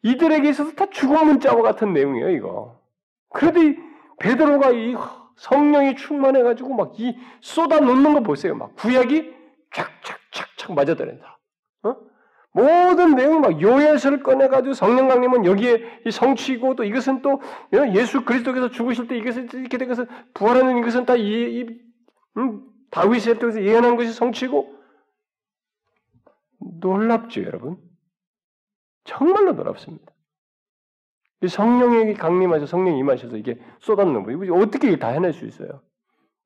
이들에게 0.03 0.49
있어서 0.49 0.71
다 0.73 0.89
죽음 0.89 1.27
문자와 1.27 1.61
같은 1.61 1.93
내용이에요, 1.93 2.29
이거. 2.29 2.79
그런데 3.29 3.77
베드로가 4.19 4.71
이 4.71 4.95
성령이 5.37 5.95
충만해 5.95 6.43
가지고 6.43 6.75
막 6.75 6.93
이 6.97 7.15
쏟아 7.41 7.79
놓는 7.79 8.13
거 8.13 8.19
보세요. 8.21 8.55
막 8.55 8.75
구약이 8.75 9.33
착착착착 9.71 10.73
맞아들인다. 10.73 11.39
어? 11.83 11.95
모든 12.51 13.15
내용이 13.15 13.39
막 13.39 13.61
요예서를 13.61 14.23
꺼내 14.23 14.47
가지고 14.47 14.73
성령 14.73 15.07
강림은 15.07 15.45
여기에 15.45 16.01
이 16.07 16.11
성취고 16.11 16.75
또 16.75 16.83
이것은 16.83 17.21
또 17.21 17.41
예수 17.93 18.25
그리스도께서 18.25 18.69
죽으실 18.71 19.07
때 19.07 19.17
이것을 19.17 19.49
이렇게 19.53 19.77
된 19.77 19.87
것은 19.87 20.07
부활하는 20.33 20.79
이것은 20.79 21.05
다 21.05 21.15
이, 21.15 21.21
이 21.21 21.65
음, 22.37 22.63
다윗의 22.89 23.37
통해서 23.39 23.61
예언한 23.61 23.95
것이 23.95 24.11
성취고 24.11 24.75
놀랍죠, 26.81 27.43
여러분. 27.43 27.77
정말로 29.07 29.53
놀랍습니다. 29.53 30.13
성령에게 31.47 32.13
강림하셔 32.13 32.65
성령이 32.65 32.99
임하셔서 32.99 33.37
이게 33.37 33.59
쏟아놓는 33.79 34.23
거예요. 34.23 34.53
어떻게 34.55 34.97
다 34.97 35.07
해낼 35.09 35.33
수 35.33 35.45
있어요? 35.45 35.81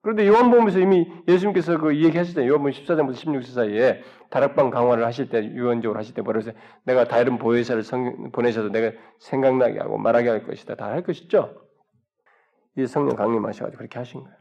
그런데 0.01 0.27
요한복음에서 0.27 0.79
이미 0.79 1.11
예수님께서 1.27 1.77
그 1.77 1.95
얘기하실 2.03 2.35
때 2.35 2.47
요한복음 2.47 2.71
14장부터 2.71 3.13
16절 3.13 3.53
사이에 3.53 4.03
다락방 4.29 4.69
강화를 4.69 5.05
하실 5.05 5.29
때 5.29 5.43
유언적으로 5.45 5.97
하실 5.97 6.13
때 6.13 6.21
뭐라서 6.21 6.51
내가 6.83 7.05
다른 7.05 7.37
보혜사를 7.37 7.83
보내셔서 8.31 8.69
내가 8.69 8.97
생각나게 9.19 9.79
하고 9.79 9.97
말하게 9.97 10.29
할 10.29 10.43
것이다 10.45 10.75
다 10.75 10.85
할 10.85 11.03
것이죠. 11.03 11.67
이 12.77 12.85
성령 12.87 13.15
강림하셔가지고 13.15 13.77
그렇게 13.77 13.99
하신 13.99 14.23
거예요. 14.23 14.37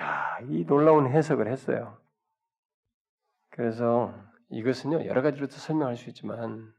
야, 0.00 0.38
이 0.48 0.64
놀라운 0.66 1.06
해석을 1.06 1.48
했어요. 1.48 1.98
그래서 3.50 4.14
이것은요 4.52 5.06
여러 5.06 5.22
가지로 5.22 5.46
설명할 5.48 5.96
수 5.96 6.10
있지만 6.10 6.72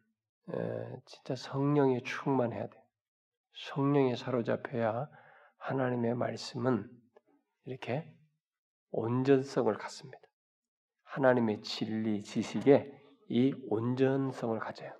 에, 0.49 1.01
진짜 1.05 1.35
성령에 1.35 2.01
충만해야 2.03 2.67
돼. 2.67 2.83
성령에 3.55 4.15
사로잡혀야 4.15 5.09
하나님의 5.57 6.15
말씀은 6.15 6.89
이렇게 7.65 8.11
온전성을 8.91 9.73
갖습니다. 9.75 10.19
하나님의 11.03 11.61
진리 11.61 12.23
지식에 12.23 12.91
이 13.29 13.53
온전성을 13.69 14.57
가져요. 14.59 14.91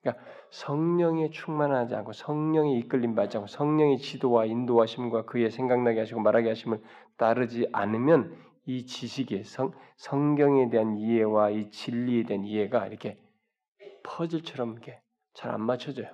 그러니까 0.00 0.24
성령에 0.50 1.30
충만하지 1.30 1.94
않고 1.96 2.12
성령이 2.12 2.78
이끌림 2.78 3.14
받지 3.14 3.36
않고 3.36 3.48
성령의 3.48 3.98
지도와 3.98 4.46
인도하심과 4.46 5.26
그의 5.26 5.50
생각나게 5.50 6.00
하시고 6.00 6.20
말하게 6.20 6.48
하심을 6.48 6.82
따르지 7.16 7.68
않으면 7.72 8.36
이 8.66 8.84
지식의 8.84 9.44
성, 9.44 9.72
성경에 9.96 10.68
대한 10.70 10.96
이해와 10.96 11.50
이 11.50 11.70
진리에 11.70 12.24
대한 12.24 12.44
이해가 12.44 12.86
이렇게 12.86 13.18
퍼즐처럼 14.02 14.72
이렇게 14.72 15.00
잘 15.34 15.52
안 15.52 15.62
맞춰져요. 15.62 16.08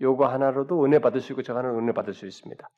요거 0.00 0.26
하나로도 0.26 0.84
은혜 0.84 0.98
받을 0.98 1.20
수 1.20 1.32
있고 1.32 1.42
저 1.42 1.56
하나로 1.56 1.78
은혜 1.78 1.92
받을 1.92 2.14
수 2.14 2.26
있습니다. 2.26 2.68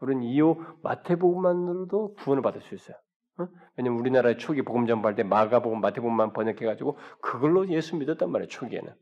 우리는 0.00 0.22
이요 0.22 0.56
마태복음만으로도 0.82 2.14
구원을 2.14 2.42
받을 2.42 2.60
수 2.60 2.74
있어요. 2.74 2.96
어? 3.38 3.48
왜냐면 3.76 3.98
우리나라의 4.00 4.38
초기 4.38 4.62
복음 4.62 4.86
전파할 4.86 5.14
때 5.14 5.22
마가복음, 5.22 5.80
마태복음만 5.80 6.32
번역해가지고 6.32 6.98
그걸로 7.20 7.68
예수 7.68 7.96
믿었단 7.96 8.30
말이에요. 8.30 8.48
초기에는. 8.48 8.92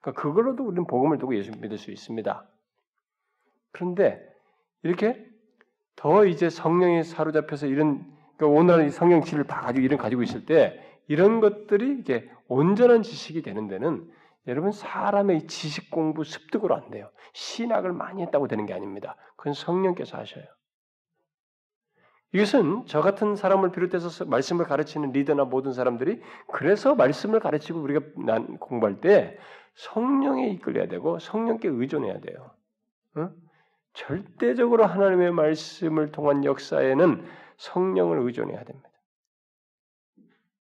그러니까 0.00 0.22
그걸로도 0.22 0.64
우리는 0.64 0.86
복음을 0.86 1.18
두고 1.18 1.36
예수 1.36 1.52
믿을 1.52 1.78
수 1.78 1.90
있습니다. 1.90 2.48
그런데 3.72 4.20
이렇게 4.82 5.24
더 5.96 6.24
이제 6.26 6.50
성령에 6.50 7.02
사로잡혀서 7.02 7.66
이런 7.66 8.11
그러니까 8.36 8.60
오늘 8.60 8.90
성령 8.90 9.22
지를 9.22 9.44
다 9.44 9.60
가지고 9.60 9.84
이런 9.84 9.98
가지고 9.98 10.22
있을 10.22 10.44
때 10.46 10.80
이런 11.08 11.40
것들이 11.40 11.98
이게 11.98 12.30
온전한 12.48 13.02
지식이 13.02 13.42
되는 13.42 13.68
데는 13.68 14.10
여러분 14.46 14.72
사람의 14.72 15.46
지식 15.46 15.90
공부 15.90 16.24
습득으로 16.24 16.74
안 16.74 16.90
돼요. 16.90 17.10
신학을 17.32 17.92
많이 17.92 18.22
했다고 18.22 18.48
되는 18.48 18.66
게 18.66 18.74
아닙니다. 18.74 19.16
그건 19.36 19.54
성령께서 19.54 20.18
하셔요. 20.18 20.44
이것은 22.34 22.84
저 22.86 23.02
같은 23.02 23.36
사람을 23.36 23.72
비롯해서 23.72 24.24
말씀을 24.24 24.64
가르치는 24.64 25.12
리더나 25.12 25.44
모든 25.44 25.72
사람들이 25.72 26.22
그래서 26.50 26.94
말씀을 26.94 27.40
가르치고 27.40 27.80
우리가 27.80 28.00
난 28.24 28.58
공부할 28.58 29.00
때 29.00 29.38
성령에 29.74 30.48
이끌려야 30.50 30.88
되고 30.88 31.18
성령께 31.18 31.68
의존해야 31.68 32.20
돼요. 32.20 32.50
어? 33.16 33.30
절대적으로 33.92 34.86
하나님의 34.86 35.32
말씀을 35.32 36.10
통한 36.12 36.44
역사에는 36.44 37.22
성령을 37.62 38.18
의존해야 38.18 38.64
됩니다. 38.64 38.90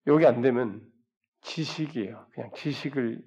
여기 0.07 0.25
안 0.25 0.41
되면 0.41 0.81
지식이에요. 1.41 2.27
그냥 2.31 2.51
지식을 2.55 3.23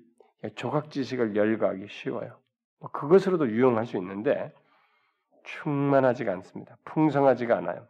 조각 0.55 0.91
지식을 0.91 1.35
열거하기 1.35 1.89
쉬워요. 1.89 2.39
뭐 2.79 2.91
그것으로도 2.91 3.51
유용할 3.51 3.87
수 3.87 3.97
있는데 3.97 4.53
충만하지가 5.45 6.33
않습니다. 6.35 6.77
풍성하지가 6.85 7.57
않아요. 7.59 7.87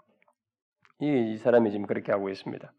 이, 1.01 1.33
이 1.33 1.37
사람이 1.37 1.71
지금 1.71 1.87
그렇게 1.87 2.13
하고 2.13 2.31
있습니다. 2.31 2.73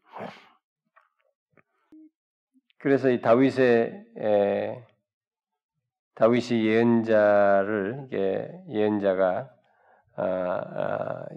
그래서 2.78 3.10
이 3.10 3.20
다윗의 3.20 4.04
에, 4.18 4.86
다윗이 6.14 6.64
예언자를 6.64 8.08
예언자가 8.68 9.55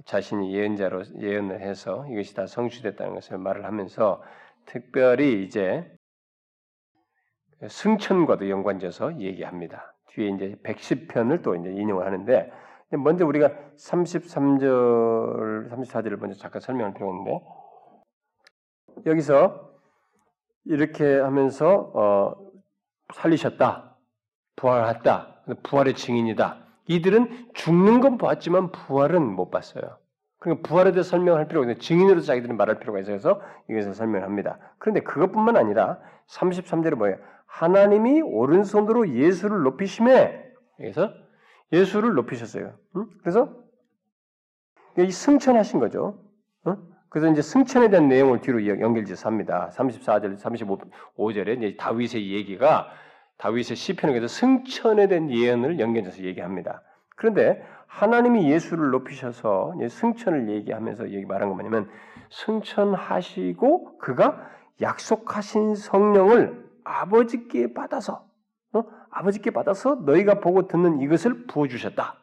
자신이 0.06 0.54
예언자로 0.54 1.04
예언을 1.20 1.62
해서 1.62 2.06
이것이 2.10 2.34
다 2.34 2.48
성취됐다는 2.48 3.14
것을 3.14 3.38
말을 3.38 3.66
하면서 3.66 4.22
특별히 4.66 5.44
이제 5.44 5.86
승천과도 7.68 8.50
연관져서 8.50 9.20
얘기합니다. 9.20 9.94
뒤에 10.08 10.30
이제 10.30 10.56
110편을 10.64 11.44
또 11.44 11.56
이제 11.56 11.70
인용을 11.70 12.06
하는데 12.06 12.52
먼저 12.92 13.26
우리가 13.26 13.50
33절, 13.78 15.70
34절을 15.70 16.18
먼저 16.18 16.36
잠깐 16.38 16.62
설명할 16.62 16.94
필요가 16.94 17.12
있는데 17.12 17.46
여기서 19.06 19.70
이렇게 20.66 21.20
하면서 21.20 21.92
어, 21.94 22.36
살리셨다, 23.14 23.98
부활했다, 24.56 25.44
부활의 25.64 25.96
증인이다. 25.96 26.69
이들은 26.90 27.52
죽는 27.54 28.02
건 28.02 28.18
보았지만 28.18 28.72
부활은 28.72 29.24
못 29.24 29.52
봤어요. 29.52 29.98
그러니까 30.40 30.68
부활에 30.68 30.92
대해 30.92 31.04
설명할 31.04 31.48
필요가 31.48 31.66
있는데 31.66 31.80
증인으로서 31.80 32.26
자기들이 32.26 32.54
말할 32.54 32.80
필요가 32.80 33.00
있어서 33.00 33.42
이것을 33.70 33.94
설명합니다. 33.94 34.58
그런데 34.80 35.02
그것뿐만 35.02 35.56
아니라 35.56 36.00
33절에 36.28 36.96
뭐예요? 36.96 37.18
하나님이 37.46 38.22
오른손으로 38.22 39.10
예수를 39.10 39.62
높이심에 39.64 40.44
여기서 40.80 41.14
예수를 41.72 42.16
높이셨어요. 42.16 42.74
응? 42.96 43.08
그래서 43.22 43.54
이 44.98 45.12
승천하신 45.12 45.80
거죠. 45.80 46.20
응? 46.66 46.78
그래서 47.10 47.32
이제 47.32 47.44
승천에 47.44 47.90
대한 47.90 48.08
내용을 48.08 48.42
뒤로 48.42 48.66
연결지어서 48.66 49.30
합니다. 49.30 49.70
34절, 49.74 50.40
35절에 50.40 51.58
이제 51.58 51.78
다윗의 51.78 52.32
얘기가 52.32 52.90
다윗의 53.40 53.76
시편에서 53.76 54.28
승천에 54.28 55.08
대한 55.08 55.32
예언을 55.32 55.80
연결해서 55.80 56.24
얘기합니다. 56.24 56.82
그런데 57.16 57.66
하나님이 57.88 58.52
예수를 58.52 58.92
높이셔서 58.92 59.74
승천을 59.90 60.50
얘기하면서 60.50 61.10
얘기 61.10 61.26
말한 61.26 61.50
건 61.50 61.58
뭐냐면 61.58 61.90
승천하시고 62.30 63.98
그가 63.98 64.48
약속하신 64.82 65.76
성령을 65.76 66.70
아버지께 66.84 67.74
받아서 67.74 68.26
어? 68.74 68.84
아버지께 69.10 69.52
받아서 69.52 69.96
너희가 69.96 70.40
보고 70.40 70.68
듣는 70.68 71.02
이것을 71.02 71.48
부어 71.48 71.68
주셨다. 71.68 72.16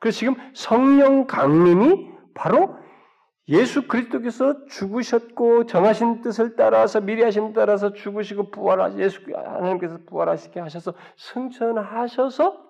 그래서 0.00 0.18
지금 0.18 0.34
성령 0.54 1.26
강림이 1.26 2.10
바로 2.34 2.76
예수 3.48 3.86
그리스도께서 3.86 4.64
죽으셨고 4.66 5.66
정하신 5.66 6.22
뜻을 6.22 6.56
따라서 6.56 7.00
미리 7.00 7.22
하신 7.22 7.52
따라서 7.52 7.92
죽으시고 7.92 8.50
부활하 8.50 8.96
예수 8.98 9.20
하나님께서 9.34 9.98
부활하시게 10.06 10.60
하셔서 10.60 10.94
승천하셔서 11.16 12.64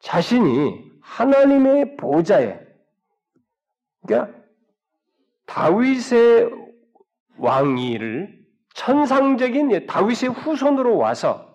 자신이 0.00 0.92
하나님의 1.02 1.96
보좌에 1.96 2.58
그러니까 4.06 4.34
다윗의 5.44 6.50
왕위를 7.38 8.46
천상적인 8.74 9.86
다윗의 9.86 10.30
후손으로 10.30 10.96
와서 10.96 11.54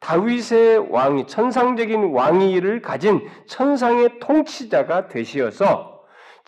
다윗의 0.00 0.90
왕이 0.90 1.26
천상적인 1.26 2.12
왕위를 2.12 2.82
가진 2.82 3.28
천상의 3.46 4.20
통치자가 4.20 5.08
되시어서 5.08 5.97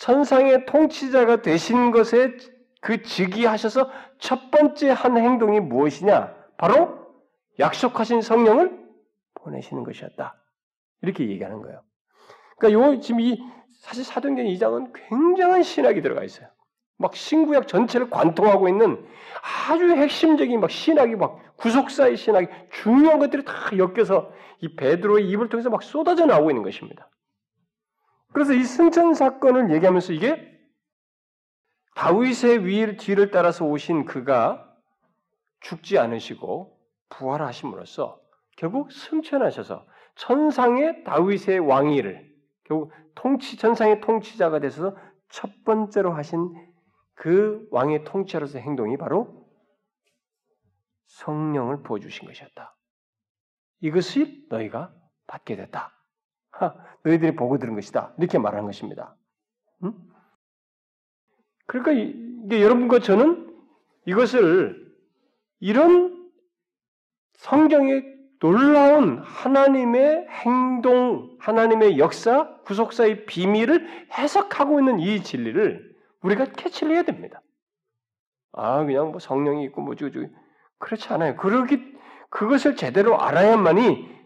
천상의 0.00 0.64
통치자가 0.64 1.42
되신 1.42 1.90
것에 1.90 2.34
그 2.80 3.02
즉위하셔서 3.02 3.90
첫 4.18 4.50
번째 4.50 4.90
한 4.90 5.18
행동이 5.18 5.60
무엇이냐? 5.60 6.34
바로 6.56 7.06
약속하신 7.58 8.22
성령을 8.22 8.78
보내시는 9.34 9.84
것이었다. 9.84 10.36
이렇게 11.02 11.28
얘기하는 11.28 11.60
거예요. 11.60 11.82
그러니까 12.56 12.80
요 12.80 12.98
지금 13.00 13.20
이 13.20 13.38
사실 13.80 14.02
사도행전 14.02 14.46
2장은 14.46 14.92
굉장한 14.94 15.62
신학이 15.62 16.00
들어가 16.00 16.24
있어요. 16.24 16.48
막 16.96 17.14
신구약 17.14 17.68
전체를 17.68 18.08
관통하고 18.08 18.68
있는 18.68 19.06
아주 19.68 19.86
핵심적인 19.90 20.60
막 20.60 20.70
신학이 20.70 21.16
막 21.16 21.56
구속사의 21.56 22.16
신학이 22.16 22.46
중요한 22.70 23.18
것들이 23.18 23.44
다 23.44 23.52
엮여서 23.76 24.32
이 24.60 24.76
베드로의 24.76 25.28
입을 25.28 25.50
통해서 25.50 25.68
막 25.68 25.82
쏟아져 25.82 26.24
나오고 26.24 26.50
있는 26.50 26.62
것입니다. 26.62 27.10
그래서 28.32 28.52
이 28.52 28.62
승천 28.64 29.14
사건을 29.14 29.72
얘기하면서 29.74 30.12
이게 30.12 30.50
다윗의 31.96 32.64
위를 32.64 32.96
뒤를 32.96 33.30
따라서 33.30 33.64
오신 33.64 34.04
그가 34.04 34.66
죽지 35.60 35.98
않으시고 35.98 36.78
부활하심으로써 37.10 38.20
결국 38.56 38.92
승천하셔서 38.92 39.86
천상의 40.14 41.04
다윗의 41.04 41.58
왕위를 41.60 42.30
결국 42.64 42.92
통치 43.14 43.56
천상의 43.56 44.00
통치자가 44.00 44.60
되셔서 44.60 44.96
첫 45.28 45.50
번째로 45.64 46.12
하신 46.12 46.54
그 47.14 47.66
왕의 47.70 48.04
통치자로서 48.04 48.58
행동이 48.58 48.96
바로 48.96 49.46
성령을 51.06 51.82
부어주신 51.82 52.26
것이었다. 52.26 52.76
이것이 53.80 54.46
너희가 54.48 54.94
받게 55.26 55.56
됐다. 55.56 55.99
하, 56.60 56.74
너희들이 57.02 57.34
보고 57.34 57.58
들은 57.58 57.74
것이다. 57.74 58.12
이렇게 58.18 58.38
말하는 58.38 58.66
것입니다. 58.66 59.16
음? 59.82 59.94
그러니까 61.66 61.92
이게 61.92 62.62
여러분과 62.62 62.98
저는 62.98 63.50
이것을 64.06 64.94
이런 65.60 66.30
성경의 67.34 68.04
놀라운 68.40 69.18
하나님의 69.18 70.26
행동, 70.28 71.36
하나님의 71.38 71.98
역사, 71.98 72.56
구속사의 72.64 73.26
비밀을 73.26 74.08
해석하고 74.12 74.80
있는 74.80 74.98
이 75.00 75.22
진리를 75.22 75.94
우리가 76.22 76.46
캐치를 76.46 76.94
해야 76.94 77.02
됩니다. 77.02 77.40
아, 78.52 78.84
그냥 78.84 79.10
뭐 79.10 79.18
성령이 79.18 79.64
있고 79.64 79.80
뭐지, 79.80 80.04
뭐지. 80.04 80.32
그렇지 80.78 81.08
않아요. 81.12 81.36
그러기, 81.36 81.96
그것을 82.30 82.76
제대로 82.76 83.20
알아야만이 83.20 84.19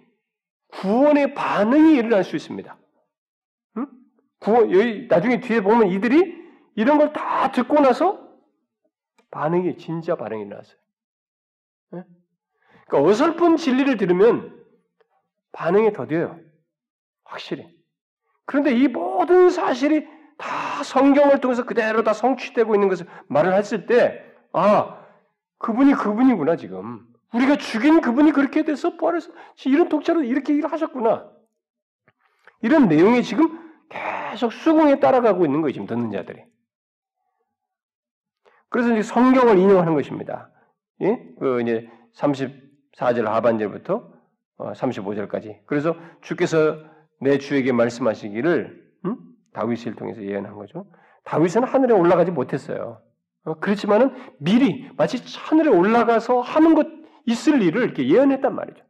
구원의 0.81 1.35
반응이 1.35 1.95
일어날 1.97 2.25
수 2.25 2.37
있습니다. 2.37 2.77
응? 3.79 3.87
구원, 4.41 4.73
여기, 4.73 5.07
나중에 5.09 5.41
뒤에 5.41 5.61
보면 5.61 5.89
이들이 5.89 6.35
이런 6.77 6.99
걸 6.99 7.13
다 7.13 7.53
듣고 7.53 7.81
나서 7.81 8.23
반응이, 9.31 9.79
진짜 9.79 10.17
반응이 10.17 10.43
일어났어요. 10.43 10.77
응? 11.95 12.05
그러니까 12.87 13.11
어설픈 13.11 13.57
진리를 13.57 13.97
들으면 13.97 14.65
반응이 15.53 15.93
더뎌요. 15.93 16.41
확실히. 17.25 17.67
그런데 18.47 18.75
이 18.77 18.89
모든 18.89 19.51
사실이 19.51 20.07
다 20.37 20.83
성경을 20.83 21.41
통해서 21.41 21.65
그대로 21.65 22.03
다 22.03 22.13
성취되고 22.13 22.75
있는 22.75 22.89
것을 22.89 23.07
말을 23.29 23.55
했을 23.55 23.87
때, 23.87 24.23
아, 24.53 25.01
그분이 25.59 25.95
그분이구나, 25.95 26.57
지금. 26.57 27.07
우리가 27.35 27.57
죽인 27.57 28.01
그분이 28.01 28.33
그렇게 28.33 28.65
돼서 28.65 28.97
부활해서 28.97 29.33
이런 29.67 29.89
독자로 29.89 30.23
이렇게 30.23 30.55
일을 30.55 30.71
하셨구나. 30.71 31.31
이런 32.63 32.89
내용이 32.89 33.23
지금 33.23 33.59
계속 33.89 34.53
수긍에 34.53 35.01
따라가고 35.01 35.45
있는 35.45 35.61
거예요, 35.61 35.73
지금 35.73 35.87
듣는 35.87 36.11
자들이. 36.11 36.43
그래서 38.69 38.93
이제 38.93 39.03
성경을 39.03 39.59
인용하는 39.59 39.95
것입니다. 39.95 40.51
예? 41.03 41.21
그 41.39 41.61
이제 41.61 41.89
30, 42.13 42.51
4절 42.97 43.25
하반절부터 43.25 44.13
35절까지. 44.59 45.51
어, 45.51 45.61
그래서 45.67 45.97
주께서 46.23 46.79
내 47.21 47.39
주에게 47.39 47.73
말씀하시기를 47.73 48.85
음? 49.07 49.17
다윗을 49.53 49.97
통해서 49.97 50.23
예언한 50.23 50.55
거죠. 50.55 50.87
다윗은 51.25 51.65
하늘에 51.65 51.95
올라가지 51.95 52.31
못했어요. 52.31 53.01
어, 53.45 53.55
그렇지만은 53.55 54.15
미리 54.39 54.89
마치 54.97 55.19
하늘에 55.39 55.69
올라가서 55.69 56.41
하는 56.41 56.75
것 56.75 57.04
있을 57.27 57.63
일을 57.63 57.83
이렇게 57.83 58.09
예언했단 58.09 58.55
말이죠. 58.55 58.85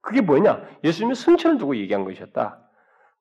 그게 0.00 0.20
뭐냐? 0.20 0.64
예수님이 0.84 1.14
승천을 1.14 1.58
두고 1.58 1.76
얘기한 1.76 2.04
것이었다. 2.04 2.58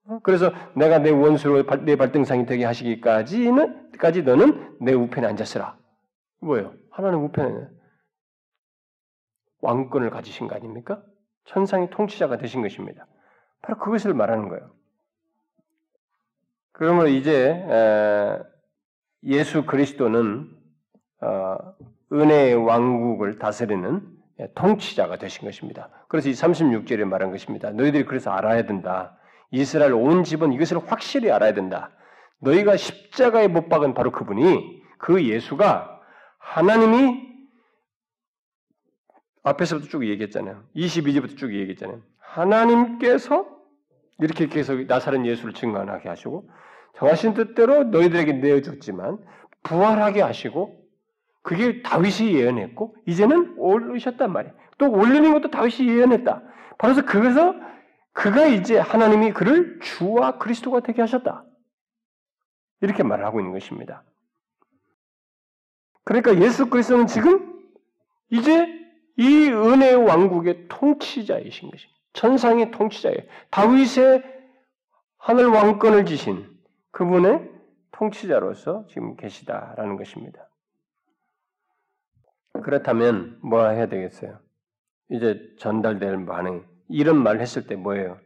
어, 0.06 0.20
그래서 0.24 0.52
내가 0.76 1.00
내 1.00 1.10
원수로 1.12 1.64
내 1.84 1.96
발등상이 1.96 2.46
되게 2.46 2.66
하시기까지는 2.66 3.92
까지 3.98 4.24
너는 4.24 4.78
내 4.82 4.94
우편에 4.94 5.28
앉았으라. 5.28 5.78
뭐예요? 6.42 6.74
하나님 6.90 7.24
우편에 7.26 7.68
왕권을 9.62 10.10
가지신 10.10 10.48
거 10.48 10.56
아닙니까? 10.56 11.04
천상의 11.46 11.90
통치자가 11.90 12.38
되신 12.38 12.62
것입니다. 12.62 13.08
바로 13.62 13.78
그것을 13.78 14.14
말하는 14.14 14.48
거예요. 14.48 14.72
그러므로 16.72 17.10
이제 17.10 17.66
예수 19.24 19.66
그리스도는 19.66 20.50
어, 21.22 21.58
은혜의 22.14 22.56
왕국을 22.56 23.38
다스리는 23.38 24.19
통치자가 24.56 25.18
되신 25.18 25.46
것입니다. 25.46 25.90
그래서 26.08 26.30
이 26.30 26.34
36절에 26.34 27.04
말한 27.04 27.32
것입니다. 27.32 27.72
너희들이 27.72 28.06
그래서 28.06 28.32
알아야 28.32 28.66
된다. 28.66 29.18
이스라엘 29.52 29.94
온 29.94 30.24
집은 30.24 30.54
이것을 30.54 30.80
확실히 30.90 31.32
알아야 31.32 31.54
된다. 31.54 31.92
너희가 32.40 32.78
십자가에 32.78 33.48
못 33.48 33.68
박은 33.70 33.94
바로 33.94 34.12
그분이 34.12 34.82
그 34.98 35.26
예수가 35.26 36.00
하나님이 36.38 37.28
앞에서부터 39.44 39.88
쭉 39.90 40.08
얘기했잖아요. 40.08 40.64
22절부터 40.76 41.38
쭉 41.38 41.54
얘기했잖아요. 41.54 42.02
하나님께서 42.20 43.46
이렇게 44.20 44.48
계속 44.48 44.86
나사렛 44.86 45.26
예수를 45.26 45.54
증언하게 45.54 46.10
하시고 46.10 46.50
정하신 46.96 47.34
뜻대로 47.34 47.86
너희들에게 47.86 48.34
내어줬지만 48.34 49.18
부활하게 49.64 50.22
하시고 50.22 50.79
그게 51.50 51.82
다윗이 51.82 52.36
예언했고 52.36 52.96
이제는 53.08 53.56
올리셨단 53.58 54.32
말이에요. 54.32 54.56
또 54.78 54.92
올리는 54.92 55.34
것도 55.34 55.50
다윗이 55.50 55.90
예언했다. 55.90 56.44
바로 56.78 56.94
그래서 57.08 57.56
그가 58.14 58.46
이제 58.46 58.78
하나님이 58.78 59.34
그를 59.34 59.80
주와 59.80 60.38
그리스도가 60.38 60.82
되게 60.82 61.02
하셨다. 61.02 61.44
이렇게 62.82 63.02
말을 63.02 63.26
하고 63.26 63.40
있는 63.40 63.52
것입니다. 63.52 64.04
그러니까 66.04 66.40
예수 66.40 66.70
그리스도는 66.70 67.08
지금 67.08 67.60
이제 68.30 68.68
이 69.18 69.50
은혜의 69.50 69.96
왕국의 69.96 70.68
통치자이신 70.68 71.72
것입니다. 71.72 72.00
천상의 72.14 72.70
통치자예요. 72.70 73.22
다윗의 73.50 74.24
하늘 75.18 75.48
왕권을 75.48 76.06
지신 76.06 76.48
그분의 76.92 77.50
통치자로서 77.94 78.86
지금 78.92 79.16
계시다라는 79.16 79.98
것입니다. 79.98 80.49
그렇다면 82.62 83.40
뭐 83.42 83.68
해야 83.68 83.88
되겠어요? 83.88 84.40
이제 85.10 85.40
전달될 85.60 86.26
반응. 86.26 86.66
이런 86.88 87.22
말 87.22 87.40
했을 87.40 87.68
때 87.68 87.76
뭐예요? 87.76 88.18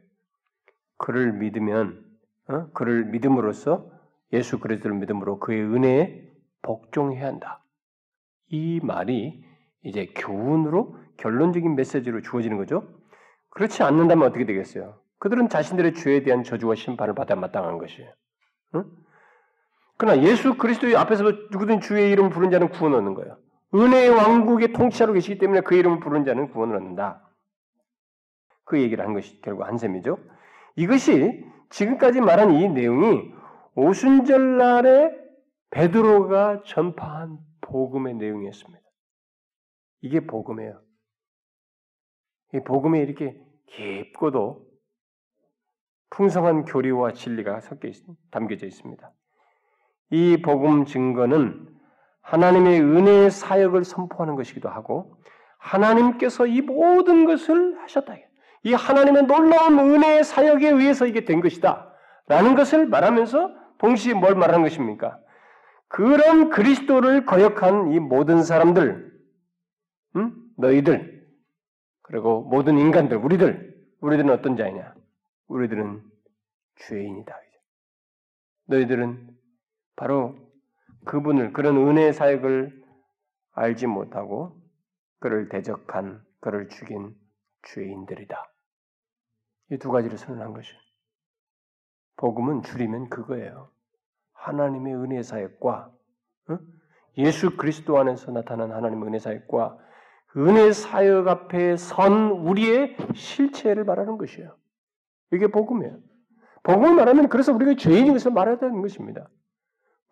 그를 0.98 1.34
믿으면, 1.34 2.04
어? 2.48 2.68
그를 2.74 3.06
믿음으로써 3.06 3.92
예수 4.32 4.60
그리스도를 4.60 4.98
믿음으로 4.98 5.40
그의 5.40 5.62
은혜에 5.62 6.30
복종해야 6.62 7.28
한다. 7.28 7.64
이 8.48 8.80
말이 8.82 9.44
이제 9.84 10.08
교훈으로 10.16 10.98
결론적인 11.18 11.76
메시지로 11.76 12.22
주어지는 12.22 12.58
거죠. 12.58 12.88
그렇지 13.50 13.84
않는다면 13.84 14.28
어떻게 14.28 14.46
되겠어요? 14.46 15.00
그들은 15.20 15.50
자신들의 15.50 15.94
죄에 15.94 16.24
대한 16.24 16.44
저주와 16.44 16.76
심판을 16.76 17.16
받아 17.16 17.36
마땅한 17.36 17.78
것이에요. 17.78 18.12
응? 18.76 18.86
그러나 19.98 20.22
예수 20.24 20.58
그리스도의 20.58 20.96
앞에서 20.96 21.24
누구든 21.52 21.82
주의 21.82 22.12
이름 22.12 22.30
부른 22.30 22.50
자는 22.50 22.70
구원 22.70 22.94
얻는 22.96 23.14
거예요. 23.14 23.38
은혜의 23.74 24.10
왕국의 24.10 24.74
통치자로 24.74 25.14
계시기 25.14 25.38
때문에 25.40 25.62
그 25.62 25.76
이름을 25.76 26.00
부른 26.00 26.26
자는 26.26 26.50
구원을 26.52 26.76
얻는다. 26.76 27.28
그 28.66 28.80
얘기를 28.82 29.04
한 29.04 29.14
것이 29.14 29.42
결국 29.42 29.64
한 29.64 29.78
셈이죠. 29.78 30.18
이것이 30.76 31.44
지금까지 31.70 32.22
말한 32.22 32.54
이 32.54 32.70
내용이 32.70 33.34
오순절 33.76 34.58
날에 34.58 35.12
베드로가 35.72 36.64
전파한 36.66 37.40
복음의 37.62 38.16
내용이었습니다. 38.16 38.80
이게 40.02 40.20
복음이에요. 40.20 40.80
이 42.54 42.60
복음에 42.60 43.00
이렇게 43.00 43.42
깊고도 43.68 44.68
풍성한 46.12 46.66
교리와 46.66 47.14
진리가 47.14 47.62
섞여 47.62 47.88
있, 47.88 47.96
담겨져 48.30 48.68
있습니다. 48.68 49.12
이 50.12 50.42
복음 50.44 50.86
증거는 50.86 51.74
하나님의 52.24 52.82
은혜의 52.82 53.32
사역을 53.32 53.84
선포하는 53.84 54.36
것이기도 54.36 54.70
하고 54.70 55.18
하나님께서 55.58 56.48
이 56.48 56.62
모든 56.62 57.26
것을 57.26 57.80
하셨다. 57.82 58.16
이 58.64 58.74
하나님의 58.74 59.24
놀라운 59.24 59.78
은혜의 59.78 60.24
사역에 60.24 60.70
의해서 60.70 61.06
이게 61.06 61.26
된 61.26 61.42
것이다. 61.42 61.94
라는 62.28 62.56
것을 62.56 62.88
말하면서 62.88 63.52
동시에 63.78 64.14
뭘 64.14 64.36
말하는 64.36 64.64
것입니까? 64.64 65.20
그런 65.90 66.50
그리스도를 66.50 67.26
거역한 67.26 67.92
이 67.92 68.00
모든 68.00 68.42
사람들, 68.42 69.12
음? 70.16 70.34
너희들, 70.58 71.28
그리고 72.02 72.42
모든 72.44 72.78
인간들, 72.78 73.18
우리들, 73.18 73.76
우리들은 74.00 74.30
어떤 74.32 74.56
자이냐? 74.56 74.94
우리들은 75.48 76.02
죄인이다. 76.88 77.38
너희들은 78.68 79.30
바로 79.96 80.36
그분을 81.06 81.54
그런 81.54 81.78
은혜 81.78 82.12
사역을 82.12 82.84
알지 83.54 83.88
못하고 83.88 84.62
그를 85.20 85.50
대적한 85.50 86.24
그를 86.40 86.70
죽인 86.70 87.16
죄인들이다. 87.68 88.36
이 89.72 89.78
두 89.78 89.92
가지를 89.92 90.18
선언한 90.18 90.54
것이. 90.54 90.74
복음은 92.18 92.64
줄이면 92.64 93.10
그거예요. 93.10 93.72
하나님의 94.34 94.96
은혜 94.96 95.24
사역과 95.24 95.92
어? 96.50 96.60
예수 97.18 97.56
그리스도 97.56 97.98
안에서 97.98 98.32
나타난 98.32 98.72
하나님의 98.72 99.08
은혜 99.08 99.20
사역과 99.20 99.78
은혜 100.38 100.72
사역 100.72 101.28
앞에 101.28 101.78
선 101.78 102.32
우리의 102.32 102.98
실체를 103.14 103.84
말하는 103.86 104.18
것이에요. 104.18 104.58
이게 105.32 105.48
복음이에요. 105.48 106.00
복음을 106.64 106.96
말하면 106.96 107.30
그래서 107.30 107.54
우리가 107.54 107.76
죄인인 107.76 108.14
것을 108.14 108.34
되는 108.60 108.82
것입니다. 108.82 109.30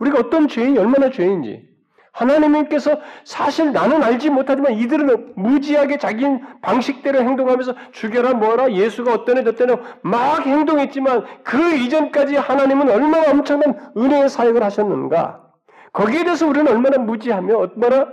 우리가 0.02 0.20
어떤 0.20 0.48
죄인이 0.48 0.78
얼마나 0.80 1.12
죄인인지. 1.12 1.70
하나님께서 2.12 3.00
사실 3.24 3.72
나는 3.72 4.04
알지 4.04 4.32
못하지만 4.32 4.74
이들은 4.74 5.34
무지하게 5.36 5.98
자기 5.98 6.26
방식대로 6.62 7.20
행동하면서 7.20 7.74
죽여라 7.94 8.34
뭐라 8.34 8.74
예수가 8.74 9.14
어떠네 9.14 9.46
저떠네 9.46 9.76
막 10.02 10.46
행동했지만 10.46 11.44
그 11.44 11.76
이전까지 11.78 12.36
하나님은 12.36 12.90
얼마나 12.90 13.32
엄청난 13.32 13.92
은혜의 13.96 14.30
사역을 14.30 14.62
하셨는가. 14.62 15.54
거기에 15.94 16.24
대해서 16.24 16.48
우리는 16.48 16.70
얼마나 16.70 16.98
무지하며 16.98 17.58
얼마나 17.58 18.10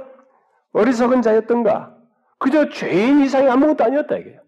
어리석은 0.72 1.22
자였던가. 1.22 1.96
그저 2.38 2.68
죄인 2.68 3.20
이상이 3.22 3.48
아무것도 3.48 3.82
아니었다 3.82 4.16
이게. 4.16 4.38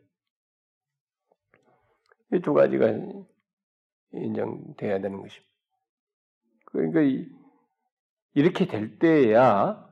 이두 2.33 2.53
가지가 2.53 2.87
인정돼야 4.13 5.01
되는 5.01 5.21
것입니다. 5.23 5.50
그러니까 6.73 7.01
이렇게 8.35 8.67
될 8.67 8.99
때야 8.99 9.89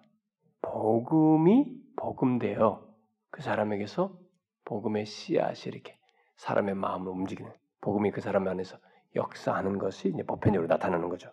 복음이 0.62 1.76
복음되어 1.96 2.86
그 3.30 3.42
사람에게서 3.42 4.18
복음의 4.64 5.06
씨앗이 5.06 5.72
이렇게 5.72 5.98
사람의 6.36 6.74
마음을 6.74 7.08
움직이는 7.08 7.50
복음이 7.80 8.10
그 8.10 8.20
사람 8.20 8.46
안에서 8.46 8.78
역사하는 9.14 9.78
것이 9.78 10.08
이제 10.08 10.22
보편적으로 10.22 10.68
나타나는 10.68 11.08
거죠. 11.08 11.32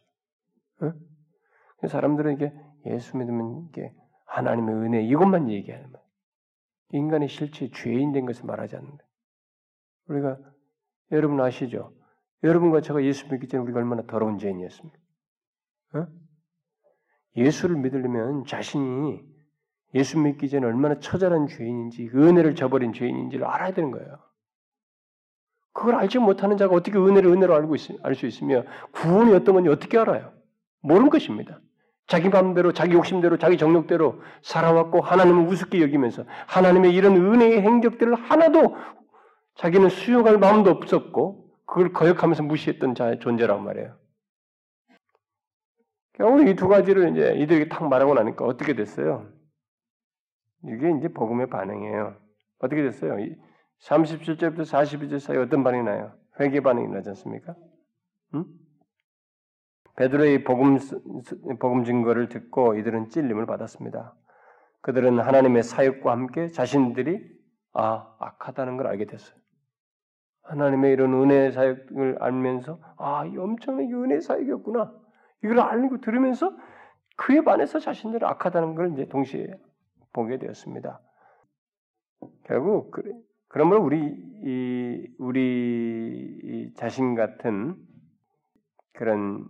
응? 0.82 0.94
사람들은 1.88 2.34
이게 2.34 2.54
예수 2.86 3.18
믿으면 3.18 3.68
이게 3.70 3.94
하나님의 4.26 4.76
은혜 4.76 5.04
이것만 5.04 5.50
얘기하는 5.50 5.92
거예요. 5.92 6.06
인간의 6.92 7.28
실체 7.28 7.70
죄인 7.70 8.12
된 8.12 8.26
것을 8.26 8.46
말하지 8.46 8.76
않는다. 8.76 9.04
우리가 10.08 10.38
여러분 11.12 11.40
아시죠? 11.42 11.94
여러분과 12.44 12.82
제가 12.82 13.04
예수 13.04 13.28
믿기 13.30 13.48
전에 13.48 13.64
우리가 13.64 13.80
얼마나 13.80 14.04
더러운 14.04 14.38
죄인이었습니까? 14.38 15.05
어? 15.94 16.08
예수를 17.36 17.78
믿으려면 17.78 18.46
자신이 18.46 19.22
예수 19.94 20.20
믿기 20.20 20.50
전에 20.50 20.66
얼마나 20.66 21.00
처절한 21.00 21.48
죄인인지, 21.48 22.12
은혜를 22.14 22.56
저버린 22.56 22.94
죄인인지를 22.94 23.46
알아야 23.46 23.74
되는 23.74 23.92
거예요. 23.92 24.20
그걸 25.74 25.96
알지 25.96 26.20
못하는 26.20 26.58
자가 26.58 26.74
어떻게 26.76 26.98
은혜를 26.98 27.32
은혜로 27.32 27.54
알고 27.54 27.76
알 28.04 28.16
수 28.16 28.26
있으며 28.26 28.64
구원이 28.92 29.34
어떤 29.34 29.56
건지 29.56 29.70
어떻게 29.70 29.98
알아요? 29.98 30.34
모르는 30.82 31.10
것입니다. 31.10 31.60
자기 32.08 32.30
마음대로, 32.30 32.72
자기 32.72 32.94
욕심대로, 32.94 33.38
자기 33.38 33.58
정욕대로 33.58 34.22
살아왔고 34.44 35.02
하나님을 35.02 35.48
우습게 35.48 35.82
여기면서 35.82 36.24
하나님의 36.48 36.94
이런 36.94 37.16
은혜의 37.16 37.62
행적들을 37.62 38.16
하나도 38.16 38.76
자기는 39.56 39.90
수용할 39.90 40.38
마음도 40.38 40.70
없었고 40.72 41.50
그걸 41.66 41.94
거역하면서 41.94 42.44
무시했던 42.44 42.96
자의 42.96 43.20
존재란 43.20 43.64
말이에요. 43.64 43.98
결국 46.18 46.48
이 46.48 46.56
두 46.56 46.68
가지를 46.68 47.12
이제 47.12 47.34
이들에게 47.36 47.70
탁 47.70 47.88
말하고 47.88 48.14
나니까 48.14 48.46
어떻게 48.46 48.74
됐어요? 48.74 49.28
이게 50.64 50.92
이제 50.98 51.10
복음의 51.10 51.48
반응이에요. 51.50 52.16
어떻게 52.60 52.82
됐어요? 52.84 53.16
37절부터 53.82 54.62
42절 54.62 55.20
사이 55.20 55.38
어떤 55.38 55.64
반응이 55.64 55.84
나요? 55.84 56.14
회개 56.40 56.62
반응이 56.62 56.88
나지 56.88 57.10
않습니까? 57.10 57.56
응? 58.34 58.46
베드로의 59.98 60.44
복음 60.44 60.78
복음 61.60 61.84
증거를 61.84 62.30
듣고 62.30 62.76
이들은 62.76 63.10
찔림을 63.10 63.46
받았습니다. 63.46 64.16
그들은 64.82 65.20
하나님의 65.20 65.64
사역과 65.64 66.12
함께 66.12 66.48
자신들이 66.48 67.22
아 67.74 68.16
악하다는 68.20 68.78
걸 68.78 68.88
알게 68.88 69.06
됐어요. 69.06 69.38
하나님의 70.44 70.94
이런 70.94 71.14
은혜 71.14 71.52
사역을 71.52 72.18
알면서 72.22 72.80
아, 72.98 73.26
이 73.26 73.36
엄청난 73.38 73.86
은혜 73.92 74.20
사역이었구나. 74.22 74.94
이걸 75.46 75.60
알고 75.60 76.02
들으면서 76.02 76.52
그에 77.18 77.42
반해서 77.44 77.80
자신들이 77.80 78.26
악하다는 78.26 78.76
걸 78.76 78.92
이제 78.94 79.08
동시에 79.08 79.48
보게 80.12 80.40
되었습니다. 80.40 81.00
결국 82.44 82.96
그러므로 83.48 83.84
우리 83.84 84.00
이, 84.44 85.08
우리 85.20 86.74
자신 86.76 87.14
같은 87.16 87.76
그런 88.94 89.48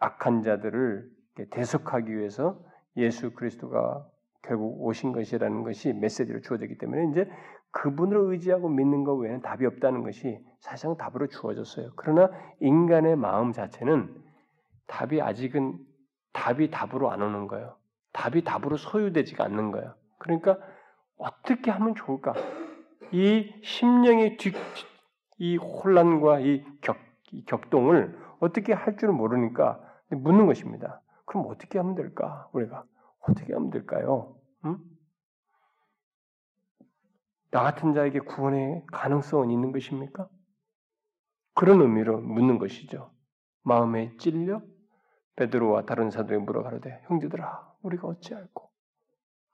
악한 0.00 0.42
자들을 0.42 1.10
대속하기 1.50 2.16
위해서 2.16 2.62
예수 2.96 3.32
그리스도가 3.32 4.06
결국 4.42 4.80
오신 4.84 5.12
것이라는 5.12 5.64
것이 5.64 5.92
메시지로 5.92 6.40
주어졌기 6.40 6.78
때문에 6.78 7.10
이제 7.10 7.28
그분을 7.72 8.32
의지하고 8.32 8.68
믿는 8.68 9.04
것 9.04 9.16
외에는 9.16 9.42
답이 9.42 9.66
없다는 9.66 10.02
것이 10.02 10.38
사실상 10.60 10.96
답으로 10.96 11.26
주어졌어요. 11.26 11.90
그러나 11.96 12.30
인간의 12.60 13.16
마음 13.16 13.52
자체는 13.52 14.25
답이 14.86 15.20
아직은 15.20 15.78
답이 16.32 16.70
답으로 16.70 17.10
안 17.10 17.22
오는 17.22 17.46
거예요. 17.46 17.76
답이 18.12 18.44
답으로 18.44 18.76
소유되지가 18.76 19.44
않는 19.44 19.72
거예요. 19.72 19.94
그러니까 20.18 20.58
어떻게 21.18 21.70
하면 21.70 21.94
좋을까? 21.94 22.34
이 23.12 23.52
심령의 23.62 24.36
뒤, 24.36 24.52
이 25.38 25.56
혼란과 25.56 26.40
이 26.40 26.64
격, 26.80 26.96
이 27.32 27.44
격동을 27.44 28.18
어떻게 28.40 28.72
할 28.72 28.96
줄을 28.96 29.14
모르니까 29.14 29.80
묻는 30.10 30.46
것입니다. 30.46 31.00
그럼 31.24 31.46
어떻게 31.48 31.78
하면 31.78 31.94
될까? 31.94 32.48
우리가 32.52 32.84
어떻게 33.20 33.52
하면 33.52 33.70
될까요? 33.70 34.36
응? 34.64 34.78
나 37.50 37.62
같은 37.62 37.94
자에게 37.94 38.20
구원의 38.20 38.84
가능성은 38.92 39.50
있는 39.50 39.72
것입니까? 39.72 40.28
그런 41.54 41.80
의미로 41.80 42.20
묻는 42.20 42.58
것이죠. 42.58 43.10
마음에 43.62 44.14
찔려 44.18 44.62
베드로와 45.36 45.84
다른 45.84 46.10
사도에 46.10 46.38
물어 46.38 46.62
가로되 46.62 47.02
형제들아 47.06 47.74
우리가 47.82 48.08
어찌할꼬 48.08 48.70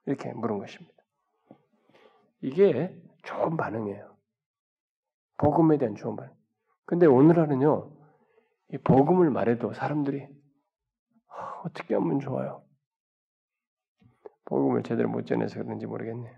이렇게 0.07 0.33
물은 0.33 0.59
것입니다. 0.59 1.03
이게 2.41 2.97
좋은 3.25 3.57
반응이에요. 3.57 4.17
복음에 5.39 5.79
대한 5.79 5.95
좋은 5.95 6.17
반응. 6.17 6.33
근데 6.85 7.07
오늘날은요, 7.07 7.97
이 8.71 8.79
복음을 8.79 9.31
말해도 9.31 9.73
사람들이 9.73 10.29
어떻게 11.65 11.95
하면 11.95 12.21
좋아요? 12.21 12.65
복음을 14.45 14.83
제대로 14.83 15.09
못 15.09 15.25
전해서 15.25 15.63
그런지 15.63 15.87
모르겠네요. 15.87 16.37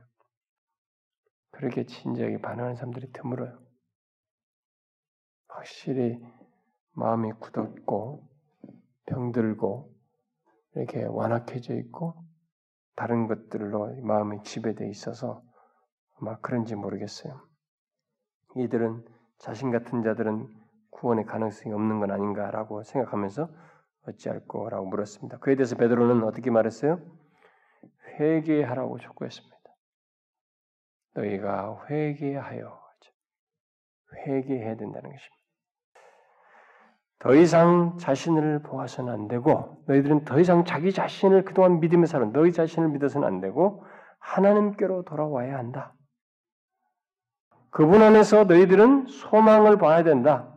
그렇게 1.51 1.85
진지하게 1.85 2.39
반응하는 2.39 2.77
사람들이 2.77 3.13
드물어요. 3.13 3.59
확실히 5.49 6.21
마음이 6.93 7.33
굳었고 7.41 8.34
병들고 9.07 9.93
이렇게 10.75 11.05
완악해져 11.05 11.75
있고 11.75 12.15
다른 12.97 13.27
것들로 13.27 13.95
마음이 14.03 14.43
지배돼 14.43 14.89
있어서 14.89 15.43
아마 16.15 16.39
그런지 16.41 16.75
모르겠어요. 16.75 17.41
이들은 18.57 19.05
자신 19.39 19.71
같은 19.71 20.03
자들은 20.03 20.49
구원의 20.91 21.27
가능성이 21.27 21.75
없는 21.75 22.01
건 22.01 22.11
아닌가라고 22.13 22.83
생각하면서 22.85 23.49
어찌할 24.07 24.47
거라고 24.47 24.87
물었습니다. 24.87 25.39
그에 25.39 25.57
대해서 25.57 25.77
베드로는 25.77 26.23
어떻게 26.25 26.51
말했어요? 26.51 27.01
회개하라고 28.21 28.99
촉구했습니다. 28.99 29.55
너희가 31.15 31.87
회개하여 31.89 32.85
회개해야 34.27 34.77
된다는 34.77 35.11
것입니다. 35.11 35.44
더 37.25 37.35
이상 37.35 37.97
자신을 37.97 38.61
보아서는 38.61 39.11
안 39.11 39.29
되고 39.29 39.83
너희들은 39.87 40.27
더 40.27 40.39
이상 40.39 40.67
자기 40.67 40.93
자신을 40.93 41.47
그동안 41.47 41.81
믿으며 41.81 42.05
살은 42.05 42.35
너희 42.35 42.53
자신을 42.53 42.91
믿어서는 42.91 43.27
안 43.27 43.41
되고 43.41 43.83
하나님께로 44.19 45.05
돌아와야 45.05 45.57
한다. 45.57 45.95
그분 47.71 48.03
안에서 48.03 48.45
너희들은 48.45 49.07
소망을 49.07 49.79
봐야 49.79 50.03
된다. 50.03 50.55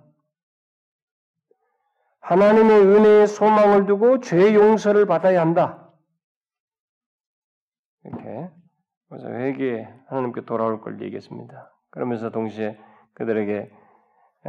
하나님의 2.19 2.81
은혜의 2.81 3.27
소망을 3.27 3.85
두고 3.85 4.19
죄 4.19 4.53
용서를 4.53 5.05
받아야 5.05 5.39
한다. 5.39 5.89
이렇게 8.03 8.49
회개 9.13 9.87
하나님께 10.07 10.43
돌아올 10.43 10.81
걸 10.81 11.01
얘기했습니다. 11.01 11.71
그러면서 11.91 12.29
동시에 12.29 12.77
그들에게 13.13 13.71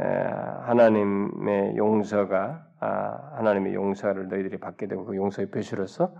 하나님의 0.01 1.75
용서가 1.77 2.65
아, 2.79 3.33
하나님의 3.35 3.73
용서를 3.73 4.29
너희들이 4.29 4.57
받게 4.59 4.87
되고 4.87 5.03
그 5.05 5.15
용서의 5.15 5.51
표시로서 5.51 6.15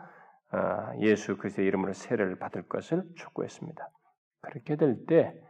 아, 0.52 0.94
예수 1.00 1.38
그리스도의 1.38 1.68
이름으로 1.68 1.94
세례를 1.94 2.38
받을 2.38 2.64
것을 2.68 3.04
촉구했습니다. 3.16 3.90
그렇게 4.42 4.76
될 4.76 5.06
때 5.06 5.42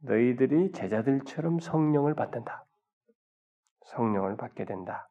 너희들이 0.00 0.72
제자들처럼 0.72 1.58
성령을 1.58 2.14
받는다. 2.14 2.64
성령을 3.86 4.36
받게 4.36 4.64
된다. 4.64 5.08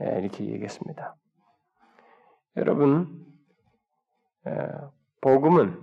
이렇게 0.00 0.44
얘기했습니다. 0.44 1.16
여러분 2.56 3.24
복음은 5.20 5.80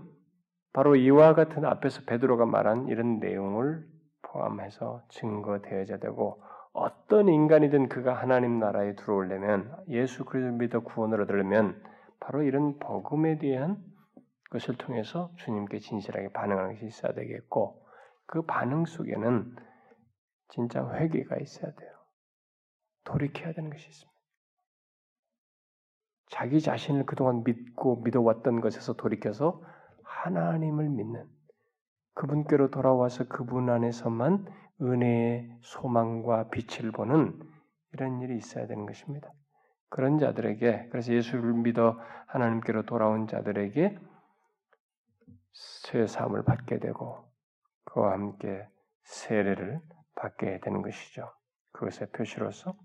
바로 0.73 0.95
이와 0.95 1.33
같은 1.33 1.65
앞에서 1.65 2.01
베드로가 2.05 2.45
말한 2.45 2.87
이런 2.87 3.19
내용을 3.19 3.94
포함해서 4.35 5.01
증거되어야 5.09 5.97
되고 5.99 6.43
어떤 6.73 7.29
인간이든 7.29 7.87
그가 7.87 8.13
하나님 8.13 8.59
나라에 8.59 8.95
들어오려면 8.95 9.73
예수 9.87 10.25
그리스도 10.25 10.53
믿어 10.57 10.79
구원을 10.81 11.21
얻으려면 11.21 11.81
바로 12.19 12.43
이런 12.43 12.77
복음에 12.79 13.37
대한 13.37 13.81
것을 14.51 14.75
통해서 14.75 15.31
주님께 15.37 15.79
진실하게 15.79 16.33
반응하는 16.33 16.73
것이 16.73 16.85
있어야 16.85 17.13
되겠고 17.13 17.81
그 18.25 18.41
반응 18.41 18.85
속에는 18.85 19.55
진짜 20.49 20.87
회개가 20.93 21.37
있어야 21.37 21.71
돼요. 21.71 21.91
돌이켜야 23.05 23.53
되는 23.53 23.69
것이 23.69 23.87
있습니다. 23.87 24.15
자기 26.27 26.59
자신을 26.59 27.05
그동안 27.05 27.43
믿고 27.43 28.01
믿어왔던 28.01 28.59
것에서 28.59 28.93
돌이켜서 28.93 29.61
하나님을 30.03 30.89
믿는 30.89 31.34
그분께로 32.15 32.71
돌아와서 32.71 33.25
그분 33.27 33.69
안에서만 33.69 34.45
은혜의 34.81 35.49
소망과 35.61 36.49
빛을 36.49 36.91
보는 36.91 37.39
이런 37.93 38.21
일이 38.21 38.37
있어야 38.37 38.67
되는 38.67 38.85
것입니다. 38.85 39.31
그런 39.89 40.19
자들에게 40.19 40.89
그래서 40.91 41.13
예수를 41.13 41.53
믿어 41.53 41.97
하나님께로 42.27 42.83
돌아온 42.83 43.27
자들에게 43.27 43.97
새 45.53 46.07
사함을 46.07 46.43
받게 46.43 46.79
되고 46.79 47.23
그와 47.85 48.11
함께 48.11 48.67
세례를 49.03 49.79
받게 50.15 50.59
되는 50.61 50.81
것이죠. 50.81 51.31
그것의 51.71 52.09
표시로서 52.11 52.75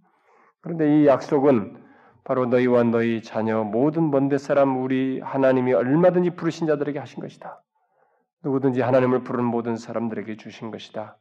그런데 0.61 1.01
이 1.01 1.07
약속은 1.07 1.89
바로 2.23 2.47
너희와 2.47 2.85
너희 2.85 3.23
자녀 3.23 3.65
모든 3.65 4.11
먼데 4.11 4.39
사람 4.39 4.83
우리 4.83 5.21
하나님이 5.21 5.73
얼마든지 5.73 6.31
부르신 6.37 6.67
자들에게 6.67 6.99
하신 6.99 7.23
것이다. 7.23 7.63
누구든지 8.43 8.81
하나님을 8.81 9.23
부르는 9.23 9.45
모든 9.45 9.77
사람들에게 9.77 10.37
주신 10.37 10.71
것이다. 10.71 11.17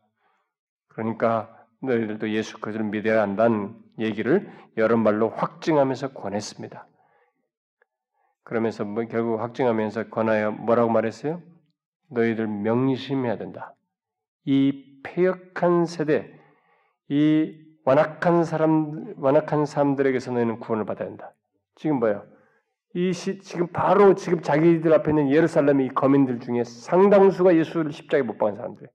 그러니까 0.87 1.55
너희들도 1.81 2.31
예수 2.31 2.59
그리스도를 2.59 2.89
믿어야 2.89 3.21
한다는 3.21 3.75
얘기를 3.99 4.51
여러 4.77 4.97
말로 4.97 5.29
확증하면서 5.29 6.13
권했습니다. 6.13 6.87
그러면서 8.43 8.83
뭐 8.83 9.05
결국 9.05 9.39
확증하면서 9.39 10.09
권하여 10.09 10.51
뭐라고 10.51 10.89
말했어요? 10.89 11.41
너희들 12.09 12.47
명심해야 12.47 13.37
된다. 13.37 13.75
이 14.45 15.01
폐역한 15.03 15.85
세대, 15.85 16.33
이 17.09 17.55
완악한 17.85 18.43
사람 18.43 19.13
완악한 19.17 19.65
사람들에게서 19.65 20.31
너희는 20.31 20.59
구원을 20.59 20.85
받아야 20.85 21.07
한다. 21.07 21.33
지금 21.75 21.99
뭐예요? 21.99 22.25
이 22.95 23.13
시, 23.13 23.39
지금 23.39 23.67
바로 23.67 24.15
지금 24.15 24.41
자기들 24.41 24.91
앞에 24.93 25.11
있는 25.11 25.31
예루살렘의 25.31 25.89
거민들 25.89 26.39
중에 26.39 26.63
상당수가 26.63 27.55
예수를 27.55 27.91
십자가에 27.91 28.23
못 28.23 28.37
박은 28.37 28.55
사람들. 28.55 28.87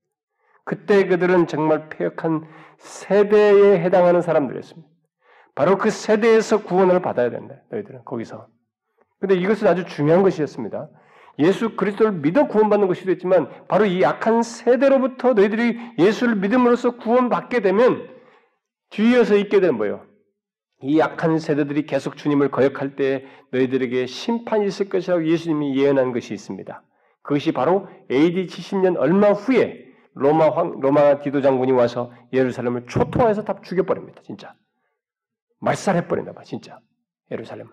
그때 0.64 1.06
그들은 1.06 1.46
정말 1.46 1.88
폐역한 1.90 2.44
세대에 2.78 3.78
해당하는 3.80 4.22
사람들이었습니다. 4.22 4.88
바로 5.54 5.78
그 5.78 5.90
세대에서 5.90 6.64
구원을 6.64 7.00
받아야 7.02 7.30
된다. 7.30 7.54
너희들은 7.70 8.04
거기서. 8.04 8.48
근데 9.20 9.36
이것은 9.36 9.68
아주 9.68 9.84
중요한 9.84 10.22
것이었습니다. 10.22 10.88
예수 11.38 11.76
그리스도를 11.76 12.12
믿어 12.12 12.48
구원받는 12.48 12.88
것이도 12.88 13.12
있지만 13.12 13.48
바로 13.68 13.84
이 13.84 14.02
약한 14.02 14.42
세대로부터 14.42 15.34
너희들이 15.34 15.78
예수를 15.98 16.36
믿음으로써 16.36 16.96
구원받게 16.96 17.60
되면 17.60 18.08
뒤이어서 18.90 19.36
있게 19.36 19.60
되는 19.60 19.76
뭐예요? 19.76 20.04
이 20.82 20.98
약한 20.98 21.38
세대들이 21.38 21.86
계속 21.86 22.16
주님을 22.16 22.50
거역할 22.50 22.96
때 22.96 23.26
너희들에게 23.52 24.06
심판이 24.06 24.66
있을 24.66 24.88
것이라고 24.88 25.26
예수님이 25.26 25.78
예언한 25.78 26.12
것이 26.12 26.34
있습니다. 26.34 26.82
그것이 27.22 27.52
바로 27.52 27.88
AD 28.10 28.46
70년 28.46 28.98
얼마 28.98 29.30
후에 29.30 29.84
로마 30.14 30.50
황, 30.50 30.80
로마 30.80 31.20
디도 31.20 31.40
장군이 31.40 31.72
와서 31.72 32.12
예루살렘을 32.32 32.86
초토화해서 32.86 33.44
다 33.44 33.60
죽여버립니다. 33.62 34.22
진짜 34.22 34.54
말살해버린다 35.60 36.32
봐 36.32 36.42
진짜 36.42 36.78
예루살렘을. 37.30 37.72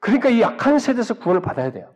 그러니까 0.00 0.30
이 0.30 0.40
약한 0.40 0.78
세대에서 0.78 1.14
구원을 1.14 1.42
받아야 1.42 1.72
돼요. 1.72 1.92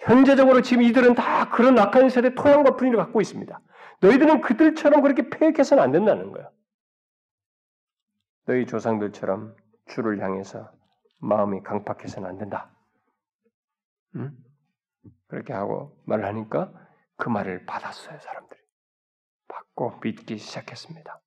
현재적으로 0.00 0.62
지금 0.62 0.82
이들은 0.82 1.14
다 1.14 1.50
그런 1.50 1.76
약한 1.76 2.08
세대 2.08 2.34
토양과 2.34 2.76
분위기를 2.76 3.04
갖고 3.04 3.20
있습니다. 3.20 3.60
너희들은 4.00 4.40
그들처럼 4.40 5.02
그렇게 5.02 5.28
폐역해서는 5.28 5.82
안 5.82 5.92
된다는 5.92 6.32
거예요. 6.32 6.50
너희 8.46 8.66
조상들처럼 8.66 9.56
주를 9.86 10.22
향해서 10.22 10.72
마음이 11.20 11.62
강팍해서는 11.62 12.28
안 12.28 12.38
된다. 12.38 12.74
응? 14.16 14.36
그렇게 15.28 15.52
하고 15.52 16.02
말을 16.06 16.24
하니까 16.24 16.72
그 17.16 17.28
말을 17.28 17.66
받았어요, 17.66 18.18
사람들이. 18.18 18.60
받고 19.48 20.00
믿기 20.00 20.38
시작했습니다. 20.38 21.20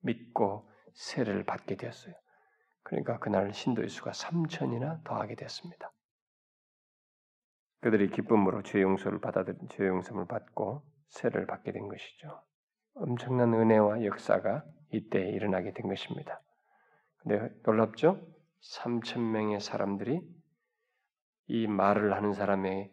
믿고 0.00 0.70
세례를 0.94 1.44
받게 1.44 1.76
되었어요. 1.76 2.14
그러니까 2.82 3.18
그날 3.18 3.52
신도의 3.52 3.88
수가 3.88 4.12
3천이나 4.12 5.02
더하게 5.04 5.34
됐습니다. 5.34 5.92
그들이 7.80 8.10
기쁨으로 8.10 8.62
죄 8.62 8.80
용서를 8.80 9.20
받아들인 9.20 9.68
죄 9.70 9.86
용서를 9.86 10.26
받고 10.26 10.82
세례를 11.08 11.46
받게 11.46 11.72
된 11.72 11.88
것이죠. 11.88 12.42
엄청난 12.94 13.52
은혜와 13.54 14.04
역사가 14.04 14.64
이때 14.90 15.20
일어나게 15.30 15.72
된 15.72 15.88
것입니다. 15.88 16.40
근데 17.22 17.48
놀랍죠? 17.64 18.20
3천 18.60 19.20
명의 19.20 19.60
사람들이 19.60 20.20
이 21.46 21.66
말을 21.66 22.14
하는 22.14 22.32
사람의 22.32 22.92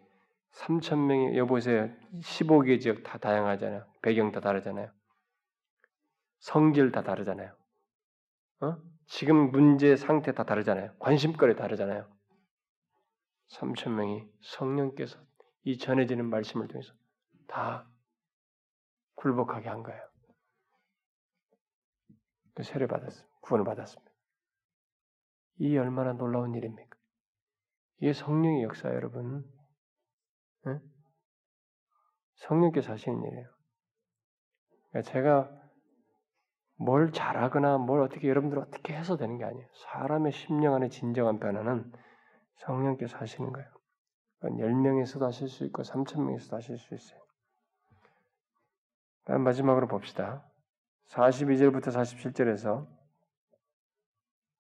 3천 0.51 1.06
명의 1.06 1.38
여보세요. 1.38 1.89
15개 2.22 2.81
지역 2.81 3.03
다 3.03 3.18
다양하잖아요. 3.18 3.85
배경 4.01 4.31
다 4.31 4.39
다르잖아요. 4.39 4.91
성질 6.39 6.91
다 6.91 7.03
다르잖아요. 7.03 7.56
어? 8.61 8.77
지금 9.07 9.51
문제 9.51 9.95
상태 9.95 10.34
다 10.34 10.43
다르잖아요. 10.43 10.95
관심거리 10.99 11.56
다르잖아요. 11.56 12.07
3천 13.49 13.91
명이 13.91 14.27
성령께서 14.41 15.19
이 15.64 15.77
전해지는 15.77 16.26
말씀을 16.26 16.68
통해서 16.68 16.93
다 17.47 17.88
굴복하게 19.15 19.69
한 19.69 19.84
거예요. 19.84 20.01
그 22.53 22.64
세례 22.64 22.88
받았습니다. 22.88 23.30
구원을 23.41 23.65
받았습니다. 23.65 24.09
이 25.60 25.77
얼마나 25.77 26.14
놀라운 26.14 26.56
일입니까? 26.56 26.98
이게 27.98 28.14
성령의 28.14 28.64
역사 28.64 28.90
여러분. 28.90 29.44
네? 30.65 30.80
성령께서 32.36 32.94
하시는 32.94 33.22
일이에요. 33.22 33.48
그러니까 34.90 35.11
제가 35.11 35.60
뭘 36.77 37.11
잘하거나 37.11 37.77
뭘 37.77 38.02
어떻게 38.02 38.30
여러분들 38.30 38.57
어떻게 38.57 38.95
해서 38.95 39.18
되는 39.18 39.38
게 39.38 39.44
아니에요. 39.44 39.68
사람의 39.91 40.31
심령 40.31 40.73
안에 40.76 40.88
진정한 40.88 41.40
변화는 41.40 41.91
성령께서 42.56 43.18
하시는 43.18 43.52
거예요. 43.52 43.69
10명에서도 44.41 45.19
하실 45.22 45.49
수 45.49 45.65
있고 45.65 45.81
3천명에서도 45.84 46.53
하실 46.53 46.77
수 46.77 46.95
있어요. 46.95 47.19
마지막으로 49.26 49.88
봅시다. 49.88 50.49
42절부터 51.10 51.88
47절에서 51.88 52.88
어, 52.88 52.98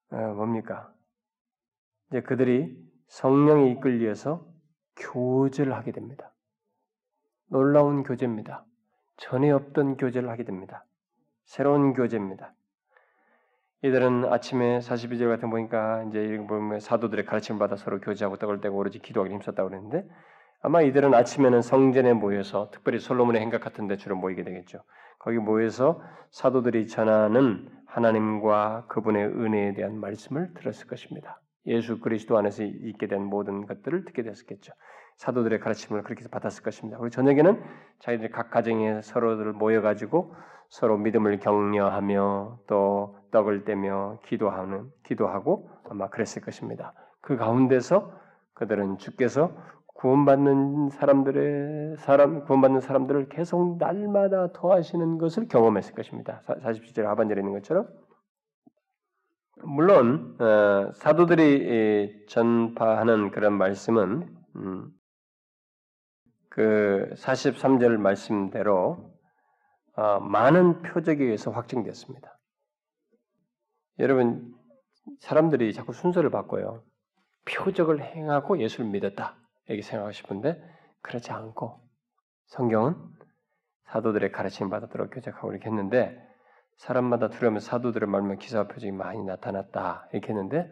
뭡니까? 0.09 0.93
이제 2.09 2.21
그들이 2.21 2.77
성령에 3.07 3.71
이끌려서 3.71 4.47
교제를 4.95 5.73
하게 5.73 5.91
됩니다. 5.91 6.31
놀라운 7.47 8.03
교제입니다. 8.03 8.65
전에 9.17 9.51
없던 9.51 9.97
교제를 9.97 10.29
하게 10.29 10.43
됩니다. 10.43 10.85
새로운 11.45 11.93
교제입니다. 11.93 12.53
이들은 13.81 14.25
아침에 14.25 14.79
42절 14.79 15.29
같은 15.29 15.49
보니까 15.49 16.03
이제 16.03 16.37
보면 16.47 16.79
사도들의 16.79 17.25
가르침을 17.25 17.59
받아 17.59 17.75
서로 17.75 18.01
교제하고 18.01 18.37
떡을 18.37 18.61
떼고 18.61 18.77
오로지 18.77 18.99
기도하기 18.99 19.33
힘썼다고 19.33 19.69
그랬는데 19.69 20.07
아마 20.61 20.81
이들은 20.81 21.13
아침에는 21.13 21.61
성전에 21.61 22.13
모여서 22.13 22.69
특별히 22.71 22.99
솔로몬의 22.99 23.41
행각 23.41 23.61
같은 23.61 23.87
데 23.87 23.95
주로 23.95 24.17
모이게 24.17 24.43
되겠죠. 24.43 24.79
거기 25.17 25.37
모여서 25.37 26.01
사도들이 26.31 26.87
전하는 26.87 27.69
하나님과 27.85 28.85
그분의 28.87 29.25
은혜에 29.25 29.73
대한 29.73 29.99
말씀을 29.99 30.53
들었을 30.55 30.87
것입니다. 30.87 31.41
예수 31.65 31.99
그리스도 31.99 32.37
안에서 32.37 32.63
있게 32.63 33.07
된 33.07 33.23
모든 33.23 33.65
것들을 33.67 34.03
듣게 34.05 34.23
됐겠죠. 34.23 34.73
사도들의 35.15 35.59
가르침을 35.59 36.03
그렇게 36.03 36.27
받았을 36.29 36.63
것입니다. 36.63 36.97
그리고 36.97 37.09
저녁에는 37.09 37.61
자기들 37.99 38.29
각 38.31 38.49
가정에 38.49 39.01
서로들 39.01 39.53
모여가지고 39.53 40.35
서로 40.69 40.97
믿음을 40.97 41.39
격려하며 41.39 42.59
또 42.67 43.17
떡을 43.31 43.65
떼며 43.65 44.19
기도하는 44.25 44.89
기도하고 45.03 45.69
아마 45.89 46.09
그랬을 46.09 46.41
것입니다. 46.41 46.93
그 47.21 47.37
가운데서 47.37 48.13
그들은 48.53 48.97
주께서 48.97 49.51
구원받는 49.99 50.91
사람들의 50.91 51.97
사람 51.97 52.45
구원받는 52.45 52.79
사람들을 52.79 53.27
계속 53.27 53.77
날마다 53.77 54.53
더하시는 54.53 55.17
것을 55.17 55.49
경험했을 55.49 55.93
것입니다. 55.93 56.41
47절 56.45 57.03
하반절에 57.03 57.41
있는 57.41 57.51
것처럼 57.51 57.85
물론 59.61 60.37
어, 60.39 60.93
사도들이 60.93 62.27
전파하는 62.29 63.31
그런 63.31 63.57
말씀은 63.57 64.37
음, 64.55 64.89
그 66.49 67.09
43절 67.17 67.97
말씀대로 67.97 69.13
어, 69.97 70.19
많은 70.21 70.81
표적에 70.81 71.25
의해서 71.25 71.51
확증됐습니다. 71.51 72.39
여러분 73.99 74.55
사람들이 75.19 75.73
자꾸 75.73 75.91
순서를 75.91 76.29
바꿔요. 76.29 76.83
표적을 77.43 78.01
행하고 78.01 78.59
예수를 78.59 78.89
믿었다 78.91 79.38
이렇게 79.69 79.81
생각하고 79.81 80.11
싶은데 80.11 80.61
그렇지 81.01 81.31
않고 81.31 81.79
성경은 82.47 82.95
사도들의 83.85 84.31
가르침 84.31 84.69
받아들어 84.69 85.09
교작하고 85.09 85.51
이렇게 85.51 85.67
했는데 85.67 86.17
사람마다 86.77 87.29
두려면 87.29 87.59
사도들의 87.59 88.07
말만 88.09 88.37
기사와 88.37 88.67
표적이 88.67 88.91
많이 88.91 89.23
나타났다 89.23 90.09
이렇게 90.11 90.29
했는데 90.29 90.71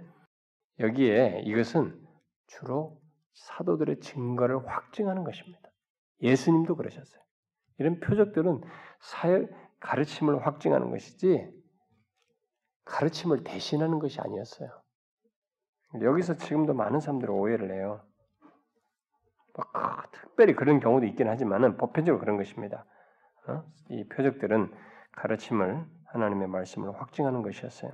여기에 0.80 1.44
이것은 1.45 1.99
주로 2.48 2.99
사도들의 3.34 3.99
증거를 3.99 4.68
확증하는 4.68 5.24
것입니다. 5.24 5.69
예수님도 6.22 6.76
그러셨어요. 6.76 7.22
이런 7.78 7.99
표적들은 7.99 8.61
사역 9.02 9.49
가르침을 9.80 10.45
확증하는 10.45 10.90
것이지 10.90 11.48
가르침을 12.86 13.44
대신하는 13.44 13.99
것이 13.99 14.19
아니었어요. 14.19 14.69
여기서 16.02 16.36
지금도 16.36 16.74
많은 16.74 16.99
사람들이 16.99 17.32
오해를 17.32 17.72
해요. 17.74 18.03
막, 19.58 20.12
특별히 20.12 20.54
그런 20.56 20.80
경우도 20.80 21.06
있긴 21.08 21.28
하지만은 21.28 21.78
보편적으로 21.78 22.20
그런 22.20 22.38
것입니다. 22.38 22.86
어? 23.48 23.64
이 23.90 24.08
표적들은 24.08 24.72
가르침을 25.14 25.86
하나님의 26.06 26.48
말씀을 26.48 27.00
확증하는 27.00 27.42
것이었어요. 27.42 27.92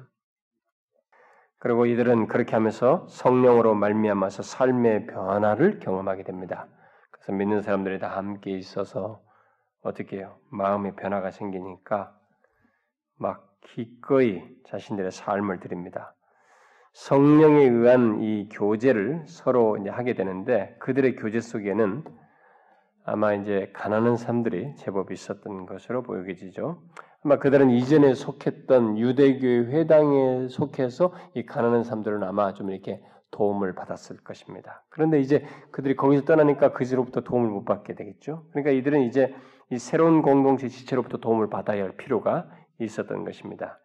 그리고 1.59 1.85
이들은 1.85 2.27
그렇게 2.27 2.53
하면서 2.55 3.07
성령으로 3.07 3.73
말미암아서 3.75 4.43
삶의 4.43 5.07
변화를 5.07 5.79
경험하게 5.79 6.23
됩니다. 6.23 6.67
그래서 7.11 7.31
믿는 7.31 7.61
사람들이 7.61 7.99
다 7.99 8.17
함께 8.17 8.51
있어서 8.51 9.23
어떻게 9.81 10.17
해요? 10.17 10.37
마음의 10.51 10.95
변화가 10.97 11.31
생기니까 11.31 12.13
막 13.17 13.49
기꺼이 13.61 14.43
자신들의 14.65 15.11
삶을 15.11 15.61
드립니다. 15.61 16.13
성령에 16.93 17.65
의한 17.65 18.21
이 18.21 18.47
교제를 18.49 19.23
서로 19.25 19.77
이제 19.77 19.89
하게 19.89 20.13
되는데 20.13 20.75
그들의 20.79 21.15
교제 21.15 21.39
속에는 21.39 22.03
아마 23.05 23.33
이제 23.33 23.71
가난한 23.73 24.15
사람들이 24.15 24.75
제법 24.77 25.11
있었던 25.11 25.65
것으로 25.65 26.03
보여지죠. 26.03 26.81
아마 27.23 27.39
그들은 27.39 27.71
이전에 27.71 28.13
속했던 28.13 28.97
유대교의 28.97 29.65
회당에 29.67 30.47
속해서 30.47 31.13
이 31.33 31.45
가난한 31.45 31.83
사람들은 31.83 32.23
아마 32.23 32.53
좀 32.53 32.69
이렇게 32.69 33.01
도움을 33.31 33.73
받았을 33.73 34.17
것입니다. 34.17 34.83
그런데 34.89 35.19
이제 35.19 35.43
그들이 35.71 35.95
거기서 35.95 36.25
떠나니까 36.25 36.73
그지로부터 36.73 37.21
도움을 37.21 37.49
못 37.49 37.65
받게 37.65 37.95
되겠죠. 37.95 38.45
그러니까 38.51 38.71
이들은 38.71 39.01
이제 39.01 39.33
이 39.71 39.79
새로운 39.79 40.21
공동체 40.21 40.67
지체로부터 40.67 41.17
도움을 41.17 41.49
받아야 41.49 41.83
할 41.83 41.97
필요가 41.97 42.47
있었던 42.79 43.25
것입니다. 43.25 43.79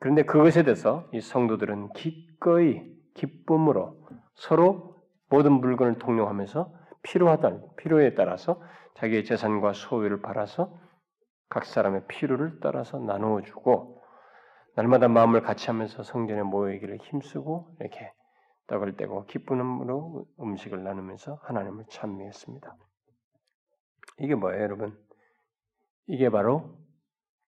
그런데 0.00 0.22
그것에 0.22 0.62
대해서 0.62 1.08
이 1.12 1.20
성도들은 1.20 1.92
기꺼이 1.92 2.82
기쁨으로 3.14 4.08
서로 4.34 4.96
모든 5.28 5.52
물건을 5.52 5.98
통용하면서 5.98 6.72
필요하다 7.02 7.58
필요에 7.76 8.14
따라서 8.14 8.62
자기의 8.94 9.24
재산과 9.24 9.72
소유를 9.72 10.22
팔아서 10.22 10.78
각 11.48 11.64
사람의 11.64 12.06
필요를 12.08 12.60
따라서 12.60 12.98
나누어 12.98 13.42
주고 13.42 14.02
날마다 14.76 15.08
마음을 15.08 15.42
같이 15.42 15.66
하면서 15.68 16.02
성전에 16.02 16.42
모이기를 16.42 16.98
힘쓰고 16.98 17.76
이렇게 17.80 18.12
떡을 18.68 18.96
떼고 18.96 19.24
기쁨으로 19.26 20.26
음식을 20.40 20.84
나누면서 20.84 21.40
하나님을 21.42 21.86
찬미했습니다. 21.88 22.76
이게 24.20 24.34
뭐예요, 24.34 24.62
여러분? 24.62 24.98
이게 26.06 26.28
바로 26.28 26.76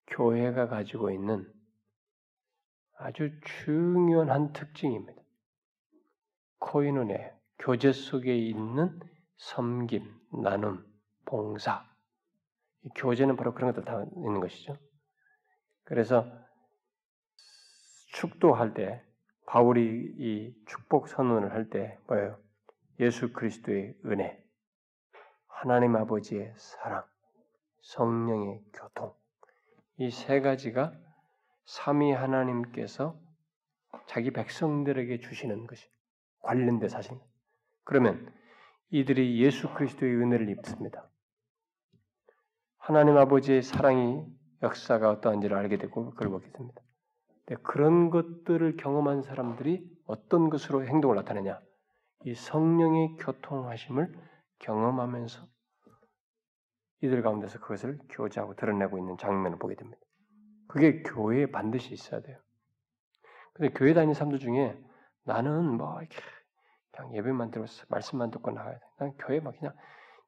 교회가 0.07 0.67
가지고 0.67 1.11
있는 1.11 1.47
아주 3.03 3.31
중요한 3.41 4.29
한 4.29 4.53
특징입니다. 4.53 5.19
코인원의 6.59 7.33
교제 7.57 7.91
속에 7.91 8.37
있는 8.37 8.99
섬김, 9.37 10.03
나눔, 10.43 10.85
봉사. 11.25 11.83
교제는 12.95 13.35
바로 13.37 13.53
그런 13.53 13.73
것들 13.73 13.85
다 13.85 14.03
있는 14.15 14.39
것이죠. 14.39 14.77
그래서 15.83 16.25
축도할 18.13 18.73
때 18.73 19.03
바울이 19.47 19.81
이 20.19 20.55
축복 20.67 21.07
선언을 21.07 21.53
할 21.53 21.69
때 21.69 21.97
뭐예요? 22.07 22.37
예수 22.99 23.33
그리스도의 23.33 23.97
은혜, 24.05 24.39
하나님 25.47 25.95
아버지의 25.95 26.53
사랑, 26.55 27.03
성령의 27.81 28.63
교통 28.73 29.13
이 29.97 30.09
세 30.11 30.39
가지가 30.39 30.93
삼위 31.71 32.11
하나님께서 32.11 33.17
자기 34.05 34.31
백성들에게 34.31 35.21
주시는 35.21 35.67
것이 35.67 35.87
관련된 36.41 36.89
사실. 36.89 37.17
그러면 37.85 38.29
이들이 38.89 39.41
예수 39.41 39.73
그리스도의 39.73 40.17
은혜를 40.17 40.49
입습니다. 40.49 41.09
하나님 42.77 43.15
아버지의 43.15 43.61
사랑이 43.61 44.25
역사가 44.61 45.09
어떠한지를 45.11 45.55
알게 45.55 45.77
되고 45.77 46.09
그걸 46.09 46.29
보게 46.29 46.51
됩니다. 46.51 46.81
네, 47.45 47.55
그런 47.63 48.09
것들을 48.09 48.75
경험한 48.75 49.21
사람들이 49.21 49.89
어떤 50.05 50.49
것으로 50.49 50.85
행동을 50.85 51.15
나타내냐? 51.15 51.61
이 52.25 52.35
성령의 52.35 53.15
교통하심을 53.17 54.13
경험하면서 54.59 55.47
이들 57.03 57.21
가운데서 57.21 57.59
그것을 57.61 57.97
교제하고 58.09 58.55
드러내고 58.55 58.97
있는 58.97 59.17
장면을 59.17 59.57
보게 59.57 59.75
됩니다. 59.75 60.01
그게 60.71 61.03
교회에 61.03 61.47
반드시 61.47 61.93
있어야 61.93 62.21
돼요. 62.21 62.39
근데 63.53 63.73
교회 63.73 63.93
다니는 63.93 64.13
사람들 64.13 64.39
중에 64.39 64.81
나는 65.23 65.65
뭐 65.65 65.99
그냥 66.91 67.13
예배만 67.13 67.51
들어서 67.51 67.83
말씀만 67.89 68.31
듣고 68.31 68.51
나가야 68.51 68.79
돼. 68.79 68.85
난 68.97 69.13
교회 69.17 69.41
막 69.41 69.53
그냥 69.59 69.75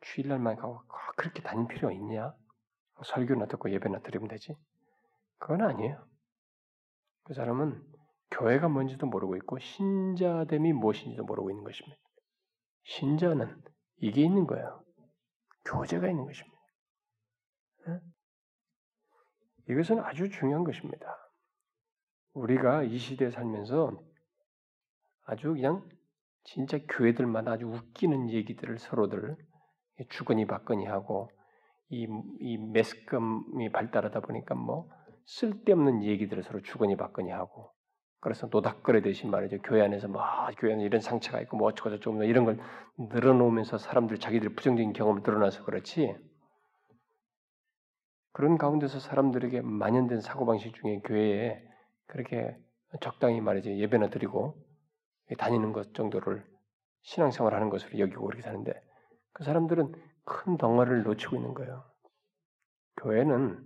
주일날만 0.01 0.57
가고 0.57 0.81
아, 0.89 1.11
그렇게 1.15 1.41
다닐 1.41 1.65
필요가 1.69 1.93
있냐? 1.93 2.35
설교나 3.05 3.45
듣고 3.45 3.71
예배나 3.71 3.99
드리면 3.99 4.27
되지. 4.27 4.57
그건 5.39 5.61
아니에요. 5.61 6.05
그 7.23 7.33
사람은 7.33 7.81
교회가 8.31 8.67
뭔지도 8.67 9.05
모르고 9.07 9.37
있고 9.37 9.59
신자됨이 9.59 10.73
무엇인지도 10.73 11.23
모르고 11.23 11.51
있는 11.51 11.63
것입니다. 11.63 11.97
신자는 12.83 13.63
이게 13.99 14.23
있는 14.23 14.45
거예요. 14.45 14.83
교제가 15.63 16.09
있는 16.09 16.25
것입니다. 16.25 16.57
네? 17.87 17.99
이것은 19.69 19.99
아주 19.99 20.29
중요한 20.29 20.63
것입니다. 20.63 21.05
우리가 22.33 22.83
이 22.83 22.97
시대에 22.97 23.31
살면서 23.31 23.97
아주 25.25 25.53
그냥 25.53 25.87
진짜 26.43 26.77
교회들마다 26.89 27.53
아주 27.53 27.67
웃기는 27.67 28.29
얘기들을 28.29 28.77
서로들 28.79 29.37
주거니 30.09 30.45
받거니 30.47 30.85
하고 30.85 31.29
이, 31.89 32.07
이 32.39 32.57
매스컴이 32.57 33.71
발달하다 33.71 34.19
보니까 34.21 34.55
뭐 34.55 34.89
쓸데없는 35.25 36.03
얘기들을 36.03 36.43
서로 36.43 36.61
주거니 36.61 36.97
받거니 36.97 37.29
하고 37.29 37.71
그래서 38.19 38.47
노닥거려 38.47 39.01
대신 39.01 39.29
말이죠. 39.31 39.61
교회 39.61 39.81
안에서 39.81 40.07
뭐 40.07 40.21
아, 40.21 40.49
교회 40.57 40.73
안에 40.73 40.83
이런 40.83 41.01
상처가 41.01 41.41
있고 41.41 41.57
뭐 41.57 41.67
어쩌고 41.67 41.89
저쩌고 41.91 42.15
뭐 42.17 42.25
이런 42.25 42.45
걸 42.45 42.57
늘어놓으면서 42.97 43.77
사람들 43.77 44.17
자기들 44.17 44.55
부정적인 44.55 44.93
경험을 44.93 45.23
드러나서 45.23 45.63
그렇지 45.65 46.15
그런 48.33 48.57
가운데서 48.57 48.99
사람들에게 48.99 49.61
만연된 49.61 50.19
사고방식 50.19 50.73
중에 50.73 50.99
교회에 51.03 51.63
그렇게 52.07 52.57
적당히 52.99 53.41
말이죠. 53.41 53.75
예배나 53.75 54.09
드리고 54.09 54.55
다니는 55.37 55.71
것 55.71 55.93
정도를 55.93 56.45
신앙생활 57.03 57.53
하는 57.53 57.69
것으로 57.69 57.99
여기고 57.99 58.25
그렇게 58.25 58.41
사는데 58.41 58.73
그 59.33 59.43
사람들은 59.43 59.93
큰 60.25 60.57
덩어리를 60.57 61.03
놓치고 61.03 61.35
있는 61.35 61.53
거예요. 61.53 61.83
교회는 62.97 63.63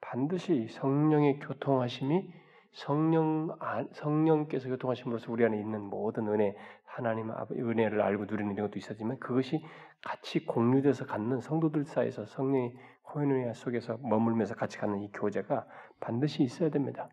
반드시 0.00 0.68
성령의 0.68 1.40
교통하심이 1.40 2.32
성령 2.72 3.56
성령께서 3.92 4.68
교통하심으로써 4.68 5.32
우리 5.32 5.44
안에 5.44 5.58
있는 5.58 5.82
모든 5.82 6.28
은혜 6.28 6.56
하나님 6.84 7.30
은혜를 7.50 8.00
알고 8.00 8.26
누리는 8.26 8.52
이런 8.52 8.68
것도 8.68 8.78
있었지만 8.78 9.18
그것이 9.18 9.64
같이 10.02 10.44
공유돼서 10.46 11.06
갖는 11.06 11.40
성도들 11.40 11.84
사이에서 11.84 12.26
성령의 12.26 12.74
코인의 13.10 13.54
속에서 13.54 13.98
머물면서 14.02 14.54
같이 14.54 14.78
갖는 14.78 15.00
이 15.02 15.10
교제가 15.12 15.66
반드시 16.00 16.42
있어야 16.42 16.70
됩니다. 16.70 17.08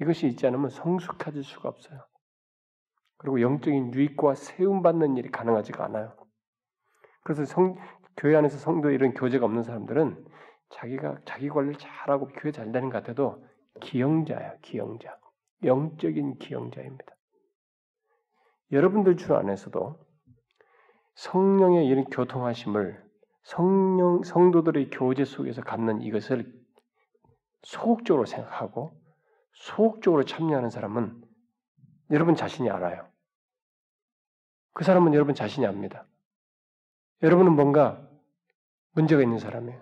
이것이 0.00 0.26
있지 0.28 0.46
않으면 0.46 0.68
성숙해질 0.68 1.42
수가 1.44 1.68
없어요. 1.68 2.06
그리고 3.16 3.40
영적인 3.40 3.94
유익과 3.94 4.34
세움 4.34 4.82
받는 4.82 5.16
일이 5.16 5.30
가능하지가 5.30 5.84
않아요. 5.84 6.16
그래서 7.22 7.44
성, 7.44 7.76
교회 8.16 8.36
안에서 8.36 8.58
성도 8.58 8.90
이런 8.90 9.12
교제가 9.14 9.44
없는 9.44 9.62
사람들은 9.62 10.24
자기가 10.70 11.18
자기 11.24 11.48
관리를 11.48 11.76
잘하고 11.76 12.28
교회 12.28 12.52
잘 12.52 12.72
되는 12.72 12.90
것 12.90 13.02
같아도 13.02 13.44
기영자야, 13.80 14.58
기영자. 14.62 15.18
영적인 15.64 16.38
기영자입니다. 16.38 17.04
여러분들 18.72 19.16
주 19.16 19.34
안에서도 19.34 19.98
성령의 21.16 21.86
이런 21.86 22.04
교통하심을 22.04 23.09
성령 23.42 24.22
성도들의 24.22 24.90
교제 24.90 25.24
속에서 25.24 25.62
갖는 25.62 26.02
이것을 26.02 26.52
소극적으로 27.62 28.26
생각하고 28.26 28.98
소극적으로 29.52 30.24
참여하는 30.24 30.70
사람은 30.70 31.22
여러분 32.10 32.34
자신이 32.34 32.70
알아요. 32.70 33.08
그 34.72 34.84
사람은 34.84 35.14
여러분 35.14 35.34
자신이 35.34 35.66
압니다. 35.66 36.06
여러분은 37.22 37.54
뭔가 37.54 38.08
문제가 38.92 39.22
있는 39.22 39.38
사람이에요. 39.38 39.80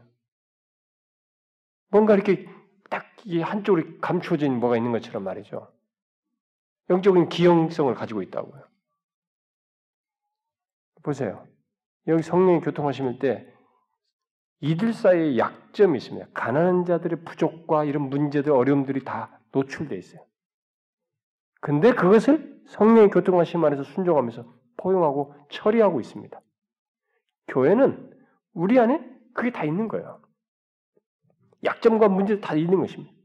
뭔가 1.90 2.14
이렇게 2.14 2.48
딱 2.90 3.06
한쪽으로 3.42 3.98
감춰진 4.00 4.58
뭐가 4.60 4.76
있는 4.76 4.92
것처럼 4.92 5.24
말이죠. 5.24 5.72
영적인 6.90 7.28
기형성을 7.28 7.94
가지고 7.94 8.22
있다고요. 8.22 8.66
보세요. 11.02 11.46
여기 12.08 12.22
성령이 12.22 12.60
교통하심일 12.60 13.18
때 13.18 13.46
이들 14.60 14.92
사이에 14.92 15.38
약점이 15.38 15.98
있습니다. 15.98 16.28
가난한 16.34 16.84
자들의 16.84 17.22
부족과 17.24 17.84
이런 17.84 18.08
문제들, 18.08 18.50
어려움들이 18.50 19.04
다 19.04 19.40
노출되어 19.52 19.96
있어요. 19.98 20.24
근데 21.60 21.92
그것을 21.92 22.60
성령의 22.66 23.10
교통하심 23.10 23.64
안에서 23.64 23.82
순종하면서 23.82 24.44
포용하고 24.78 25.34
처리하고 25.50 26.00
있습니다. 26.00 26.40
교회는 27.48 28.10
우리 28.52 28.78
안에 28.78 29.04
그게 29.34 29.52
다 29.52 29.64
있는 29.64 29.88
거예요. 29.88 30.20
약점과 31.64 32.08
문제 32.08 32.40
다 32.40 32.54
있는 32.54 32.80
것입니다. 32.80 33.17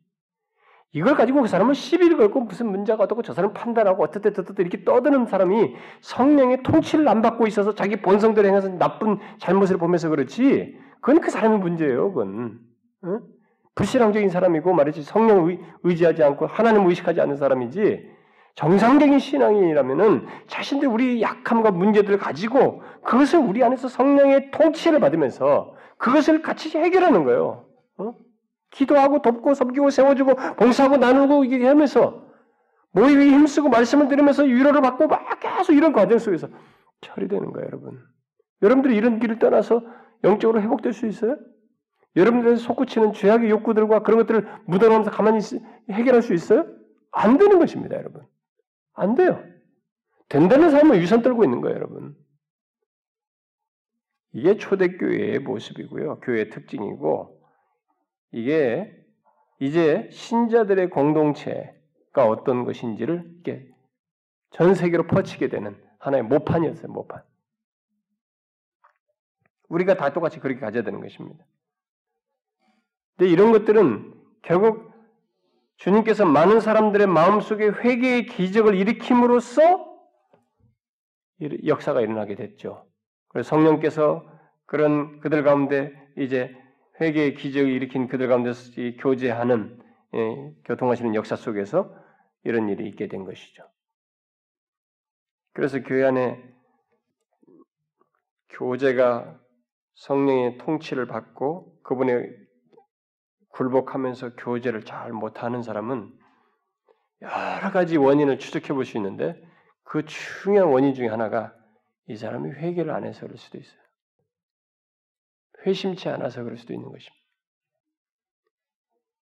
이걸 0.95 1.15
가지고 1.15 1.41
그 1.41 1.47
사람은 1.47 1.73
시비를 1.73 2.17
걸고 2.17 2.41
무슨 2.41 2.69
문제가 2.69 3.03
어떻고 3.03 3.23
저 3.23 3.33
사람 3.33 3.51
판단하고 3.51 4.03
어떻게 4.03 4.29
어떻게 4.29 4.61
이렇게 4.61 4.83
떠드는 4.83 5.25
사람이 5.25 5.75
성령의 6.01 6.61
통치를 6.61 7.07
안 7.07 7.23
받고 7.23 7.47
있어서 7.47 7.73
자기 7.73 7.95
본성대로 7.97 8.47
행해서 8.47 8.69
나쁜 8.77 9.17
잘못을 9.39 9.77
보면서 9.77 10.09
그렇지 10.09 10.77
그건 11.01 11.19
그 11.19 11.31
사람의 11.31 11.57
문제예요. 11.59 12.13
그건 12.13 12.59
어? 13.01 13.19
불신앙적인 13.73 14.29
사람이고 14.29 14.71
말이지 14.71 15.01
성령 15.01 15.47
의, 15.47 15.59
의지하지 15.81 16.23
않고 16.23 16.45
하나님 16.45 16.87
의식하지 16.87 17.19
않는 17.21 17.37
사람이지 17.37 18.13
정상적인 18.53 19.17
신앙인이라면은 19.17 20.27
자신들 20.45 20.87
우리 20.87 21.23
약함과 21.23 21.71
문제들을 21.71 22.19
가지고 22.19 22.83
그것을 23.03 23.39
우리 23.39 23.63
안에서 23.63 23.87
성령의 23.87 24.51
통치를 24.51 24.99
받으면서 24.99 25.73
그것을 25.97 26.43
같이 26.43 26.77
해결하는 26.77 27.23
거예요. 27.23 27.65
어? 27.97 28.13
기도하고 28.73 29.21
돕고 29.21 29.53
섬기고 29.53 29.89
세워주고 29.89 30.35
봉사하고 30.57 30.97
나누고 30.97 31.45
이게 31.45 31.65
하면서 31.65 32.27
모임에 32.91 33.25
힘쓰고 33.27 33.69
말씀을 33.69 34.07
들으면서 34.07 34.43
위로를 34.43 34.81
받고 34.81 35.07
막 35.07 35.39
계속 35.39 35.73
이런 35.73 35.93
과정 35.93 36.19
속에서 36.19 36.47
처리되는 37.01 37.51
거예요, 37.51 37.67
여러분. 37.67 37.99
여러분들이 38.61 38.95
이런 38.95 39.19
길을 39.19 39.39
떠나서 39.39 39.83
영적으로 40.23 40.61
회복될 40.61 40.93
수 40.93 41.07
있어요? 41.07 41.37
여러분들의 42.15 42.57
솟구치는 42.57 43.13
죄악의 43.13 43.49
욕구들과 43.49 44.03
그런 44.03 44.19
것들을 44.19 44.47
묻어놓으면서 44.65 45.11
가만히 45.11 45.39
해결할 45.91 46.21
수 46.21 46.33
있어요? 46.33 46.65
안 47.11 47.37
되는 47.37 47.59
것입니다, 47.59 47.95
여러분. 47.97 48.23
안 48.93 49.15
돼요. 49.15 49.43
된다는 50.29 50.69
사람은 50.69 50.99
위선 50.99 51.21
떨고 51.21 51.43
있는 51.43 51.61
거예요, 51.61 51.75
여러분. 51.75 52.15
이게 54.33 54.57
초대교회의 54.57 55.39
모습이고요. 55.39 56.19
교회의 56.21 56.49
특징이고, 56.51 57.32
이게 58.33 58.91
이제 59.59 60.09
신자들의 60.11 60.89
공동체가 60.89 62.27
어떤 62.27 62.65
것인지를 62.65 63.23
이게 63.39 63.69
전 64.51 64.75
세계로 64.75 65.07
퍼치게 65.07 65.47
되는 65.47 65.81
하나의 65.99 66.23
모판이었어요, 66.23 66.91
모판. 66.91 67.23
우리가 69.69 69.95
다 69.95 70.11
똑같이 70.11 70.39
그렇게 70.39 70.59
가져야 70.59 70.83
되는 70.83 70.99
것입니다. 70.99 71.45
근데 73.15 73.31
이런 73.31 73.51
것들은 73.51 74.13
결국 74.41 74.91
주님께서 75.77 76.25
많은 76.25 76.59
사람들의 76.59 77.07
마음속에 77.07 77.67
회개의 77.67 78.25
기적을 78.25 78.75
일으킴으로써 78.75 79.93
역사가 81.65 82.01
일어나게 82.01 82.35
됐죠. 82.35 82.87
그래서 83.27 83.49
성령께서 83.49 84.27
그런 84.65 85.19
그들 85.19 85.43
가운데 85.43 85.91
이제 86.17 86.55
회개의 87.01 87.35
기적을 87.35 87.69
일으킨 87.71 88.07
그들 88.07 88.27
가운데서 88.27 88.71
교제하는 88.99 89.79
예, 90.15 90.53
교통하시는 90.65 91.15
역사 91.15 91.35
속에서 91.35 91.95
이런 92.43 92.69
일이 92.69 92.87
있게 92.89 93.07
된 93.07 93.25
것이죠. 93.25 93.63
그래서 95.53 95.81
교회 95.81 96.03
안에 96.05 96.43
교제가 98.49 99.39
성령의 99.95 100.57
통치를 100.59 101.07
받고 101.07 101.81
그분의 101.83 102.29
굴복하면서 103.49 104.35
교제를 104.35 104.83
잘 104.83 105.11
못하는 105.11 105.61
사람은 105.61 106.11
여러 107.21 107.71
가지 107.71 107.97
원인을 107.97 108.39
추적해 108.39 108.73
볼 108.73 108.85
수 108.85 108.97
있는데 108.97 109.41
그 109.83 110.05
중요한 110.05 110.71
원인 110.71 110.93
중에 110.93 111.07
하나가 111.07 111.53
이 112.07 112.15
사람이 112.15 112.51
회개를 112.51 112.91
안 112.91 113.05
해서 113.05 113.21
그럴 113.21 113.37
수도 113.37 113.57
있어요. 113.57 113.82
회심치 115.65 116.09
않아서 116.09 116.43
그럴 116.43 116.57
수도 116.57 116.73
있는 116.73 116.89
것입니다. 116.89 117.15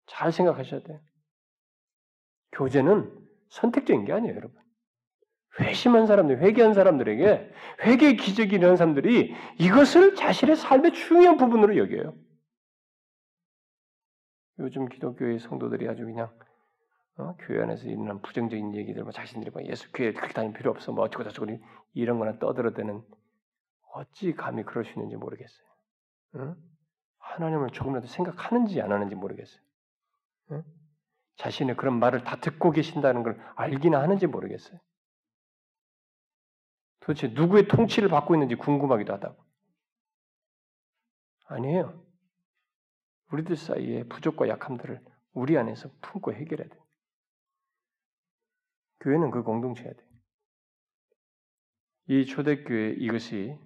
잘 0.07 0.33
생각하셔야 0.33 0.83
돼요. 0.83 1.01
교제는 2.53 3.29
선택적인 3.49 4.05
게 4.05 4.13
아니에요, 4.13 4.35
여러분. 4.37 4.61
회심한 5.61 6.07
사람들, 6.07 6.41
회개한 6.41 6.75
사람들에게 6.75 7.53
회개의 7.85 8.17
기적이 8.17 8.57
일어난 8.57 8.77
사람들이 8.77 9.35
이것을 9.59 10.15
자신의 10.15 10.57
삶의 10.57 10.93
중요한 10.93 11.37
부분으로 11.37 11.77
여겨요. 11.77 12.15
요즘 14.61 14.89
기독교의 14.89 15.39
성도들이 15.39 15.89
아주 15.89 16.05
그냥 16.05 16.31
어? 17.17 17.37
교회 17.41 17.63
안에서 17.63 17.89
있는 17.89 18.21
부정적인 18.23 18.75
얘기들, 18.75 19.03
뭐 19.03 19.13
자신들이 19.13 19.51
뭐 19.51 19.63
예수 19.65 19.91
교회 19.93 20.13
그렇게 20.13 20.33
다닐 20.33 20.53
필요 20.53 20.71
없어, 20.71 20.93
뭐 20.93 21.05
어쩌고 21.05 21.25
저쩌고 21.25 21.59
이런 21.93 22.19
거나 22.19 22.39
떠들어대는 22.39 23.03
어찌 23.95 24.33
감히 24.33 24.63
그럴 24.63 24.85
수 24.85 24.93
있는지 24.93 25.17
모르겠어요. 25.17 25.67
어? 26.35 26.57
하나님을 27.19 27.71
조금이라도 27.71 28.07
생각하는지 28.07 28.81
안 28.81 28.93
하는지 28.93 29.15
모르겠어요. 29.15 29.63
어? 30.51 30.65
자신의 31.37 31.77
그런 31.77 31.99
말을 31.99 32.25
다 32.25 32.37
듣고 32.37 32.71
계신다는 32.71 33.23
걸 33.23 33.41
알기나 33.57 34.01
하는지 34.01 34.27
모르겠어요. 34.27 34.79
도대체 37.01 37.29
누구의 37.29 37.67
통치를 37.67 38.09
받고 38.09 38.35
있는지 38.35 38.57
궁금하기도 38.57 39.13
하다고. 39.15 39.43
아니에요. 41.47 42.05
우리들 43.33 43.57
사이에 43.57 44.05
부족과 44.05 44.49
약함들을 44.49 45.05
우리 45.33 45.57
안에서 45.57 45.91
품고 46.01 46.35
해결해야 46.35 46.69
돼. 46.69 46.79
교회는 49.01 49.31
그 49.31 49.43
공동체야 49.43 49.93
돼. 49.93 50.11
이 52.09 52.27
초대교회 52.27 52.97
이것이 52.99 53.59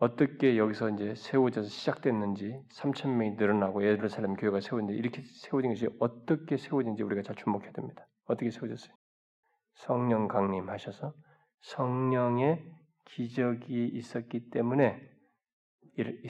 어떻게 0.00 0.56
여기서 0.56 0.88
이제 0.90 1.14
세워져서 1.14 1.68
시작됐는지 1.68 2.58
3천 2.72 3.10
명이 3.10 3.32
늘어나고 3.32 3.84
예루살렘 3.84 4.34
교회가 4.34 4.60
세워졌는데 4.60 4.98
이렇게 4.98 5.22
세워진 5.22 5.72
것이 5.72 5.88
어떻게 6.00 6.56
세워진지 6.56 7.02
우리가 7.02 7.20
잘 7.20 7.36
주목해야 7.36 7.70
됩니다. 7.72 8.06
어떻게 8.24 8.50
세워졌어요? 8.50 8.94
성령 9.74 10.26
강림하셔서 10.26 11.12
성령의 11.60 12.64
기적이 13.04 13.88
있었기 13.88 14.48
때문에 14.48 15.06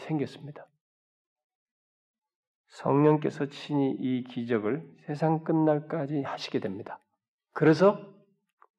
생겼습니다. 0.01 0.67
성령께서 2.67 3.47
친히 3.47 3.93
이 3.93 4.25
기적을 4.25 4.85
세상 5.07 5.45
끝날까지 5.45 6.23
하시게 6.23 6.59
됩니다. 6.59 6.99
그래서 7.53 8.01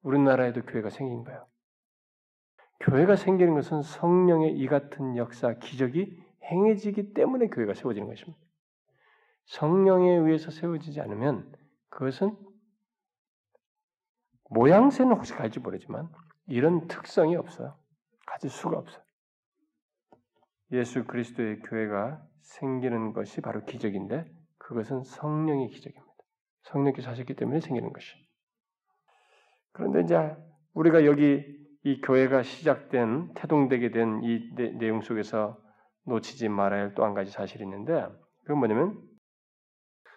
우리나라에도 0.02 0.62
교회가 0.62 0.90
생긴 0.90 1.24
거예요. 1.24 1.46
교회가 2.82 3.16
생기는 3.16 3.54
것은 3.54 3.82
성령의 3.82 4.56
이 4.58 4.66
같은 4.66 5.16
역사, 5.16 5.54
기적이 5.54 6.20
행해지기 6.44 7.14
때문에 7.14 7.46
교회가 7.46 7.74
세워지는 7.74 8.08
것입니다. 8.08 8.38
성령에 9.46 10.10
의해서 10.16 10.50
세워지지 10.50 11.00
않으면 11.00 11.52
그것은 11.90 12.36
모양새는 14.50 15.12
혹시 15.12 15.32
갈지 15.32 15.60
모르지만 15.60 16.08
이런 16.46 16.88
특성이 16.88 17.36
없어요. 17.36 17.78
가질 18.26 18.50
수가 18.50 18.78
없어요. 18.78 19.02
예수 20.72 21.04
그리스도의 21.04 21.60
교회가 21.60 22.26
생기는 22.40 23.12
것이 23.12 23.40
바로 23.40 23.64
기적인데 23.64 24.24
그것은 24.58 25.04
성령의 25.04 25.68
기적입니다. 25.68 26.12
성령께서 26.62 27.10
하셨기 27.10 27.34
때문에 27.34 27.60
생기는 27.60 27.92
것이. 27.92 28.14
그런데 29.72 30.00
이제 30.00 30.36
우리가 30.74 31.04
여기 31.04 31.61
이 31.84 32.00
교회가 32.00 32.42
시작된 32.42 33.34
태동되게 33.34 33.90
된 33.90 34.20
이 34.22 34.50
내용 34.78 35.00
속에서 35.00 35.58
놓치지 36.06 36.48
말아야 36.48 36.82
할 36.82 36.94
또 36.94 37.04
한 37.04 37.14
가지 37.14 37.30
사실이 37.30 37.64
있는데 37.64 38.06
그건 38.42 38.58
뭐냐면 38.58 38.98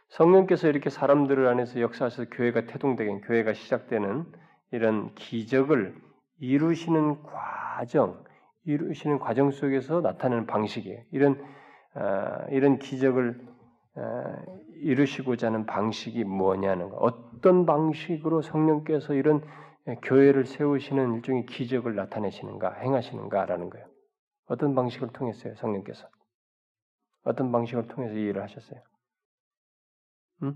성령께서 0.10 0.68
이렇게 0.70 0.90
사람들을 0.90 1.48
안에서 1.48 1.82
역사하셔서 1.82 2.30
교회가 2.30 2.66
태동되게 2.68 3.22
교회가 3.22 3.54
시작되는 3.54 4.26
이런 4.72 5.14
기적을 5.16 5.96
이루시는 6.40 7.24
과정, 7.24 8.24
이루시는 8.66 9.20
과정 9.20 9.52
속에서 9.52 10.02
나타나는 10.02 10.48
방식이에요. 10.48 11.02
이런 11.12 11.42
어, 11.96 12.46
이런 12.52 12.78
기적을 12.80 13.40
어, 13.96 14.24
이루시고자 14.82 15.48
하는 15.48 15.66
방식이 15.66 16.24
뭐냐는 16.26 16.90
거. 16.90 16.98
어떤 16.98 17.66
방식으로 17.66 18.42
성령께서 18.42 19.14
이런 19.14 19.42
교회를 20.02 20.46
세우시는 20.46 21.16
일종의 21.16 21.46
기적을 21.46 21.96
나타내시는가, 21.96 22.74
행하시는가라는 22.74 23.70
거예요. 23.70 23.88
어떤 24.48 24.74
방식을 24.76 25.10
통했어요, 25.14 25.56
성령께서? 25.56 26.08
어떤 27.24 27.52
방식을 27.52 27.88
통해서 27.88 28.16
이 28.16 28.22
일을 28.22 28.42
하셨어요? 28.42 28.82
음? 30.44 30.56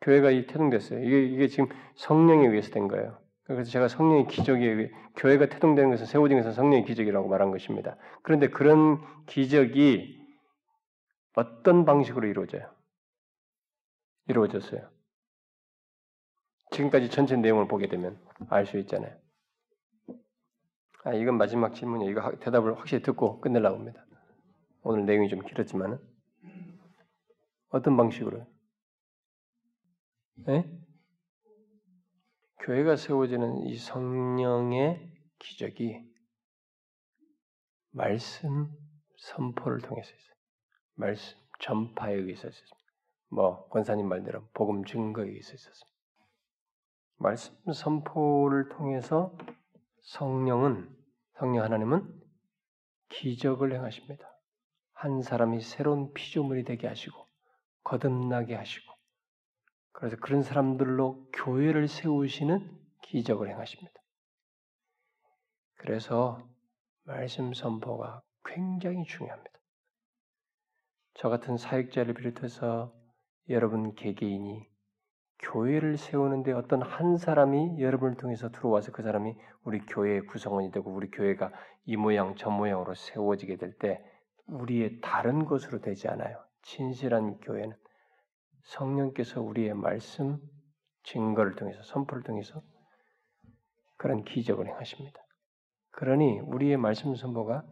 교회가 0.00 0.30
이 0.30 0.46
태동됐어요. 0.46 1.02
이게, 1.02 1.24
이게 1.26 1.48
지금 1.48 1.68
성령에 1.96 2.46
의해서 2.46 2.70
된 2.70 2.88
거예요. 2.88 3.20
그래서 3.44 3.70
제가 3.70 3.88
성령의 3.88 4.26
기적에 4.28 4.64
의해 4.64 4.90
교회가 5.16 5.48
태동되는 5.48 5.90
것은 5.90 6.06
세워진 6.06 6.38
것은 6.38 6.52
성령의 6.52 6.84
기적이라고 6.84 7.28
말한 7.28 7.50
것입니다. 7.50 7.96
그런데 8.22 8.48
그런 8.48 9.00
기적이 9.26 10.20
어떤 11.34 11.84
방식으로 11.84 12.28
이루어져요? 12.28 12.72
이루어졌어요. 14.28 14.88
지금까지 16.70 17.10
전체 17.10 17.36
내용을 17.36 17.66
보게 17.66 17.88
되면 17.88 18.18
알 18.48 18.66
수 18.66 18.78
있잖아요. 18.78 19.18
아, 21.04 21.14
이건 21.14 21.38
마지막 21.38 21.74
질문이에요. 21.74 22.10
이거 22.10 22.36
대답을 22.38 22.78
확실히 22.78 23.02
듣고 23.02 23.40
끝내려고 23.40 23.76
합니다. 23.76 24.04
오늘 24.82 25.06
내용이 25.06 25.28
좀 25.28 25.40
길었지만은. 25.40 25.98
어떤 27.70 27.96
방식으로? 27.96 28.46
네? 30.46 30.70
교회가 32.60 32.96
세워지는 32.96 33.66
이 33.66 33.76
성령의 33.76 35.10
기적이 35.38 36.04
말씀 37.92 38.68
선포를 39.16 39.80
통해서 39.80 40.10
있어요. 40.14 40.34
말씀 40.94 41.38
전파에 41.60 42.14
의해서 42.14 42.48
있었습니다. 42.48 42.76
뭐 43.30 43.68
권사님 43.68 44.08
말대로 44.08 44.46
복음 44.52 44.84
증거에 44.84 45.28
의해서 45.28 45.54
있었습니다. 45.54 45.99
말씀 47.22 47.54
선포를 47.70 48.70
통해서 48.70 49.36
성령은 50.04 50.88
성령 51.38 51.64
하나님은 51.64 52.18
기적을 53.10 53.74
행하십니다. 53.74 54.26
한 54.94 55.20
사람이 55.20 55.60
새로운 55.60 56.14
피조물이 56.14 56.64
되게 56.64 56.86
하시고 56.86 57.26
거듭나게 57.84 58.54
하시고 58.54 58.90
그래서 59.92 60.16
그런 60.16 60.42
사람들로 60.42 61.28
교회를 61.34 61.88
세우시는 61.88 62.74
기적을 63.02 63.50
행하십니다. 63.50 63.92
그래서 65.74 66.42
말씀 67.02 67.52
선포가 67.52 68.22
굉장히 68.46 69.04
중요합니다. 69.04 69.50
저 71.14 71.28
같은 71.28 71.58
사역자를 71.58 72.14
비롯해서 72.14 72.94
여러분 73.50 73.94
개개인이 73.94 74.69
교회를 75.40 75.96
세우는데 75.96 76.52
어떤 76.52 76.82
한 76.82 77.16
사람이 77.16 77.80
여러분을 77.80 78.16
통해서 78.16 78.50
들어와서 78.50 78.92
그 78.92 79.02
사람이 79.02 79.34
우리 79.64 79.80
교회의 79.80 80.26
구성원이 80.26 80.70
되고 80.70 80.90
우리 80.92 81.10
교회가 81.10 81.50
이 81.86 81.96
모양 81.96 82.36
저 82.36 82.50
모양으로 82.50 82.94
세워지게 82.94 83.56
될 83.56 83.78
때 83.78 84.04
우리의 84.46 85.00
다른 85.00 85.44
것으로 85.44 85.80
되지 85.80 86.08
않아요. 86.08 86.36
진실한 86.62 87.38
교회는 87.38 87.76
성령께서 88.64 89.40
우리의 89.40 89.74
말씀 89.74 90.38
증거를 91.04 91.54
통해서 91.54 91.82
선포를 91.82 92.22
통해서 92.22 92.60
그런 93.96 94.24
기적을 94.24 94.66
행하십니다. 94.66 95.20
그러니 95.92 96.40
우리의 96.40 96.76
말씀 96.76 97.14
선포가 97.14 97.64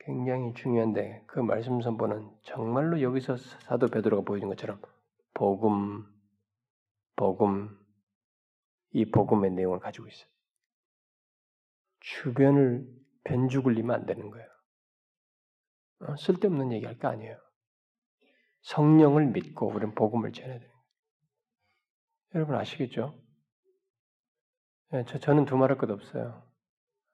굉장히 0.00 0.54
중요한데 0.54 1.24
그 1.26 1.40
말씀 1.40 1.80
선포는 1.80 2.30
정말로 2.42 3.02
여기서 3.02 3.36
사도 3.36 3.88
베드로가 3.88 4.24
보여준 4.24 4.48
것처럼 4.48 4.80
복음, 5.38 6.04
복음, 7.14 7.78
이 8.90 9.08
복음의 9.08 9.52
내용을 9.52 9.78
가지고 9.78 10.08
있어요. 10.08 10.28
주변을 12.00 12.84
변주 13.22 13.62
굴리면 13.62 13.94
안 13.94 14.06
되는 14.06 14.30
거예요. 14.30 14.48
어, 16.00 16.16
쓸데없는 16.16 16.72
얘기할 16.72 16.98
거 16.98 17.06
아니에요. 17.06 17.38
성령을 18.62 19.26
믿고 19.26 19.68
우리는 19.68 19.94
복음을 19.94 20.32
전해야 20.32 20.58
돼요. 20.58 20.72
여러분 22.34 22.56
아시겠죠? 22.56 23.16
네, 24.90 25.04
저, 25.06 25.20
저는 25.20 25.44
두말할 25.44 25.78
것 25.78 25.88
없어요. 25.88 26.50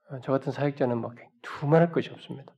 어, 0.08 0.20
저 0.20 0.32
같은 0.32 0.50
사역자는 0.50 0.98
막 0.98 1.14
두말할 1.42 1.92
것이 1.92 2.08
없습니다. 2.08 2.56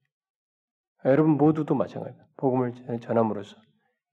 여러분 1.05 1.36
모두도 1.36 1.74
마찬가지입니다. 1.74 2.28
복음을 2.36 3.01
전함으로써 3.01 3.65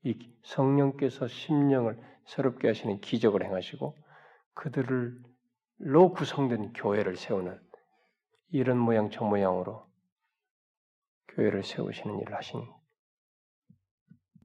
이 0.04 0.34
성령께서 0.44 1.28
심령을 1.28 1.98
새롭게 2.26 2.68
하시는 2.68 3.00
기적을 3.00 3.44
행하시고 3.44 3.98
그들로 4.54 6.14
구성된 6.14 6.74
교회를 6.74 7.16
세우는 7.16 7.60
이런 8.50 8.78
모양 8.78 9.10
저 9.10 9.26
모양으로 9.26 9.86
교회를 11.30 11.64
세우시는 11.64 12.20
일을 12.20 12.36
하신 12.36 12.62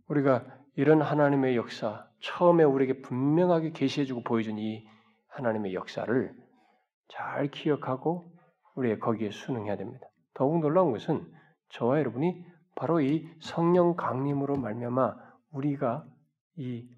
우리가 0.06 0.46
이런 0.76 1.02
하나님의 1.02 1.56
역사 1.56 2.08
처음에 2.20 2.64
우리에게 2.64 3.02
분명하게 3.02 3.72
계시해주고 3.72 4.22
보여준 4.22 4.58
이 4.58 4.88
하나님의 5.28 5.74
역사를 5.74 6.34
잘 7.08 7.48
기억하고 7.48 8.32
우리가 8.74 9.04
거기에 9.04 9.30
순응해야 9.30 9.76
됩니다. 9.76 10.06
더욱 10.34 10.60
놀라운 10.60 10.92
것은 10.92 11.30
저와 11.70 11.98
여러분이 11.98 12.44
바로 12.74 13.00
이 13.00 13.28
성령 13.40 13.96
강림으로 13.96 14.56
말미암아 14.56 15.27
우리가 15.50 16.06
이 16.56 16.88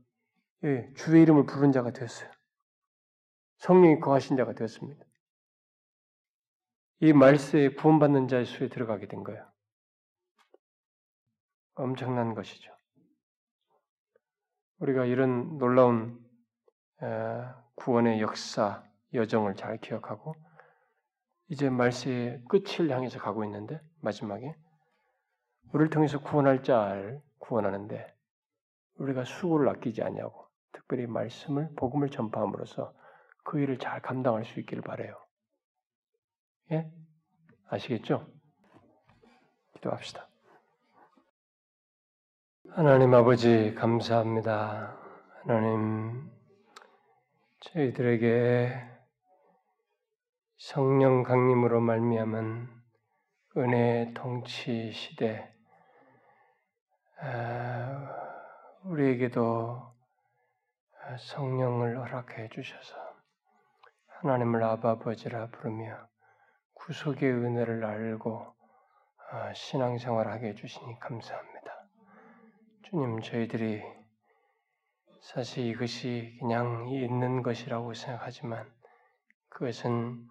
예, 0.63 0.93
주의 0.95 1.23
이름을 1.23 1.47
부른 1.47 1.73
자가 1.73 1.91
되었어요. 1.91 2.31
성령이 3.57 4.01
거하신 4.01 4.37
자가 4.37 4.53
되었습니다. 4.55 5.05
이 7.01 7.13
말세에 7.13 7.71
구원받는 7.71 8.29
자의 8.29 8.45
수에 8.45 8.69
들어가게 8.69 9.07
된 9.07 9.25
거예요. 9.25 9.51
엄청난 11.75 12.35
것이죠. 12.35 12.75
우리가 14.79 15.07
이런 15.07 15.57
놀라운 15.57 16.23
구원의 17.77 18.21
역사, 18.21 18.85
여정을 19.15 19.55
잘 19.55 19.79
기억하고 19.79 20.35
이제 21.49 21.71
말세의 21.71 22.45
끝을 22.49 22.91
향해서 22.91 23.19
가고 23.19 23.45
있는데 23.45 23.81
마지막에 24.01 24.55
우리를 25.73 25.91
통해서 25.91 26.21
구원할 26.21 26.63
자를 26.63 27.23
구원하는데 27.39 28.15
우리가 29.01 29.25
수고를 29.25 29.69
아끼지 29.71 30.03
않냐고 30.03 30.47
특별히 30.73 31.07
말씀을 31.07 31.71
복음을 31.77 32.11
전파함으로써 32.11 32.95
그 33.45 33.59
일을 33.59 33.79
잘 33.79 34.01
감당할 34.03 34.45
수 34.45 34.61
있기를 34.61 34.83
바래요. 34.83 35.17
예? 36.73 36.91
아시겠죠? 37.69 38.27
기도합시다. 39.75 40.29
하나님 42.71 43.15
아버지 43.15 43.75
감사합니다. 43.75 44.97
하나님 45.43 46.31
저희들에게 47.61 48.87
성령 50.59 51.23
강림으로 51.23 51.81
말미암은 51.81 52.69
은혜 53.57 54.13
통치 54.15 54.93
시대 54.93 55.51
아, 57.23 58.20
우리에게도 58.85 59.93
성령을 61.19 61.99
허락해 61.99 62.49
주셔서 62.49 62.97
하나님을 64.07 64.63
아바 64.63 64.91
아버지라 64.93 65.49
부르며 65.49 66.09
구속의 66.73 67.31
은혜를 67.31 67.85
알고 67.85 68.55
아, 69.33 69.53
신앙생활하게 69.53 70.49
해주시니 70.49 70.99
감사합니다. 70.99 71.89
주님 72.85 73.21
저희들이 73.21 73.83
사실 75.21 75.67
이것이 75.67 76.39
그냥 76.41 76.89
있는 76.89 77.43
것이라고 77.43 77.93
생각하지만 77.93 78.67
그것은 79.51 80.27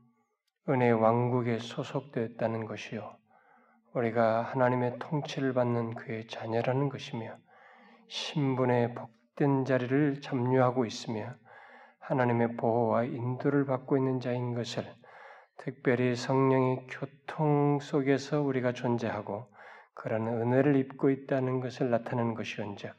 은혜 0.70 0.90
왕국에 0.90 1.60
소속되었다는 1.60 2.66
것이요 2.66 3.16
우리가 3.94 4.42
하나님의 4.42 4.98
통치를 4.98 5.54
받는 5.54 5.94
그의 5.94 6.28
자녀라는 6.28 6.90
것이며 6.90 7.38
신분의 8.10 8.96
복된 8.96 9.66
자리를 9.66 10.22
점유하고 10.22 10.86
있으며 10.86 11.36
하나님의 12.00 12.58
보호와 12.58 13.04
인도를 13.04 13.66
받고 13.66 13.98
있는 13.98 14.20
자인 14.20 14.56
것을 14.56 14.92
특별히 15.58 16.16
성령의 16.16 16.88
교통 16.90 17.80
속에서 17.80 18.42
우리가 18.42 18.74
존재하고 18.74 19.48
그런 19.94 20.28
은혜를 20.28 20.76
입고 20.76 21.12
있다는 21.12 21.60
것을 21.60 21.92
나타내는 21.92 22.34
것이온즉 22.34 22.94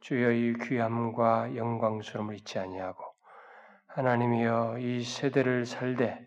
주여 0.00 0.30
의 0.30 0.54
귀함과 0.54 1.54
영광스러움을 1.54 2.34
잊지 2.36 2.58
아니하고 2.58 3.04
하나님이여 3.86 4.78
이 4.78 5.04
세대를 5.04 5.66
살되 5.66 6.26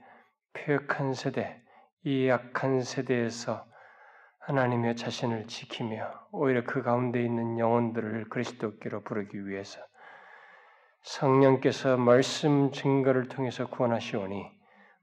폐역한 0.54 1.14
세대, 1.14 1.62
이 2.04 2.28
약한 2.28 2.82
세대에서 2.82 3.66
하나님의 4.46 4.98
자신을 4.98 5.48
지키며 5.48 6.28
오히려 6.34 6.66
그 6.66 6.82
가운데 6.82 7.24
있는 7.24 7.60
영혼들을 7.60 8.26
그리스도께로 8.28 9.04
부르기 9.04 9.48
위해서 9.48 9.80
성령께서 11.02 11.96
말씀 11.96 12.72
증거를 12.74 13.30
통해서 13.30 13.68
구원하시오니 13.68 14.52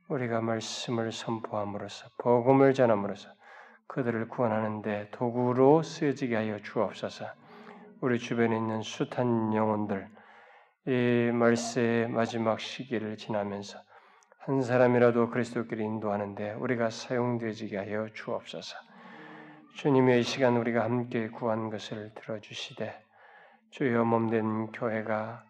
우리가 0.09 0.43
말씀을 0.43 1.11
선포함으로써 1.11 2.09
복음을 2.19 2.75
전함으로써 2.75 3.31
그들을 3.87 4.29
구원하는데 4.29 5.09
도구로 5.11 5.83
쓰여지게 5.83 6.37
하여 6.37 6.59
주옵소서. 6.59 7.25
우리 8.03 8.19
주변에 8.19 8.55
있는 8.55 8.83
숱한 8.83 9.55
영혼들 9.55 10.07
이 10.87 11.31
말세의 11.33 12.09
마지막 12.09 12.61
시기를 12.61 13.17
지나면서 13.17 13.79
한 14.41 14.61
사람이라도 14.61 15.31
그리스도끼리 15.31 15.83
인도하는데 15.83 16.53
우리가 16.53 16.91
사용되어지게 16.91 17.79
하여 17.79 18.09
주옵소서. 18.13 18.90
주님의 19.75 20.21
이 20.21 20.23
시간 20.23 20.57
우리가 20.57 20.85
함께 20.85 21.29
구한 21.29 21.71
것을 21.71 22.13
들어주시되 22.15 23.03
주여 23.71 24.05
몸된 24.05 24.73
교회가 24.73 25.45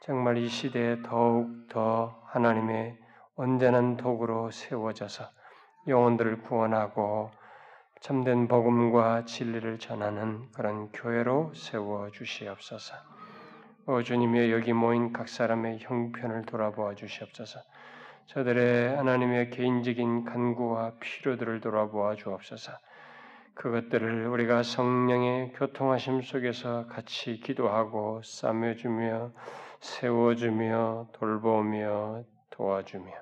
정말 0.00 0.38
이 0.38 0.48
시대에 0.48 1.02
더욱 1.02 1.68
더 1.68 2.22
하나님의 2.26 2.96
온전한 3.36 3.96
도구로 3.96 4.50
세워져서 4.50 5.24
영혼들을 5.88 6.42
구원하고 6.42 7.30
참된 8.00 8.48
복음과 8.48 9.24
진리를 9.24 9.78
전하는 9.78 10.50
그런 10.52 10.90
교회로 10.92 11.52
세워 11.54 12.10
주시옵소서. 12.10 12.94
오 13.86 14.02
주님의 14.02 14.52
여기 14.52 14.72
모인 14.72 15.12
각 15.12 15.28
사람의 15.28 15.80
형편을 15.80 16.46
돌아보아 16.46 16.94
주시옵소서. 16.94 17.60
저들의 18.26 18.96
하나님의 18.96 19.50
개인적인 19.50 20.24
간구와 20.24 20.92
필요들을 21.00 21.60
돌아보아 21.60 22.14
주옵소서. 22.14 22.72
그것들을 23.54 24.26
우리가 24.26 24.62
성령의 24.62 25.52
교통하심 25.52 26.22
속에서 26.22 26.86
같이 26.88 27.40
기도하고 27.40 28.20
싸매주며 28.22 29.32
세워주며 29.80 31.08
돌보며 31.12 32.24
도와주며 32.50 33.12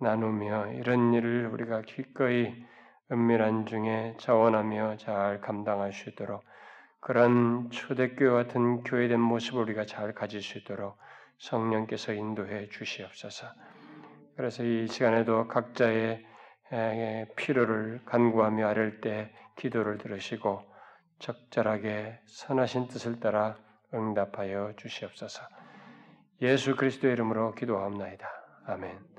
나누며 0.00 0.72
이런 0.74 1.12
일을 1.12 1.48
우리가 1.48 1.82
기꺼이 1.82 2.54
은밀한 3.10 3.66
중에 3.66 4.16
자원하며 4.18 4.98
잘 4.98 5.40
감당할 5.40 5.92
수 5.92 6.10
있도록 6.10 6.44
그런 7.00 7.70
초대교회 7.70 8.30
같은 8.30 8.82
교회된 8.84 9.18
모습을 9.18 9.62
우리가 9.62 9.86
잘 9.86 10.14
가질 10.14 10.42
수 10.42 10.58
있도록 10.58 10.96
성령께서 11.38 12.12
인도해 12.12 12.68
주시옵소서. 12.68 13.46
그래서 14.36 14.62
이 14.62 14.86
시간에도 14.86 15.48
각자의 15.48 16.24
필요를 17.36 18.02
간구하며 18.04 18.68
아랠 18.68 19.00
때 19.00 19.32
기도를 19.58 19.98
들으시고 19.98 20.62
적절하게 21.18 22.20
선하신 22.26 22.88
뜻을 22.88 23.20
따라 23.20 23.56
응답하여 23.92 24.74
주시옵소서. 24.76 25.42
예수 26.40 26.76
그리스도의 26.76 27.14
이름으로 27.14 27.54
기도하옵나이다. 27.54 28.26
아멘. 28.66 29.17